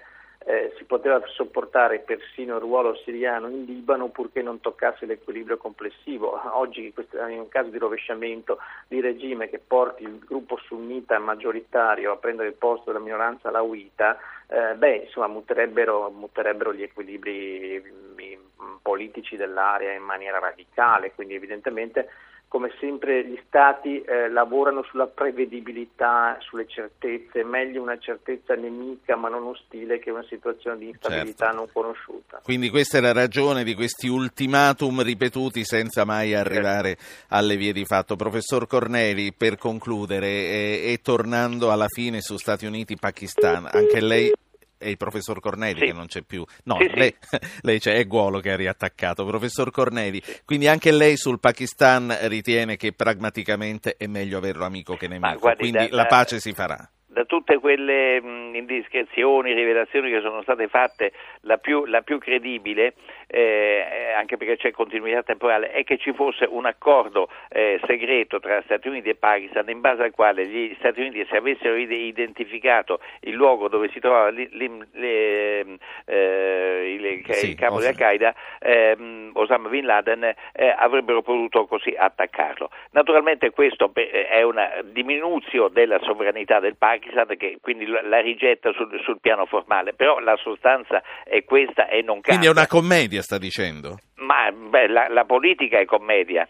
eh, 0.48 0.72
si 0.78 0.84
poteva 0.84 1.20
sopportare 1.26 1.98
persino 1.98 2.54
il 2.54 2.62
ruolo 2.62 2.94
siriano 3.04 3.48
in 3.48 3.64
Libano 3.64 4.08
purché 4.08 4.40
non 4.40 4.60
toccasse 4.60 5.04
l'equilibrio 5.04 5.58
complessivo. 5.58 6.40
Oggi 6.56 6.90
in 7.12 7.38
un 7.38 7.48
caso 7.48 7.68
di 7.68 7.76
rovesciamento 7.76 8.56
di 8.88 9.02
regime 9.02 9.50
che 9.50 9.58
porti 9.58 10.04
il 10.04 10.18
gruppo 10.20 10.56
sunnita 10.56 11.18
maggioritario 11.18 12.12
a 12.12 12.16
prendere 12.16 12.48
il 12.48 12.54
posto 12.54 12.90
della 12.90 13.04
minoranza 13.04 13.50
lauita, 13.50 14.16
eh, 14.46 14.74
beh, 14.74 15.04
insomma, 15.04 15.26
muterebbero, 15.26 16.08
muterebbero 16.08 16.72
gli 16.72 16.82
equilibri 16.82 17.82
mm, 17.84 18.76
politici 18.80 19.36
dell'area 19.36 19.92
in 19.92 20.02
maniera 20.02 20.38
radicale, 20.38 21.12
quindi 21.12 21.34
evidentemente 21.34 22.08
come 22.48 22.72
sempre 22.80 23.26
gli 23.26 23.38
stati 23.46 24.00
eh, 24.00 24.30
lavorano 24.30 24.82
sulla 24.82 25.06
prevedibilità, 25.06 26.38
sulle 26.40 26.66
certezze, 26.66 27.44
meglio 27.44 27.82
una 27.82 27.98
certezza 27.98 28.54
nemica 28.54 29.16
ma 29.16 29.28
non 29.28 29.44
ostile 29.44 29.98
che 29.98 30.10
una 30.10 30.24
situazione 30.26 30.78
di 30.78 30.88
instabilità 30.88 31.46
certo. 31.46 31.56
non 31.56 31.68
conosciuta. 31.70 32.40
Quindi 32.42 32.70
questa 32.70 32.98
è 32.98 33.00
la 33.02 33.12
ragione 33.12 33.64
di 33.64 33.74
questi 33.74 34.08
ultimatum 34.08 35.02
ripetuti 35.02 35.62
senza 35.64 36.06
mai 36.06 36.34
arrivare 36.34 36.96
certo. 36.96 37.34
alle 37.34 37.56
vie 37.56 37.74
di 37.74 37.84
fatto. 37.84 38.16
Professor 38.16 38.66
Corneli, 38.66 39.34
per 39.34 39.58
concludere 39.58 40.26
e, 40.26 40.82
e 40.86 41.00
tornando 41.02 41.70
alla 41.70 41.88
fine 41.88 42.22
su 42.22 42.38
Stati 42.38 42.64
Uniti-Pakistan, 42.64 43.68
anche 43.70 44.00
lei 44.00 44.32
è 44.78 44.88
il 44.88 44.96
professor 44.96 45.40
Corneli 45.40 45.80
sì. 45.80 45.86
che 45.86 45.92
non 45.92 46.06
c'è 46.06 46.22
più. 46.22 46.44
No, 46.64 46.76
sì, 46.80 46.90
lei, 46.94 47.14
sì. 47.20 47.38
lei 47.62 47.78
c'è, 47.80 47.94
è 47.94 48.06
Guolo 48.06 48.40
che 48.40 48.52
ha 48.52 48.56
riattaccato. 48.56 49.26
Professor 49.26 49.70
Corneli, 49.70 50.22
quindi 50.44 50.68
anche 50.68 50.90
lei 50.92 51.16
sul 51.16 51.40
Pakistan 51.40 52.16
ritiene 52.22 52.76
che 52.76 52.92
pragmaticamente 52.92 53.96
è 53.96 54.06
meglio 54.06 54.38
averlo 54.38 54.64
amico 54.64 54.96
che 54.96 55.08
nemico, 55.08 55.38
guardi, 55.38 55.70
quindi 55.70 55.88
da, 55.88 55.96
la 55.96 56.06
pace 56.06 56.40
si 56.40 56.52
farà 56.52 56.88
da 57.18 57.24
tutte 57.24 57.58
quelle 57.58 58.22
mh, 58.22 58.54
indiscrezioni, 58.54 59.52
rivelazioni 59.52 60.08
che 60.08 60.20
sono 60.20 60.40
state 60.42 60.68
fatte, 60.68 61.10
la 61.42 61.56
più, 61.58 61.84
la 61.86 62.02
più 62.02 62.18
credibile, 62.18 62.94
eh, 63.26 64.12
anche 64.16 64.36
perché 64.36 64.56
c'è 64.56 64.70
continuità 64.70 65.24
temporale, 65.24 65.72
è 65.72 65.82
che 65.82 65.98
ci 65.98 66.12
fosse 66.12 66.46
un 66.48 66.64
accordo 66.66 67.28
eh, 67.48 67.80
segreto 67.86 68.38
tra 68.38 68.62
Stati 68.62 68.86
Uniti 68.86 69.08
e 69.08 69.16
Pakistan 69.16 69.68
in 69.68 69.80
base 69.80 70.04
al 70.04 70.12
quale 70.12 70.46
gli 70.46 70.72
Stati 70.78 71.00
Uniti, 71.00 71.26
se 71.28 71.38
avessero 71.38 71.74
identificato 71.74 73.00
il 73.22 73.34
luogo 73.34 73.66
dove 73.66 73.88
si 73.88 73.98
trovava 73.98 74.28
li, 74.28 74.48
li, 74.52 74.70
le, 74.92 75.78
eh, 76.04 76.98
il, 77.00 77.34
sì, 77.34 77.48
il 77.50 77.56
capo 77.56 77.80
di 77.80 77.86
Al-Qaeda, 77.86 78.32
ehm, 78.60 79.32
Osama 79.34 79.68
Bin 79.68 79.86
Laden, 79.86 80.22
eh, 80.22 80.74
avrebbero 80.76 81.22
potuto 81.22 81.66
così 81.66 81.92
attaccarlo. 81.98 82.70
Naturalmente 82.92 83.50
questo 83.50 83.90
è 83.92 84.42
una 84.42 84.82
diminuzione 84.84 85.72
della 85.72 85.98
sovranità 86.02 86.60
del 86.60 86.76
Pakistan 86.76 87.07
Pakistan 87.08 87.36
che 87.36 87.58
quindi 87.60 87.86
la 87.86 88.20
rigetta 88.20 88.72
sul, 88.72 89.00
sul, 89.02 89.18
piano 89.20 89.46
formale, 89.46 89.94
però 89.94 90.18
la 90.18 90.36
sostanza 90.36 91.02
è 91.24 91.44
questa 91.44 91.88
e 91.88 92.02
non 92.02 92.20
cambia. 92.20 92.30
Quindi 92.30 92.46
è 92.46 92.50
una 92.50 92.66
commedia, 92.66 93.22
sta 93.22 93.38
dicendo? 93.38 93.98
Ma 94.16 94.50
beh, 94.50 94.88
la, 94.88 95.08
la 95.08 95.24
politica 95.24 95.78
è 95.78 95.84
commedia, 95.84 96.46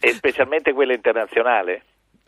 e 0.00 0.12
specialmente 0.12 0.72
quella 0.72 0.92
internazionale. 0.92 1.82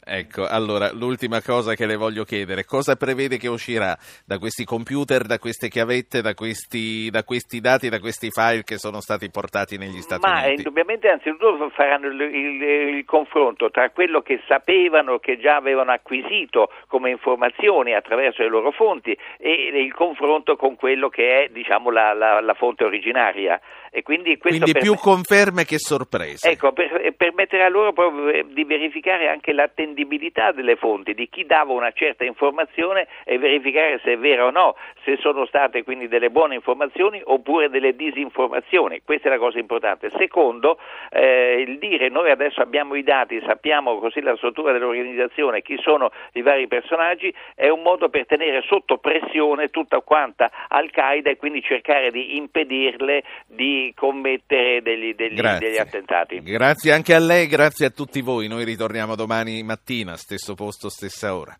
Ecco, 0.08 0.46
allora, 0.46 0.92
l'ultima 0.92 1.42
cosa 1.42 1.74
che 1.74 1.84
le 1.84 1.96
voglio 1.96 2.22
chiedere, 2.22 2.64
cosa 2.64 2.94
prevede 2.94 3.38
che 3.38 3.48
uscirà 3.48 3.96
da 4.24 4.38
questi 4.38 4.64
computer, 4.64 5.24
da 5.24 5.40
queste 5.40 5.66
chiavette, 5.66 6.22
da 6.22 6.32
questi, 6.32 7.10
da 7.10 7.24
questi 7.24 7.58
dati, 7.58 7.88
da 7.88 7.98
questi 7.98 8.30
file 8.30 8.62
che 8.62 8.78
sono 8.78 9.00
stati 9.00 9.28
portati 9.30 9.76
negli 9.76 10.00
Stati 10.00 10.20
Ma 10.24 10.34
Uniti? 10.34 10.46
Ma 10.46 10.52
indubbiamente 10.52 11.08
anzitutto 11.08 11.70
faranno 11.70 12.06
il, 12.06 12.20
il, 12.20 12.62
il, 12.98 13.04
confronto 13.04 13.68
tra 13.72 13.90
quello 13.90 14.20
che 14.20 14.40
sapevano, 14.46 15.18
che 15.18 15.40
già 15.40 15.56
avevano 15.56 15.90
acquisito 15.90 16.70
come 16.86 17.10
informazioni 17.10 17.92
attraverso 17.92 18.42
le 18.42 18.48
loro 18.48 18.70
fonti 18.70 19.10
e 19.38 19.70
il 19.74 19.92
confronto 19.92 20.54
con 20.54 20.76
quello 20.76 21.08
che 21.08 21.46
è 21.46 21.48
diciamo, 21.48 21.90
la, 21.90 22.12
la, 22.12 22.40
la 22.40 22.54
fonte 22.54 22.84
originaria. 22.84 23.60
E 23.90 24.02
quindi, 24.02 24.36
quindi 24.38 24.72
più 24.72 24.94
conferme 24.94 25.64
che 25.64 25.78
sorprese. 25.78 26.50
Ecco, 26.50 26.72
per, 26.72 27.14
permetterà 27.16 27.68
loro 27.68 27.92
proprio 27.92 28.44
di 28.44 28.64
verificare 28.64 29.28
anche 29.28 29.52
l'attendibilità 29.52 30.52
delle 30.52 30.76
fonti, 30.76 31.14
di 31.14 31.28
chi 31.28 31.44
dava 31.44 31.72
una 31.72 31.92
certa 31.92 32.24
informazione 32.24 33.06
e 33.24 33.38
verificare 33.38 34.00
se 34.02 34.12
è 34.12 34.18
vera 34.18 34.46
o 34.46 34.50
no, 34.50 34.76
se 35.04 35.16
sono 35.20 35.46
state 35.46 35.82
quindi 35.82 36.08
delle 36.08 36.30
buone 36.30 36.54
informazioni 36.54 37.20
oppure 37.24 37.68
delle 37.68 37.94
disinformazioni. 37.94 39.02
Questa 39.04 39.28
è 39.28 39.30
la 39.30 39.38
cosa 39.38 39.58
importante. 39.58 40.10
Secondo, 40.16 40.78
eh, 41.10 41.64
il 41.66 41.78
dire 41.78 42.08
noi 42.08 42.30
adesso 42.30 42.60
abbiamo 42.60 42.94
i 42.94 43.02
dati, 43.02 43.40
sappiamo 43.46 43.98
così 43.98 44.20
la 44.20 44.36
struttura 44.36 44.72
dell'organizzazione, 44.72 45.62
chi 45.62 45.78
sono 45.80 46.10
i 46.32 46.42
vari 46.42 46.66
personaggi, 46.66 47.32
è 47.54 47.68
un 47.68 47.82
modo 47.82 48.08
per 48.08 48.26
tenere 48.26 48.62
sotto 48.62 48.98
pressione 48.98 49.68
tutta 49.68 50.00
quanta 50.00 50.50
Al-Qaeda 50.68 51.30
e 51.30 51.36
quindi 51.36 51.62
cercare 51.62 52.10
di 52.10 52.36
impedirle 52.36 53.22
di 53.76 53.92
commettere 53.94 54.80
degli, 54.82 55.14
degli, 55.14 55.40
degli, 55.40 55.76
attentati. 55.76 56.40
Grazie 56.40 56.92
anche 56.92 57.14
a 57.14 57.18
lei, 57.18 57.46
grazie 57.46 57.86
a 57.86 57.90
tutti 57.90 58.20
voi. 58.20 58.48
Noi 58.48 58.64
ritorniamo 58.64 59.14
domani 59.14 59.62
mattina, 59.62 60.16
stesso 60.16 60.54
posto, 60.54 60.88
stessa 60.88 61.36
ora. 61.36 61.56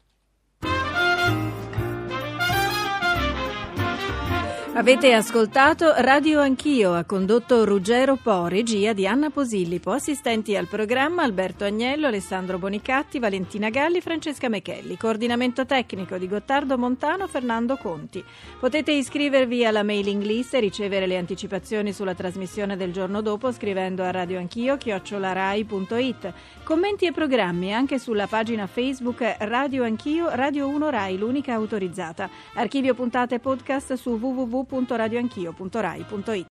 Avete 4.76 5.14
ascoltato 5.14 5.94
Radio 5.96 6.38
Anch'io, 6.38 6.92
ha 6.92 7.04
condotto 7.04 7.64
Ruggero 7.64 8.16
Po, 8.16 8.46
regia 8.46 8.92
di 8.92 9.06
Anna 9.06 9.30
Posillipo, 9.30 9.90
assistenti 9.90 10.54
al 10.54 10.66
programma 10.66 11.22
Alberto 11.22 11.64
Agnello, 11.64 12.06
Alessandro 12.06 12.58
Bonicatti, 12.58 13.18
Valentina 13.18 13.70
Galli, 13.70 14.02
Francesca 14.02 14.50
Mechelli, 14.50 14.98
coordinamento 14.98 15.64
tecnico 15.64 16.18
di 16.18 16.28
Gottardo 16.28 16.76
Montano, 16.76 17.26
Fernando 17.26 17.78
Conti. 17.78 18.22
Potete 18.60 18.92
iscrivervi 18.92 19.64
alla 19.64 19.82
mailing 19.82 20.22
list 20.22 20.52
e 20.52 20.60
ricevere 20.60 21.06
le 21.06 21.16
anticipazioni 21.16 21.94
sulla 21.94 22.14
trasmissione 22.14 22.76
del 22.76 22.92
giorno 22.92 23.22
dopo 23.22 23.50
scrivendo 23.52 24.02
a 24.02 24.10
radioanchio 24.10 24.76
chiocciolarai.it. 24.76 26.32
Commenti 26.62 27.06
e 27.06 27.12
programmi 27.12 27.72
anche 27.72 27.98
sulla 27.98 28.26
pagina 28.26 28.66
Facebook 28.66 29.36
Radio 29.38 29.84
Anch'io, 29.84 30.28
Radio 30.28 30.68
1 30.68 30.90
Rai, 30.90 31.16
l'unica 31.16 31.54
autorizzata. 31.54 32.28
Archivio 32.56 32.92
puntate 32.92 33.38
podcast 33.38 33.94
su 33.94 34.18
www 34.20 34.64
www.radioanchio.rai.it 34.68 36.44